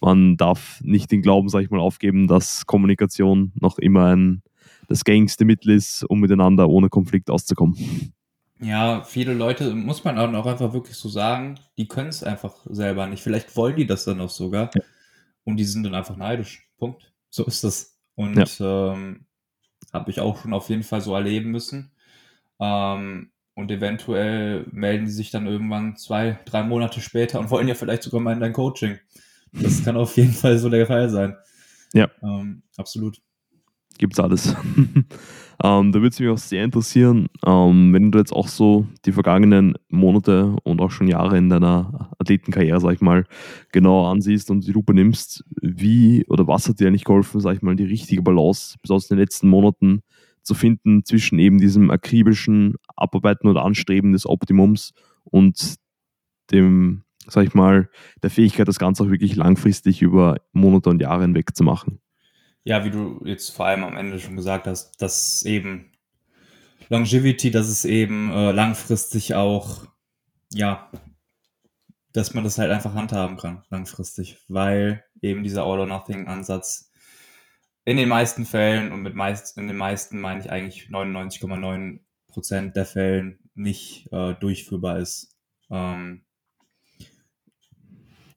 man 0.00 0.36
darf 0.36 0.80
nicht 0.82 1.10
den 1.10 1.22
Glauben, 1.22 1.48
sag 1.48 1.60
ich 1.62 1.70
mal, 1.70 1.80
aufgeben, 1.80 2.26
dass 2.26 2.66
Kommunikation 2.66 3.52
noch 3.60 3.78
immer 3.78 4.14
ein 4.14 4.42
das 4.88 5.04
gängigste 5.04 5.44
Mittel 5.44 5.70
ist, 5.70 6.04
um 6.04 6.20
miteinander 6.20 6.68
ohne 6.68 6.88
Konflikt 6.88 7.30
auszukommen. 7.30 8.12
Ja, 8.60 9.04
viele 9.04 9.32
Leute, 9.32 9.74
muss 9.74 10.04
man 10.04 10.18
auch 10.18 10.46
einfach 10.46 10.72
wirklich 10.72 10.96
so 10.96 11.08
sagen, 11.08 11.58
die 11.78 11.86
können 11.88 12.08
es 12.08 12.22
einfach 12.22 12.54
selber 12.68 13.06
nicht. 13.06 13.22
Vielleicht 13.22 13.56
wollen 13.56 13.76
die 13.76 13.86
das 13.86 14.04
dann 14.04 14.20
auch 14.20 14.28
sogar. 14.28 14.70
Ja. 14.74 14.82
Und 15.44 15.56
die 15.56 15.64
sind 15.64 15.84
dann 15.84 15.94
einfach 15.94 16.16
neidisch. 16.16 16.68
Punkt. 16.76 17.12
So 17.30 17.46
ist 17.46 17.64
das. 17.64 17.98
Und 18.16 18.58
ja. 18.58 18.92
ähm, 18.92 19.26
habe 19.92 20.10
ich 20.10 20.20
auch 20.20 20.42
schon 20.42 20.52
auf 20.52 20.68
jeden 20.68 20.82
Fall 20.82 21.00
so 21.00 21.14
erleben 21.14 21.50
müssen. 21.50 21.92
Ähm, 22.60 23.30
und 23.54 23.70
eventuell 23.70 24.66
melden 24.70 25.06
die 25.06 25.10
sich 25.12 25.30
dann 25.30 25.46
irgendwann 25.46 25.96
zwei, 25.96 26.38
drei 26.46 26.62
Monate 26.62 27.00
später 27.00 27.40
und 27.40 27.50
wollen 27.50 27.68
ja 27.68 27.74
vielleicht 27.74 28.02
sogar 28.02 28.20
mal 28.20 28.32
in 28.32 28.40
dein 28.40 28.52
Coaching. 28.52 28.98
Das 29.52 29.84
kann 29.84 29.96
auf 29.96 30.16
jeden 30.16 30.32
Fall 30.32 30.58
so 30.58 30.68
der 30.68 30.86
Fall 30.86 31.10
sein. 31.10 31.36
Ja. 31.92 32.08
Ähm, 32.22 32.62
absolut 32.76 33.20
gibt 34.00 34.14
es 34.14 34.20
alles. 34.20 34.56
ähm, 35.62 35.92
da 35.92 35.92
würde 35.92 36.08
es 36.08 36.18
mich 36.18 36.28
auch 36.28 36.38
sehr 36.38 36.64
interessieren, 36.64 37.28
ähm, 37.46 37.92
wenn 37.92 38.10
du 38.10 38.18
jetzt 38.18 38.32
auch 38.32 38.48
so 38.48 38.86
die 39.04 39.12
vergangenen 39.12 39.74
Monate 39.88 40.56
und 40.64 40.80
auch 40.80 40.90
schon 40.90 41.06
Jahre 41.06 41.38
in 41.38 41.50
deiner 41.50 42.10
Athletenkarriere, 42.18 42.80
sag 42.80 42.94
ich 42.94 43.00
mal, 43.00 43.26
genau 43.70 44.10
ansiehst 44.10 44.50
und 44.50 44.66
die 44.66 44.72
Lupe 44.72 44.94
nimmst, 44.94 45.44
wie 45.60 46.24
oder 46.28 46.48
was 46.48 46.68
hat 46.68 46.80
dir 46.80 46.88
eigentlich 46.88 47.04
geholfen, 47.04 47.40
sag 47.40 47.56
ich 47.56 47.62
mal, 47.62 47.76
die 47.76 47.84
richtige 47.84 48.22
Balance 48.22 48.76
besonders 48.82 49.10
in 49.10 49.16
den 49.16 49.22
letzten 49.22 49.48
Monaten 49.48 50.00
zu 50.42 50.54
finden 50.54 51.04
zwischen 51.04 51.38
eben 51.38 51.58
diesem 51.58 51.90
akribischen 51.90 52.76
Abarbeiten 52.96 53.48
oder 53.48 53.62
Anstreben 53.62 54.12
des 54.12 54.26
Optimums 54.26 54.92
und 55.24 55.74
dem, 56.50 57.04
sag 57.26 57.46
ich 57.46 57.52
mal, 57.52 57.90
der 58.22 58.30
Fähigkeit, 58.30 58.66
das 58.66 58.78
Ganze 58.78 59.04
auch 59.04 59.10
wirklich 59.10 59.36
langfristig 59.36 60.00
über 60.00 60.36
Monate 60.52 60.88
und 60.88 61.02
Jahre 61.02 61.22
hinweg 61.22 61.54
zu 61.54 61.62
machen 61.62 62.00
ja, 62.64 62.84
wie 62.84 62.90
du 62.90 63.20
jetzt 63.24 63.50
vor 63.50 63.66
allem 63.66 63.84
am 63.84 63.96
Ende 63.96 64.18
schon 64.20 64.36
gesagt 64.36 64.66
hast, 64.66 65.00
dass 65.00 65.44
eben 65.44 65.92
Longevity, 66.88 67.50
dass 67.50 67.68
es 67.68 67.84
eben 67.84 68.30
äh, 68.32 68.52
langfristig 68.52 69.34
auch, 69.34 69.86
ja, 70.52 70.90
dass 72.12 72.34
man 72.34 72.44
das 72.44 72.58
halt 72.58 72.70
einfach 72.70 72.94
handhaben 72.94 73.36
kann, 73.36 73.62
langfristig, 73.70 74.38
weil 74.48 75.04
eben 75.22 75.44
dieser 75.44 75.62
All-or-Nothing-Ansatz 75.64 76.90
in 77.84 77.96
den 77.96 78.08
meisten 78.08 78.44
Fällen 78.44 78.92
und 78.92 79.02
mit 79.02 79.14
meist, 79.14 79.56
in 79.56 79.68
den 79.68 79.76
meisten 79.76 80.20
meine 80.20 80.40
ich 80.40 80.50
eigentlich 80.50 80.88
99,9 80.90 82.00
Prozent 82.28 82.76
der 82.76 82.86
Fällen 82.86 83.38
nicht 83.54 84.12
äh, 84.12 84.34
durchführbar 84.34 84.98
ist. 84.98 85.36
Ähm, 85.70 86.24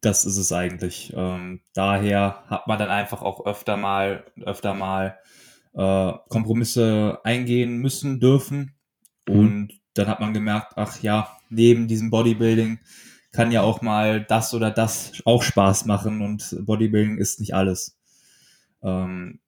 das 0.04 0.26
ist 0.26 0.38
es 0.38 0.52
eigentlich. 0.52 1.14
Ähm, 1.16 1.62
daher 1.74 2.44
hat 2.48 2.68
man 2.68 2.78
dann 2.78 2.90
einfach 2.90 3.22
auch 3.22 3.46
öfter 3.46 3.78
mal, 3.78 4.26
öfter 4.42 4.74
mal 4.74 5.18
äh, 5.74 6.12
Kompromisse 6.30 7.20
eingehen 7.24 7.78
müssen, 7.78 8.20
dürfen. 8.20 8.76
Mhm. 9.28 9.40
Und 9.40 9.74
dann 9.94 10.08
hat 10.08 10.20
man 10.20 10.34
gemerkt, 10.34 10.74
ach 10.76 11.02
ja, 11.02 11.38
neben 11.50 11.88
diesem 11.88 12.10
Bodybuilding 12.10 12.80
kann 13.32 13.52
ja 13.52 13.62
auch 13.62 13.82
mal 13.82 14.24
das 14.24 14.54
oder 14.54 14.72
das 14.72 15.14
auch 15.26 15.42
Spaß 15.42 15.86
machen 15.86 16.22
und 16.22 16.56
Bodybuilding 16.66 17.18
ist 17.18 17.40
nicht 17.40 17.56
alles. 17.56 17.98
Ähm, 18.84 19.40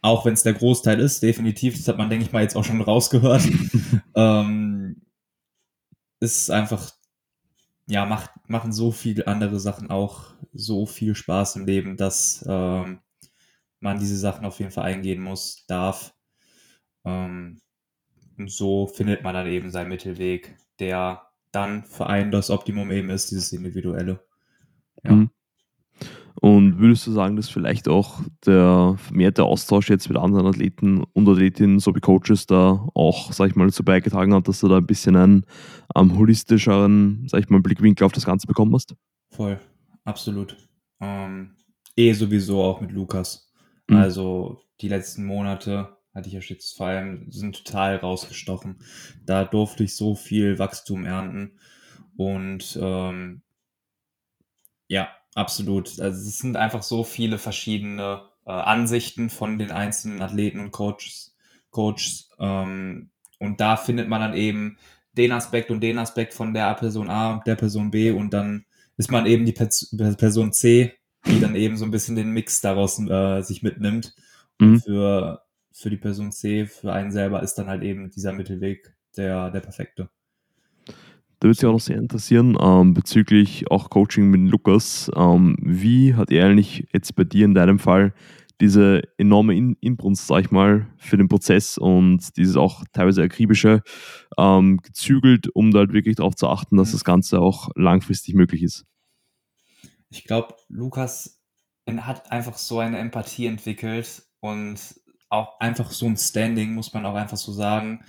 auch 0.00 0.24
wenn 0.24 0.34
es 0.34 0.42
der 0.42 0.54
Großteil 0.54 0.98
ist, 1.00 1.22
definitiv, 1.22 1.76
das 1.76 1.88
hat 1.88 1.98
man, 1.98 2.08
denke 2.08 2.24
ich 2.24 2.32
mal, 2.32 2.42
jetzt 2.42 2.56
auch 2.56 2.64
schon 2.64 2.80
rausgehört, 2.80 3.42
ähm, 4.14 5.02
ist 6.20 6.50
einfach 6.50 6.90
ja, 7.86 8.04
macht, 8.06 8.30
machen 8.48 8.72
so 8.72 8.90
viele 8.90 9.26
andere 9.26 9.60
Sachen 9.60 9.90
auch 9.90 10.34
so 10.52 10.86
viel 10.86 11.14
Spaß 11.14 11.56
im 11.56 11.66
Leben, 11.66 11.96
dass 11.96 12.44
ähm, 12.48 13.00
man 13.80 13.98
diese 13.98 14.16
Sachen 14.16 14.44
auf 14.44 14.58
jeden 14.58 14.72
Fall 14.72 14.84
eingehen 14.84 15.22
muss, 15.22 15.64
darf. 15.66 16.14
Ähm, 17.04 17.60
und 18.38 18.50
so 18.50 18.86
findet 18.86 19.22
man 19.22 19.34
dann 19.34 19.46
eben 19.46 19.70
seinen 19.70 19.88
Mittelweg, 19.88 20.56
der 20.78 21.30
dann 21.52 21.84
für 21.84 22.06
einen 22.06 22.30
das 22.30 22.50
Optimum 22.50 22.90
eben 22.90 23.10
ist, 23.10 23.30
dieses 23.30 23.52
Individuelle. 23.52 24.20
Ja. 25.04 25.12
Mhm. 25.12 25.30
Und 26.40 26.78
würdest 26.78 27.06
du 27.06 27.12
sagen, 27.12 27.36
dass 27.36 27.48
vielleicht 27.48 27.88
auch 27.88 28.20
der 28.44 28.96
vermehrte 28.98 29.44
Austausch 29.44 29.88
jetzt 29.88 30.08
mit 30.08 30.18
anderen 30.18 30.46
Athleten 30.46 31.02
und 31.12 31.28
Athletinnen 31.28 31.78
sowie 31.78 32.00
Coaches 32.00 32.46
da 32.46 32.86
auch, 32.94 33.32
sag 33.32 33.48
ich 33.48 33.56
mal, 33.56 33.66
dazu 33.66 33.84
beigetragen 33.84 34.34
hat, 34.34 34.46
dass 34.46 34.60
du 34.60 34.68
da 34.68 34.78
ein 34.78 34.86
bisschen 34.86 35.16
einen 35.16 35.46
ähm, 35.94 36.16
holistischeren, 36.18 37.26
sag 37.28 37.40
ich 37.40 37.48
mal, 37.48 37.60
Blickwinkel 37.60 38.04
auf 38.04 38.12
das 38.12 38.26
Ganze 38.26 38.46
bekommen 38.46 38.74
hast? 38.74 38.94
Voll, 39.30 39.58
absolut. 40.04 40.56
Ähm, 41.00 41.56
eh 41.96 42.12
sowieso 42.12 42.62
auch 42.62 42.80
mit 42.80 42.92
Lukas. 42.92 43.50
Mhm. 43.88 43.96
Also 43.96 44.60
die 44.80 44.88
letzten 44.88 45.24
Monate 45.24 45.96
hatte 46.14 46.28
ich 46.28 46.34
ja 46.34 46.40
jetzt 46.40 46.76
vor 46.76 46.86
allem, 46.86 47.30
sind 47.30 47.64
total 47.64 47.96
rausgestochen. 47.96 48.78
Da 49.24 49.44
durfte 49.44 49.84
ich 49.84 49.96
so 49.96 50.14
viel 50.14 50.58
Wachstum 50.58 51.04
ernten. 51.04 51.58
Und 52.16 52.78
ähm, 52.80 53.42
ja, 54.88 55.08
Absolut. 55.36 56.00
Also 56.00 56.28
es 56.28 56.38
sind 56.38 56.56
einfach 56.56 56.82
so 56.82 57.04
viele 57.04 57.36
verschiedene 57.36 58.22
äh, 58.46 58.50
Ansichten 58.50 59.28
von 59.28 59.58
den 59.58 59.70
einzelnen 59.70 60.22
Athleten 60.22 60.60
und 60.60 60.72
Coaches. 60.72 61.36
Coaches 61.70 62.30
ähm, 62.38 63.10
und 63.38 63.60
da 63.60 63.76
findet 63.76 64.08
man 64.08 64.22
dann 64.22 64.32
eben 64.32 64.78
den 65.12 65.32
Aspekt 65.32 65.70
und 65.70 65.82
den 65.82 65.98
Aspekt 65.98 66.32
von 66.32 66.54
der 66.54 66.72
Person 66.74 67.10
A 67.10 67.34
und 67.34 67.46
der 67.46 67.54
Person 67.54 67.90
B 67.90 68.12
und 68.12 68.32
dann 68.32 68.64
ist 68.96 69.10
man 69.10 69.26
eben 69.26 69.44
die 69.44 69.52
Person 69.52 70.54
C, 70.54 70.94
die 71.26 71.38
dann 71.38 71.54
eben 71.54 71.76
so 71.76 71.84
ein 71.84 71.90
bisschen 71.90 72.16
den 72.16 72.30
Mix 72.30 72.62
daraus 72.62 72.98
äh, 72.98 73.42
sich 73.42 73.62
mitnimmt. 73.62 74.14
Mhm. 74.58 74.68
Und 74.68 74.80
für, 74.80 75.42
für 75.70 75.90
die 75.90 75.98
Person 75.98 76.32
C, 76.32 76.64
für 76.64 76.94
einen 76.94 77.12
selber 77.12 77.42
ist 77.42 77.56
dann 77.56 77.66
halt 77.66 77.82
eben 77.82 78.10
dieser 78.10 78.32
Mittelweg 78.32 78.94
der, 79.18 79.50
der 79.50 79.60
perfekte. 79.60 80.08
Da 81.38 81.48
würde 81.48 81.58
mich 81.58 81.66
auch 81.66 81.72
noch 81.72 81.80
sehr 81.80 81.98
interessieren 81.98 82.56
ähm, 82.60 82.94
bezüglich 82.94 83.70
auch 83.70 83.90
Coaching 83.90 84.30
mit 84.30 84.50
Lukas. 84.50 85.10
Ähm, 85.14 85.56
wie 85.60 86.14
hat 86.14 86.30
er 86.30 86.46
eigentlich 86.46 86.86
jetzt 86.92 87.14
bei 87.14 87.24
dir 87.24 87.44
in 87.44 87.54
deinem 87.54 87.78
Fall 87.78 88.14
diese 88.60 89.02
enorme 89.18 89.54
In 89.54 89.76
Inbrunst, 89.80 90.26
sag 90.26 90.44
ich 90.44 90.50
mal, 90.50 90.86
für 90.96 91.18
den 91.18 91.28
Prozess 91.28 91.76
und 91.76 92.36
dieses 92.38 92.56
auch 92.56 92.84
teilweise 92.92 93.22
akribische 93.22 93.82
ähm, 94.38 94.78
gezügelt, 94.78 95.48
um 95.54 95.72
da 95.72 95.80
halt 95.80 95.92
wirklich 95.92 96.16
darauf 96.16 96.34
zu 96.34 96.48
achten, 96.48 96.76
dass 96.76 96.88
mhm. 96.88 96.92
das 96.92 97.04
Ganze 97.04 97.40
auch 97.40 97.68
langfristig 97.74 98.34
möglich 98.34 98.62
ist. 98.62 98.86
Ich 100.08 100.24
glaube, 100.24 100.54
Lukas 100.68 101.42
hat 101.86 102.32
einfach 102.32 102.56
so 102.56 102.78
eine 102.78 102.98
Empathie 102.98 103.46
entwickelt 103.46 104.22
und 104.40 104.78
auch 105.28 105.60
einfach 105.60 105.90
so 105.90 106.06
ein 106.06 106.16
Standing, 106.16 106.74
muss 106.74 106.94
man 106.94 107.04
auch 107.04 107.14
einfach 107.14 107.36
so 107.36 107.52
sagen, 107.52 108.04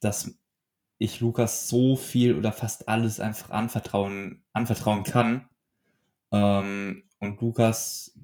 dass 0.00 0.36
ich 1.02 1.20
Lukas 1.20 1.68
so 1.68 1.96
viel 1.96 2.36
oder 2.36 2.52
fast 2.52 2.88
alles 2.88 3.20
einfach 3.20 3.50
anvertrauen, 3.50 4.44
anvertrauen 4.52 5.04
kann. 5.04 5.48
Ähm, 6.30 7.04
und 7.18 7.40
Lukas 7.40 8.18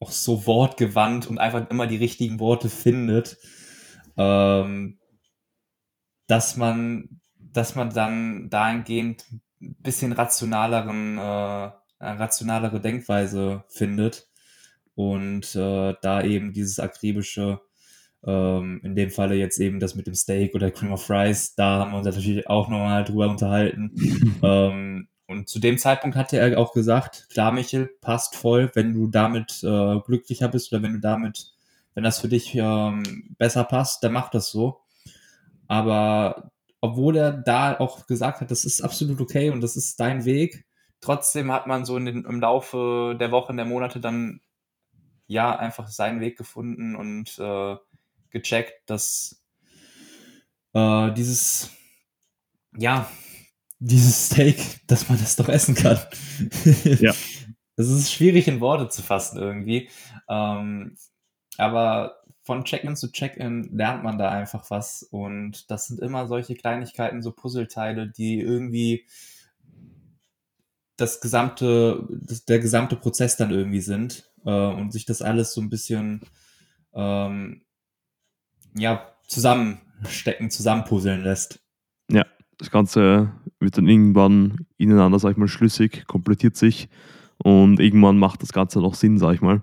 auch 0.00 0.10
so 0.10 0.46
wortgewandt 0.46 1.28
und 1.28 1.38
einfach 1.38 1.70
immer 1.70 1.86
die 1.86 1.96
richtigen 1.96 2.40
Worte 2.40 2.68
findet, 2.68 3.38
ähm, 4.16 4.98
dass 6.26 6.56
man, 6.56 7.20
dass 7.38 7.74
man 7.74 7.90
dann 7.90 8.50
dahingehend 8.50 9.26
ein 9.60 9.76
bisschen 9.80 10.12
rationaleren, 10.12 11.18
äh, 11.18 11.70
rationalere 12.00 12.80
Denkweise 12.80 13.64
findet 13.68 14.28
und 14.94 15.54
äh, 15.54 15.94
da 16.02 16.22
eben 16.22 16.52
dieses 16.52 16.80
akribische 16.80 17.60
ähm, 18.24 18.80
in 18.84 18.94
dem 18.94 19.10
Falle 19.10 19.34
jetzt 19.34 19.58
eben 19.58 19.80
das 19.80 19.94
mit 19.94 20.06
dem 20.06 20.14
Steak 20.14 20.54
oder 20.54 20.70
Cream 20.70 20.92
of 20.92 21.08
Rice, 21.10 21.54
da 21.54 21.80
haben 21.80 21.92
wir 21.92 21.98
uns 21.98 22.06
natürlich 22.06 22.48
auch 22.48 22.68
nochmal 22.68 23.04
drüber 23.04 23.28
unterhalten. 23.28 24.38
ähm, 24.42 25.08
und 25.26 25.48
zu 25.48 25.58
dem 25.58 25.78
Zeitpunkt 25.78 26.16
hatte 26.16 26.38
er 26.38 26.58
auch 26.58 26.72
gesagt, 26.72 27.28
klar, 27.30 27.52
Michel, 27.52 27.90
passt 28.00 28.36
voll, 28.36 28.70
wenn 28.74 28.92
du 28.92 29.06
damit 29.06 29.62
äh, 29.62 29.98
glücklicher 30.00 30.48
bist 30.48 30.72
oder 30.72 30.82
wenn 30.82 30.94
du 30.94 31.00
damit, 31.00 31.52
wenn 31.94 32.04
das 32.04 32.20
für 32.20 32.28
dich 32.28 32.54
ähm, 32.54 33.34
besser 33.38 33.64
passt, 33.64 34.04
dann 34.04 34.12
mach 34.12 34.30
das 34.30 34.50
so. 34.50 34.80
Aber 35.68 36.50
obwohl 36.80 37.16
er 37.16 37.32
da 37.32 37.78
auch 37.78 38.06
gesagt 38.06 38.40
hat, 38.40 38.50
das 38.50 38.64
ist 38.64 38.82
absolut 38.82 39.20
okay 39.20 39.50
und 39.50 39.62
das 39.62 39.76
ist 39.76 39.98
dein 40.00 40.24
Weg, 40.24 40.66
trotzdem 41.00 41.50
hat 41.52 41.66
man 41.66 41.84
so 41.84 41.98
den, 41.98 42.24
im 42.24 42.40
Laufe 42.40 43.16
der 43.18 43.30
Wochen, 43.30 43.56
der 43.56 43.66
Monate 43.66 44.00
dann 44.00 44.40
ja 45.26 45.56
einfach 45.56 45.88
seinen 45.88 46.20
Weg 46.20 46.36
gefunden 46.36 46.94
und 46.96 47.38
äh, 47.38 47.76
gecheckt, 48.32 48.74
dass 48.86 49.42
äh, 50.74 51.12
dieses, 51.12 51.70
ja, 52.76 53.08
dieses 53.78 54.26
Steak, 54.26 54.58
dass 54.86 55.08
man 55.08 55.18
das 55.18 55.36
doch 55.36 55.48
essen 55.48 55.74
kann. 55.74 55.98
ja. 56.84 57.12
Es 57.74 57.88
ist 57.88 58.12
schwierig 58.12 58.48
in 58.48 58.60
Worte 58.60 58.90
zu 58.90 59.00
fassen 59.00 59.38
irgendwie. 59.38 59.88
Ähm, 60.28 60.94
aber 61.56 62.16
von 62.42 62.64
Check-in 62.64 62.96
zu 62.96 63.10
Check-in 63.10 63.74
lernt 63.74 64.04
man 64.04 64.18
da 64.18 64.30
einfach 64.30 64.70
was. 64.70 65.02
Und 65.02 65.70
das 65.70 65.86
sind 65.86 66.00
immer 66.00 66.26
solche 66.26 66.54
Kleinigkeiten, 66.54 67.22
so 67.22 67.32
Puzzleteile, 67.32 68.08
die 68.08 68.40
irgendwie 68.40 69.06
das 70.96 71.20
gesamte, 71.20 72.06
das, 72.10 72.44
der 72.44 72.58
gesamte 72.58 72.96
Prozess 72.96 73.36
dann 73.36 73.50
irgendwie 73.50 73.80
sind 73.80 74.30
äh, 74.44 74.50
und 74.50 74.92
sich 74.92 75.06
das 75.06 75.22
alles 75.22 75.54
so 75.54 75.60
ein 75.60 75.70
bisschen 75.70 76.20
ähm, 76.94 77.62
ja, 78.74 79.06
zusammenstecken, 79.26 80.50
zusammenpuzzeln 80.50 81.22
lässt. 81.22 81.60
Ja, 82.10 82.24
das 82.58 82.70
Ganze 82.70 83.32
wird 83.60 83.78
dann 83.78 83.88
irgendwann 83.88 84.66
ineinander, 84.76 85.18
sag 85.18 85.32
ich 85.32 85.36
mal, 85.36 85.48
schlüssig, 85.48 86.06
komplettiert 86.06 86.56
sich 86.56 86.88
und 87.38 87.80
irgendwann 87.80 88.18
macht 88.18 88.42
das 88.42 88.52
Ganze 88.52 88.80
noch 88.80 88.94
Sinn, 88.94 89.18
sag 89.18 89.34
ich 89.34 89.40
mal. 89.40 89.62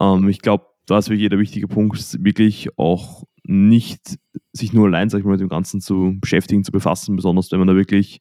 Ähm, 0.00 0.28
ich 0.28 0.40
glaube, 0.40 0.66
da 0.86 0.98
ist 0.98 1.08
wirklich 1.08 1.22
jeder 1.22 1.38
wichtige 1.38 1.68
Punkt, 1.68 2.22
wirklich 2.22 2.78
auch 2.78 3.24
nicht 3.46 4.18
sich 4.52 4.72
nur 4.72 4.86
allein, 4.86 5.10
sag 5.10 5.18
ich 5.18 5.24
mal, 5.24 5.32
mit 5.32 5.40
dem 5.40 5.48
Ganzen 5.48 5.80
zu 5.80 6.16
beschäftigen, 6.20 6.64
zu 6.64 6.72
befassen, 6.72 7.16
besonders 7.16 7.50
wenn 7.52 7.58
man 7.58 7.68
da 7.68 7.74
wirklich 7.74 8.20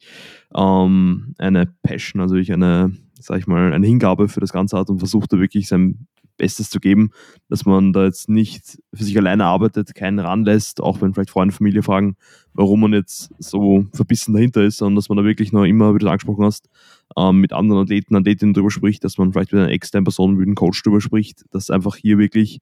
ähm, 0.56 1.34
eine 1.38 1.68
Passion, 1.82 2.22
also 2.22 2.36
wirklich 2.36 2.54
eine, 2.54 2.96
sag 3.20 3.40
ich 3.40 3.48
mal, 3.48 3.74
eine 3.74 3.88
Hingabe 3.88 4.28
für 4.28 4.40
das 4.40 4.52
Ganze 4.52 4.78
hat 4.78 4.90
und 4.90 5.00
versucht 5.00 5.32
da 5.32 5.40
wirklich 5.40 5.68
sein 5.68 6.08
Bestes 6.38 6.70
zu 6.70 6.80
geben, 6.80 7.12
dass 7.48 7.66
man 7.66 7.94
da 7.94 8.06
jetzt 8.06 8.30
nicht 8.30 8.80
für 8.94 9.04
sich 9.04 9.18
alleine 9.18 9.46
arbeitet, 9.46 9.94
keinen 9.96 10.20
ranlässt, 10.20 10.82
auch 10.82 11.02
wenn 11.02 11.14
vielleicht 11.14 11.30
Freunde, 11.30 11.54
Familie 11.54 11.84
fragen, 11.84 12.16
warum 12.54 12.82
man 12.82 12.94
jetzt 12.94 13.32
so 13.40 13.86
verbissen 13.94 14.34
dahinter 14.34 14.64
ist, 14.64 14.78
sondern 14.78 14.96
dass 14.96 15.10
man 15.10 15.18
da 15.18 15.24
wirklich 15.24 15.52
noch 15.52 15.64
immer, 15.64 15.94
wie 15.94 16.00
du 16.00 16.08
angesprochen 16.08 16.46
hast, 16.46 16.70
ähm, 17.18 17.40
mit 17.40 17.54
anderen 17.54 17.84
Athleten, 17.84 18.16
Athletinnen 18.16 18.54
drüber 18.54 18.72
spricht, 18.72 19.04
dass 19.04 19.18
man 19.18 19.32
vielleicht 19.32 19.54
mit 19.54 19.62
einer 19.62 19.72
externen 19.72 20.06
Person, 20.06 20.36
mit 20.36 20.48
einem 20.48 20.56
Coach 20.56 20.82
drüber 20.84 21.02
spricht, 21.02 21.46
dass 21.52 21.70
einfach 21.70 21.96
hier 21.96 22.18
wirklich 22.18 22.60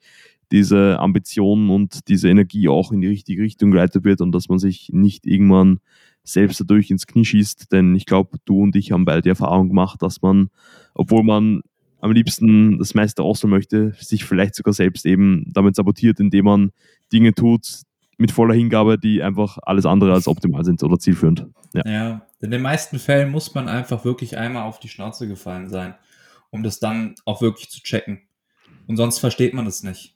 diese 0.52 1.00
Ambition 1.00 1.70
und 1.70 2.08
diese 2.10 2.30
Energie 2.30 2.68
auch 2.68 2.92
in 2.92 3.02
die 3.02 3.08
richtige 3.08 3.42
Richtung 3.42 3.72
geleitet 3.72 4.04
wird 4.04 4.22
und 4.22 4.34
dass 4.34 4.50
man 4.50 4.60
sich 4.60 4.90
nicht 4.92 5.26
irgendwann 5.26 5.80
selbst 6.24 6.60
dadurch 6.60 6.92
ins 6.92 7.08
Knie 7.08 7.26
schießt, 7.26 7.72
denn 7.72 7.96
ich 7.96 8.06
glaube, 8.06 8.38
du 8.46 8.62
und 8.62 8.76
ich 8.76 8.92
haben 8.92 9.06
beide 9.06 9.22
die 9.22 9.30
Erfahrung 9.30 9.70
gemacht, 9.70 10.02
dass 10.02 10.22
man, 10.22 10.50
obwohl 10.94 11.24
man 11.24 11.62
am 12.02 12.12
liebsten 12.12 12.80
das 12.80 12.93
meiste 12.93 13.24
ausholen 13.24 13.52
möchte, 13.52 13.93
sich 13.99 14.26
vielleicht 14.26 14.56
sogar 14.56 14.74
selbst 14.74 15.06
eben 15.06 15.45
damit 15.54 15.76
sabotiert, 15.76 16.20
indem 16.20 16.45
man 16.45 16.72
Dinge 17.14 17.34
tut 17.34 17.84
mit 18.18 18.32
voller 18.32 18.54
Hingabe, 18.54 18.97
die 18.97 19.24
einfach 19.24 19.58
alles 19.64 19.86
andere 19.86 20.14
als 20.14 20.28
optimal 20.28 20.66
sind 20.66 20.84
oder 20.84 20.99
zielführend. 20.99 21.47
Ja. 21.74 21.84
ja, 21.86 22.28
in 22.39 22.52
den 22.52 22.62
meisten 22.62 22.99
Fällen 22.99 23.32
muss 23.32 23.54
man 23.54 23.70
einfach 23.70 24.04
wirklich 24.04 24.38
einmal 24.38 24.64
auf 24.64 24.80
die 24.80 24.89
Schnauze 24.89 25.28
gefallen 25.28 25.70
sein, 25.70 25.95
um 26.49 26.64
das 26.64 26.80
dann 26.80 27.16
auch 27.26 27.41
wirklich 27.41 27.70
zu 27.70 27.82
checken. 27.82 28.22
Und 28.88 28.97
sonst 28.97 29.20
versteht 29.20 29.54
man 29.54 29.68
es 29.68 29.84
nicht. 29.84 30.16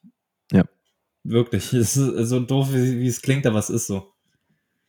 Ja. 0.52 0.64
Wirklich. 1.24 1.72
Es 1.74 1.96
ist 1.98 2.30
so 2.30 2.40
doof, 2.40 2.74
wie, 2.74 3.00
wie 3.00 3.08
es 3.08 3.22
klingt, 3.22 3.46
aber 3.46 3.60
es 3.60 3.70
ist 3.70 3.88
so. 3.88 4.12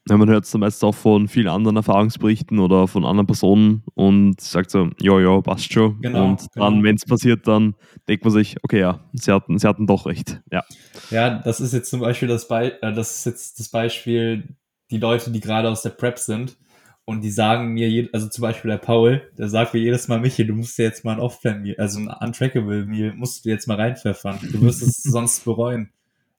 Ja, 0.08 0.16
man 0.16 0.28
hört 0.30 0.44
es 0.44 0.54
meist 0.54 0.84
auch 0.84 0.94
von 0.94 1.26
vielen 1.26 1.48
anderen 1.48 1.76
Erfahrungsberichten 1.76 2.60
oder 2.60 2.86
von 2.86 3.04
anderen 3.04 3.26
Personen 3.26 3.82
und 3.94 4.40
sagt 4.40 4.70
so, 4.70 4.90
ja, 5.00 5.18
ja, 5.18 5.40
passt 5.40 5.72
schon. 5.72 6.00
Genau, 6.00 6.26
und 6.26 6.46
dann, 6.54 6.74
genau. 6.74 6.84
wenn 6.84 6.94
es 6.94 7.04
passiert, 7.04 7.48
dann 7.48 7.74
denkt 8.08 8.24
man 8.24 8.32
sich, 8.32 8.56
okay, 8.62 8.80
ja, 8.80 9.00
sie 9.12 9.32
hatten, 9.32 9.58
sie 9.58 9.66
hatten 9.66 9.86
doch 9.88 10.06
recht. 10.06 10.40
Ja, 10.52 10.64
ja 11.10 11.38
das 11.42 11.60
ist 11.60 11.72
jetzt 11.72 11.90
zum 11.90 12.00
Beispiel 12.00 12.28
das, 12.28 12.46
Be 12.46 12.80
äh, 12.80 12.92
das, 12.92 13.16
ist 13.16 13.26
jetzt 13.26 13.58
das 13.58 13.68
Beispiel, 13.68 14.54
die 14.92 14.98
Leute, 14.98 15.32
die 15.32 15.40
gerade 15.40 15.68
aus 15.68 15.82
der 15.82 15.90
Prep 15.90 16.18
sind 16.18 16.56
und 17.04 17.22
die 17.22 17.30
sagen 17.30 17.72
mir, 17.72 18.08
also 18.12 18.28
zum 18.28 18.42
Beispiel 18.42 18.70
der 18.70 18.78
Paul, 18.78 19.22
der 19.38 19.48
sagt 19.48 19.74
mir 19.74 19.80
jedes 19.80 20.08
Mal, 20.08 20.20
Michi, 20.20 20.46
du 20.46 20.54
musst 20.54 20.78
dir 20.78 20.84
jetzt 20.84 21.04
mal 21.04 21.14
ein 21.14 21.20
Off-Plan-Meal, 21.20 21.76
also 21.78 21.98
ein 21.98 22.08
Untrackable-Meal, 22.08 23.14
musst 23.14 23.44
du 23.44 23.48
jetzt 23.48 23.66
mal 23.66 23.76
reinpfeffern. 23.76 24.38
Du 24.52 24.60
wirst 24.62 24.82
es 24.82 25.02
sonst 25.02 25.44
bereuen. 25.44 25.90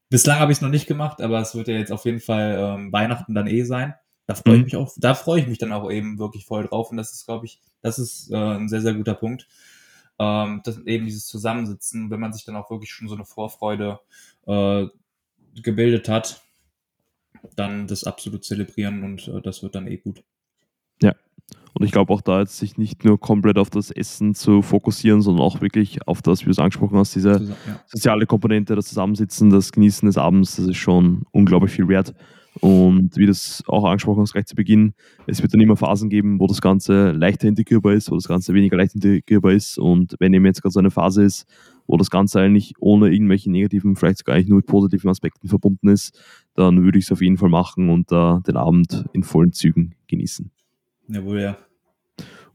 Bislang 0.09 0.39
habe 0.39 0.51
ich 0.51 0.59
es 0.59 0.61
noch 0.61 0.69
nicht 0.69 0.87
gemacht, 0.87 1.21
aber 1.21 1.39
es 1.41 1.53
wird 1.53 1.67
ja 1.67 1.75
jetzt 1.75 1.91
auf 1.91 2.05
jeden 2.05 2.21
Fall 2.21 2.57
ähm, 2.59 2.91
Weihnachten 2.93 3.35
dann 3.35 3.47
eh 3.47 3.63
sein. 3.63 3.93
Da 4.25 4.35
freue 4.35 4.55
ich 4.55 4.59
mhm. 4.59 4.65
mich 4.65 4.75
auch, 4.75 4.93
da 4.97 5.15
freue 5.15 5.41
ich 5.41 5.47
mich 5.47 5.57
dann 5.57 5.71
auch 5.71 5.89
eben 5.89 6.19
wirklich 6.19 6.45
voll 6.45 6.65
drauf. 6.65 6.91
Und 6.91 6.97
das 6.97 7.13
ist, 7.13 7.25
glaube 7.25 7.45
ich, 7.45 7.61
das 7.81 7.99
ist 7.99 8.31
äh, 8.31 8.35
ein 8.35 8.69
sehr, 8.69 8.81
sehr 8.81 8.93
guter 8.93 9.15
Punkt. 9.15 9.47
Ähm, 10.19 10.61
das 10.63 10.79
eben 10.79 11.05
dieses 11.05 11.27
Zusammensitzen, 11.27 12.09
wenn 12.09 12.19
man 12.19 12.33
sich 12.33 12.45
dann 12.45 12.55
auch 12.55 12.69
wirklich 12.69 12.91
schon 12.91 13.07
so 13.07 13.15
eine 13.15 13.25
Vorfreude 13.25 13.99
äh, 14.45 14.87
gebildet 15.61 16.09
hat, 16.09 16.41
dann 17.55 17.87
das 17.87 18.03
absolut 18.03 18.43
zelebrieren 18.45 19.03
und 19.03 19.27
äh, 19.27 19.41
das 19.41 19.63
wird 19.63 19.75
dann 19.75 19.87
eh 19.87 19.97
gut. 19.97 20.23
Und 21.77 21.85
ich 21.85 21.91
glaube 21.91 22.11
auch 22.11 22.21
da 22.21 22.39
jetzt 22.39 22.57
sich 22.57 22.77
nicht 22.77 23.05
nur 23.05 23.19
komplett 23.19 23.59
auf 23.59 23.69
das 23.69 23.91
Essen 23.91 24.33
zu 24.33 24.63
fokussieren, 24.63 25.21
sondern 25.21 25.45
auch 25.45 25.61
wirklich 25.61 26.07
auf 26.07 26.23
das, 26.23 26.41
wie 26.41 26.45
du 26.45 26.51
es 26.51 26.59
angesprochen 26.59 26.97
hast, 26.97 27.13
diese 27.15 27.33
ja. 27.33 27.79
soziale 27.85 28.25
Komponente, 28.25 28.75
das 28.75 28.87
Zusammensitzen, 28.87 29.51
das 29.51 29.71
Genießen 29.71 30.07
des 30.07 30.17
Abends, 30.17 30.55
das 30.55 30.65
ist 30.65 30.77
schon 30.77 31.23
unglaublich 31.31 31.71
viel 31.71 31.87
wert. 31.87 32.15
Und 32.61 33.15
wie 33.15 33.25
du 33.25 33.31
es 33.31 33.63
auch 33.67 33.85
angesprochen 33.85 34.21
hast, 34.21 34.33
gleich 34.33 34.47
zu 34.47 34.55
Beginn, 34.55 34.93
es 35.27 35.43
wird 35.43 35.53
dann 35.53 35.61
immer 35.61 35.75
Phasen 35.75 36.09
geben, 36.09 36.39
wo 36.39 36.47
das 36.47 36.61
Ganze 36.61 37.11
leichter 37.11 37.47
integrierbar 37.47 37.93
ist, 37.93 38.09
wo 38.09 38.15
das 38.15 38.27
Ganze 38.27 38.55
weniger 38.55 38.75
leicht 38.75 38.95
integrierbar 38.95 39.51
ist. 39.51 39.77
Und 39.77 40.15
wenn 40.19 40.33
eben 40.33 40.45
jetzt 40.47 40.63
gerade 40.63 40.73
so 40.73 40.79
eine 40.79 40.89
Phase 40.89 41.23
ist, 41.23 41.45
wo 41.85 41.97
das 41.97 42.09
Ganze 42.09 42.39
eigentlich 42.39 42.73
ohne 42.79 43.13
irgendwelche 43.13 43.51
negativen, 43.51 43.95
vielleicht 43.95 44.17
sogar 44.17 44.35
eigentlich 44.35 44.47
nur 44.47 44.57
mit 44.57 44.65
positiven 44.65 45.11
Aspekten 45.11 45.47
verbunden 45.47 45.89
ist, 45.89 46.19
dann 46.55 46.83
würde 46.83 46.97
ich 46.97 47.05
es 47.05 47.11
auf 47.11 47.21
jeden 47.21 47.37
Fall 47.37 47.49
machen 47.49 47.91
und 47.91 48.11
uh, 48.11 48.39
den 48.39 48.57
Abend 48.57 49.05
in 49.13 49.21
vollen 49.21 49.51
Zügen 49.53 49.93
genießen. 50.07 50.49
Jawohl, 51.09 51.41
ja. 51.41 51.57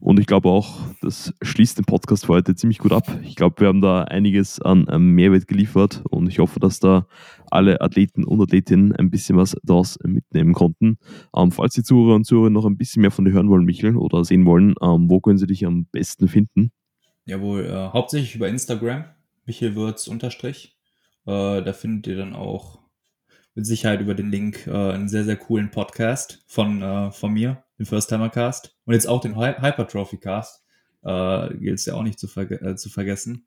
Und 0.03 0.19
ich 0.19 0.25
glaube 0.25 0.49
auch, 0.49 0.81
das 1.01 1.33
schließt 1.41 1.77
den 1.77 1.85
Podcast 1.85 2.25
für 2.25 2.33
heute 2.33 2.55
ziemlich 2.55 2.79
gut 2.79 2.91
ab. 2.91 3.07
Ich 3.23 3.37
glaube, 3.37 3.61
wir 3.61 3.69
haben 3.69 3.79
da 3.79 4.01
einiges 4.03 4.61
an 4.61 4.85
Mehrwert 4.99 5.47
geliefert 5.47 6.03
und 6.09 6.27
ich 6.27 6.39
hoffe, 6.39 6.59
dass 6.59 6.81
da 6.81 7.07
alle 7.49 7.79
Athleten 7.79 8.25
und 8.25 8.41
Athletinnen 8.41 8.93
ein 8.93 9.09
bisschen 9.09 9.37
was 9.37 9.55
daraus 9.63 9.97
mitnehmen 10.03 10.53
konnten. 10.53 10.97
Ähm, 11.33 11.53
falls 11.53 11.75
die 11.75 11.83
Zuhörer 11.83 12.15
und 12.15 12.25
Zuhörer 12.25 12.49
noch 12.49 12.65
ein 12.65 12.75
bisschen 12.75 12.99
mehr 12.99 13.11
von 13.11 13.23
dir 13.23 13.31
hören 13.31 13.47
wollen, 13.47 13.63
Michel, 13.63 13.95
oder 13.95 14.25
sehen 14.25 14.45
wollen, 14.45 14.75
ähm, 14.81 15.09
wo 15.09 15.21
können 15.21 15.37
sie 15.37 15.47
dich 15.47 15.65
am 15.65 15.85
besten 15.85 16.27
finden? 16.27 16.73
Jawohl, 17.25 17.65
äh, 17.65 17.93
hauptsächlich 17.93 18.35
über 18.35 18.49
Instagram, 18.49 19.05
michelwürz 19.45 20.09
unterstrich. 20.09 20.75
Äh, 21.25 21.61
da 21.61 21.71
findet 21.71 22.07
ihr 22.07 22.17
dann 22.17 22.33
auch 22.33 22.77
mit 23.55 23.65
Sicherheit 23.65 24.01
über 24.01 24.15
den 24.15 24.29
Link 24.29 24.67
äh, 24.67 24.71
einen 24.71 25.07
sehr, 25.07 25.23
sehr 25.23 25.37
coolen 25.37 25.71
Podcast 25.71 26.43
von, 26.45 26.81
äh, 26.81 27.09
von 27.11 27.31
mir, 27.31 27.62
den 27.79 27.85
First 27.85 28.09
Timer 28.09 28.29
Cast. 28.29 28.75
Und 28.85 28.93
jetzt 28.93 29.07
auch 29.07 29.21
den 29.21 29.37
Hy 29.37 29.53
Hypertrophy 29.59 30.17
Cast. 30.17 30.63
Äh, 31.03 31.55
Gilt 31.57 31.79
es 31.79 31.85
ja 31.85 31.95
auch 31.95 32.03
nicht 32.03 32.19
zu, 32.19 32.27
verge 32.27 32.61
äh, 32.61 32.75
zu 32.75 32.89
vergessen. 32.89 33.45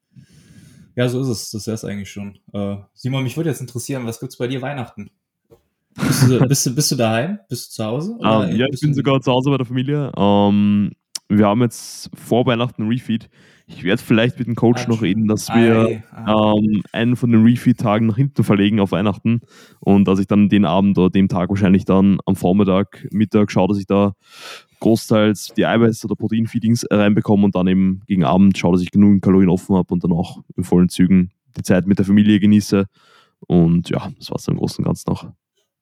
Ja, 0.95 1.09
so 1.09 1.21
ist 1.21 1.29
es. 1.29 1.51
Das 1.51 1.67
wäre 1.67 1.75
es 1.75 1.85
eigentlich 1.85 2.11
schon. 2.11 2.39
Äh, 2.53 2.77
Simon, 2.95 3.23
mich 3.23 3.37
würde 3.37 3.51
jetzt 3.51 3.61
interessieren, 3.61 4.07
was 4.07 4.21
gibt's 4.21 4.39
bei 4.39 4.49
dir 4.49 4.63
Weihnachten? 4.63 5.11
Bist 5.95 6.29
du, 6.29 6.47
bist 6.47 6.67
du, 6.67 6.75
bist 6.75 6.91
du 6.91 6.97
daheim? 6.97 7.39
Bist 7.49 7.71
du 7.71 7.75
zu 7.77 7.85
Hause? 7.85 8.13
Um, 8.13 8.51
ähm, 8.51 8.57
ja, 8.57 8.67
ich 8.71 8.81
bin 8.81 8.95
sogar 8.95 9.21
zu 9.21 9.33
Hause 9.33 9.51
bei 9.51 9.57
der 9.57 9.67
Familie. 9.67 10.13
Um, 10.13 10.91
ähm, 10.91 10.93
wir 11.29 11.47
haben 11.47 11.63
jetzt 11.63 12.11
vor 12.15 12.47
Weihnachten 12.47 12.87
Refeed. 12.87 13.29
Ich 13.69 13.83
werde 13.83 14.01
vielleicht 14.01 14.39
mit 14.39 14.47
dem 14.47 14.55
Coach 14.55 14.85
ah, 14.85 14.89
noch 14.89 15.03
reden, 15.03 15.27
dass 15.27 15.49
wir 15.49 16.03
ähm, 16.17 16.83
einen 16.93 17.17
von 17.17 17.33
den 17.33 17.43
Refeed-Tagen 17.43 18.07
nach 18.07 18.17
hinten 18.17 18.45
verlegen 18.45 18.79
auf 18.79 18.93
Weihnachten 18.93 19.41
und 19.81 20.07
dass 20.07 20.21
ich 20.21 20.29
dann 20.29 20.49
den 20.49 20.65
Abend 20.65 20.97
oder 20.99 21.11
dem 21.11 21.29
Tag 21.29 21.49
wahrscheinlich 21.49 21.85
dann 21.85 22.19
am 22.27 22.37
Vormittag, 22.37 23.09
Mittag 23.11 23.51
schaue, 23.51 23.69
dass 23.69 23.79
ich 23.79 23.87
da 23.87 24.13
großteils 24.79 25.53
die 25.57 25.67
Eiweiß- 25.67 26.05
oder 26.05 26.15
Proteinfeedings 26.15 26.87
reinbekomme 26.91 27.45
und 27.45 27.57
dann 27.57 27.67
eben 27.67 28.03
gegen 28.07 28.23
Abend 28.23 28.57
schaue, 28.57 28.75
dass 28.75 28.83
ich 28.83 28.93
genug 28.93 29.21
Kalorien 29.21 29.51
offen 29.51 29.75
habe 29.75 29.93
und 29.93 30.05
dann 30.05 30.13
auch 30.13 30.43
in 30.57 30.63
vollen 30.63 30.89
Zügen 30.89 31.33
die 31.57 31.63
Zeit 31.63 31.89
mit 31.89 31.99
der 31.99 32.07
Familie 32.07 32.39
genieße. 32.39 32.87
Und 33.49 33.91
ja, 33.91 34.13
das 34.17 34.31
war 34.31 34.37
es 34.37 34.47
im 34.47 34.57
Großen 34.57 34.79
und 34.79 34.87
Ganzen 34.87 35.11
noch. 35.11 35.33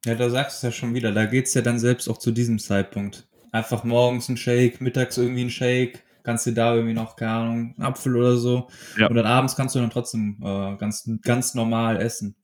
Ja, 0.07 0.15
da 0.15 0.31
sagst 0.31 0.63
du 0.63 0.69
es 0.69 0.75
ja 0.75 0.79
schon 0.79 0.95
wieder. 0.95 1.13
Da 1.13 1.27
geht 1.27 1.47
es 1.47 1.55
ja 1.55 1.63
dann 1.63 1.79
selbst 1.79 2.09
auch 2.09 2.19
zu 2.19 2.31
diesem 2.31 2.59
Zeitpunkt. 2.59 3.27
Einfach 3.53 3.85
morgens 3.85 4.29
ein 4.29 4.37
Shake, 4.37 4.81
mittags 4.81 5.17
irgendwie 5.17 5.43
ein 5.43 5.51
Shake, 5.51 6.03
kannst 6.25 6.47
du 6.47 6.53
da 6.53 6.75
irgendwie 6.75 6.95
noch, 6.95 7.15
keine 7.15 7.31
Ahnung, 7.31 7.75
einen 7.77 7.87
Apfel 7.87 8.17
oder 8.17 8.37
so. 8.37 8.69
Ja. 8.99 9.07
Und 9.09 9.15
dann 9.15 9.27
abends 9.27 9.55
kannst 9.55 9.75
du 9.75 9.79
dann 9.79 9.91
trotzdem 9.91 10.39
äh, 10.43 10.77
ganz, 10.77 11.09
ganz 11.23 11.55
normal 11.55 12.01
essen. 12.01 12.35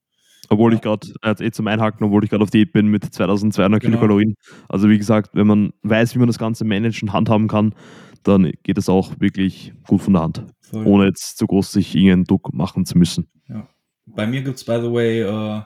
Obwohl 0.48 0.74
ich 0.74 0.80
gerade, 0.80 1.08
äh, 1.22 1.34
eh 1.44 1.50
zum 1.50 1.66
Einhaken, 1.66 2.06
obwohl 2.06 2.24
ich 2.24 2.30
gerade 2.30 2.42
auf 2.42 2.50
Diät 2.50 2.72
bin 2.72 2.86
mit 2.86 3.12
2200 3.12 3.80
genau. 3.80 3.90
Kilokalorien. 3.90 4.34
Also 4.68 4.88
wie 4.88 4.98
gesagt, 4.98 5.30
wenn 5.32 5.46
man 5.46 5.72
weiß, 5.82 6.14
wie 6.14 6.18
man 6.18 6.28
das 6.28 6.38
Ganze 6.38 6.64
managen, 6.64 7.08
und 7.08 7.12
handhaben 7.12 7.48
kann, 7.48 7.74
dann 8.22 8.52
geht 8.62 8.78
es 8.78 8.88
auch 8.88 9.18
wirklich 9.18 9.72
gut 9.86 10.02
von 10.02 10.12
der 10.12 10.22
Hand. 10.22 10.44
Voll. 10.60 10.86
Ohne 10.86 11.06
jetzt 11.06 11.38
zu 11.38 11.46
groß 11.46 11.72
sich 11.72 11.94
irgendeinen 11.94 12.24
Druck 12.24 12.52
machen 12.52 12.84
zu 12.84 12.98
müssen. 12.98 13.28
Ja. 13.48 13.66
Bei 14.06 14.26
mir 14.26 14.42
gibt 14.42 14.56
es, 14.56 14.64
by 14.64 14.78
the 14.80 14.92
way, 14.92 15.22
äh, 15.22 15.62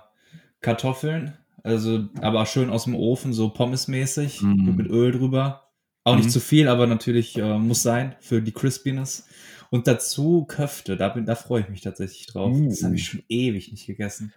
Kartoffeln 0.61 1.35
also, 1.65 2.05
aber 2.21 2.45
schön 2.45 2.69
aus 2.69 2.85
dem 2.85 2.95
Ofen, 2.95 3.33
so 3.33 3.49
pommesmäßig, 3.49 4.43
mm. 4.43 4.77
mit 4.77 4.87
Öl 4.87 5.13
drüber. 5.13 5.64
Auch 6.05 6.17
nicht 6.17 6.29
mm. 6.29 6.31
zu 6.31 6.41
viel, 6.41 6.69
aber 6.69 6.87
natürlich 6.87 7.37
äh, 7.39 7.59
muss 7.59 7.83
sein 7.83 8.15
für 8.21 8.43
die 8.43 8.53
Crispiness. 8.53 9.27
Und 9.71 9.87
dazu 9.87 10.45
Köfte, 10.45 10.97
da, 10.97 11.09
da 11.09 11.35
freue 11.35 11.63
ich 11.63 11.69
mich 11.71 11.81
tatsächlich 11.81 12.27
drauf. 12.27 12.55
Uh. 12.55 12.69
Das 12.69 12.85
habe 12.85 12.95
ich 12.95 13.07
schon 13.07 13.23
ewig 13.29 13.73
nicht 13.73 13.87
gegessen. 13.87 14.33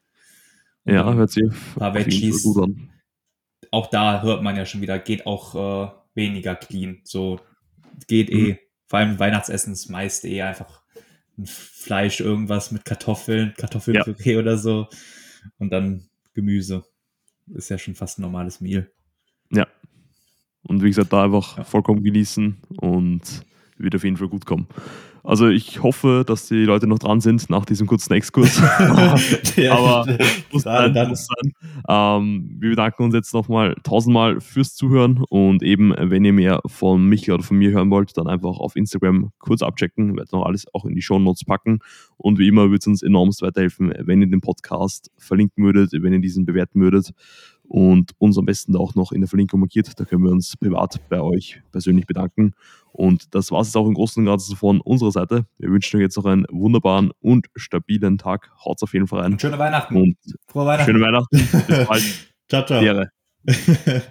Und 0.85 0.93
ja, 0.93 1.13
hört 1.13 1.29
sich 1.29 1.43
paar 1.75 1.93
Veggies. 1.93 2.43
gut 2.43 2.63
an. 2.63 2.89
Auch 3.71 3.87
da 3.87 4.21
hört 4.21 4.41
man 4.41 4.55
ja 4.55 4.65
schon 4.65 4.81
wieder, 4.81 4.97
geht 4.97 5.25
auch 5.25 5.55
äh, 5.55 5.91
weniger 6.15 6.55
clean. 6.55 7.01
So 7.03 7.39
geht 8.07 8.31
mm. 8.33 8.37
eh. 8.37 8.59
Vor 8.85 8.99
allem 8.99 9.19
Weihnachtsessen 9.19 9.73
ist 9.73 9.89
meist 9.89 10.23
eh 10.23 10.41
einfach 10.41 10.81
ein 11.37 11.45
Fleisch, 11.45 12.21
irgendwas 12.21 12.71
mit 12.71 12.85
Kartoffeln, 12.85 13.53
Kartoffelpüree 13.57 14.33
ja. 14.33 14.39
oder 14.39 14.57
so. 14.57 14.87
Und 15.59 15.71
dann 15.71 16.07
Gemüse 16.33 16.85
ist 17.53 17.69
ja 17.69 17.77
schon 17.77 17.95
fast 17.95 18.19
ein 18.19 18.21
normales 18.21 18.61
Meal. 18.61 18.89
Und 20.67 20.83
wie 20.83 20.87
gesagt, 20.87 21.13
da 21.13 21.23
einfach 21.23 21.65
vollkommen 21.65 22.03
genießen 22.03 22.57
und 22.81 23.21
wird 23.77 23.95
auf 23.95 24.03
jeden 24.03 24.17
Fall 24.17 24.27
gut 24.27 24.45
kommen. 24.45 24.67
Also 25.27 25.49
ich 25.49 25.83
hoffe, 25.83 26.23
dass 26.25 26.47
die 26.47 26.63
Leute 26.63 26.87
noch 26.87 26.99
dran 26.99 27.19
sind 27.19 27.49
nach 27.49 27.65
diesem 27.65 27.85
kurzen 27.85 28.13
Exkurs. 28.13 28.61
ja, 29.57 29.73
Aber 29.77 30.17
muss 30.53 30.63
sein, 30.63 30.93
dann. 30.93 31.09
Muss 31.09 31.27
sein. 31.27 31.51
Ähm, 31.89 32.55
wir 32.59 32.69
bedanken 32.69 33.03
uns 33.03 33.13
jetzt 33.13 33.33
nochmal 33.33 33.75
tausendmal 33.83 34.39
fürs 34.39 34.73
Zuhören 34.73 35.25
und 35.27 35.63
eben, 35.63 35.93
wenn 35.97 36.23
ihr 36.23 36.31
mehr 36.31 36.61
von 36.65 37.05
mich 37.05 37.29
oder 37.29 37.43
von 37.43 37.57
mir 37.57 37.71
hören 37.71 37.91
wollt, 37.91 38.17
dann 38.17 38.27
einfach 38.27 38.57
auf 38.57 38.77
Instagram 38.77 39.33
kurz 39.37 39.61
abchecken. 39.61 40.11
Ich 40.11 40.15
werde 40.15 40.29
noch 40.31 40.45
alles 40.45 40.65
auch 40.73 40.85
in 40.85 40.95
die 40.95 41.01
Show 41.01 41.19
Notes 41.19 41.43
packen. 41.43 41.79
Und 42.15 42.39
wie 42.39 42.47
immer 42.47 42.69
würde 42.69 42.77
es 42.77 42.87
uns 42.87 43.03
enormst 43.03 43.41
weiterhelfen, 43.41 43.93
wenn 43.99 44.21
ihr 44.21 44.29
den 44.29 44.39
Podcast 44.39 45.11
verlinken 45.17 45.65
würdet, 45.65 45.91
wenn 45.91 46.13
ihr 46.13 46.21
diesen 46.21 46.45
bewerten 46.45 46.79
würdet 46.79 47.11
und 47.67 48.11
uns 48.17 48.37
am 48.37 48.45
besten 48.45 48.75
auch 48.75 48.95
noch 48.95 49.11
in 49.11 49.21
der 49.21 49.27
Verlinkung 49.27 49.59
markiert. 49.59 49.99
Da 49.99 50.05
können 50.05 50.23
wir 50.23 50.31
uns 50.31 50.55
privat 50.57 50.99
bei 51.09 51.21
euch 51.21 51.61
persönlich 51.71 52.05
bedanken. 52.05 52.53
Und 52.91 53.35
das 53.35 53.51
war 53.51 53.61
es 53.61 53.67
jetzt 53.67 53.77
auch 53.77 53.87
im 53.87 53.93
Großen 53.93 54.21
und 54.21 54.25
Ganzen 54.25 54.55
von 54.55 54.81
unserer 54.81 55.11
Seite. 55.11 55.45
Wir 55.59 55.69
wünschen 55.69 55.97
euch 55.97 56.03
jetzt 56.03 56.17
noch 56.17 56.25
einen 56.25 56.45
wunderbaren 56.49 57.11
und 57.19 57.47
stabilen 57.55 58.17
Tag. 58.17 58.51
Haut 58.65 58.81
auf 58.81 58.93
jeden 58.93 59.07
Fall 59.07 59.21
rein. 59.21 59.33
Und 59.33 59.41
schöne 59.41 59.59
Weihnachten. 59.59 59.95
Und 59.95 60.17
Frohe 60.47 60.65
Weihnachten. 60.65 60.91
Schöne 60.91 61.05
Weihnachten. 61.05 61.37
Bis 61.67 61.87
bald. 61.87 62.03
ciao, 62.49 62.65
ciao. 62.65 63.05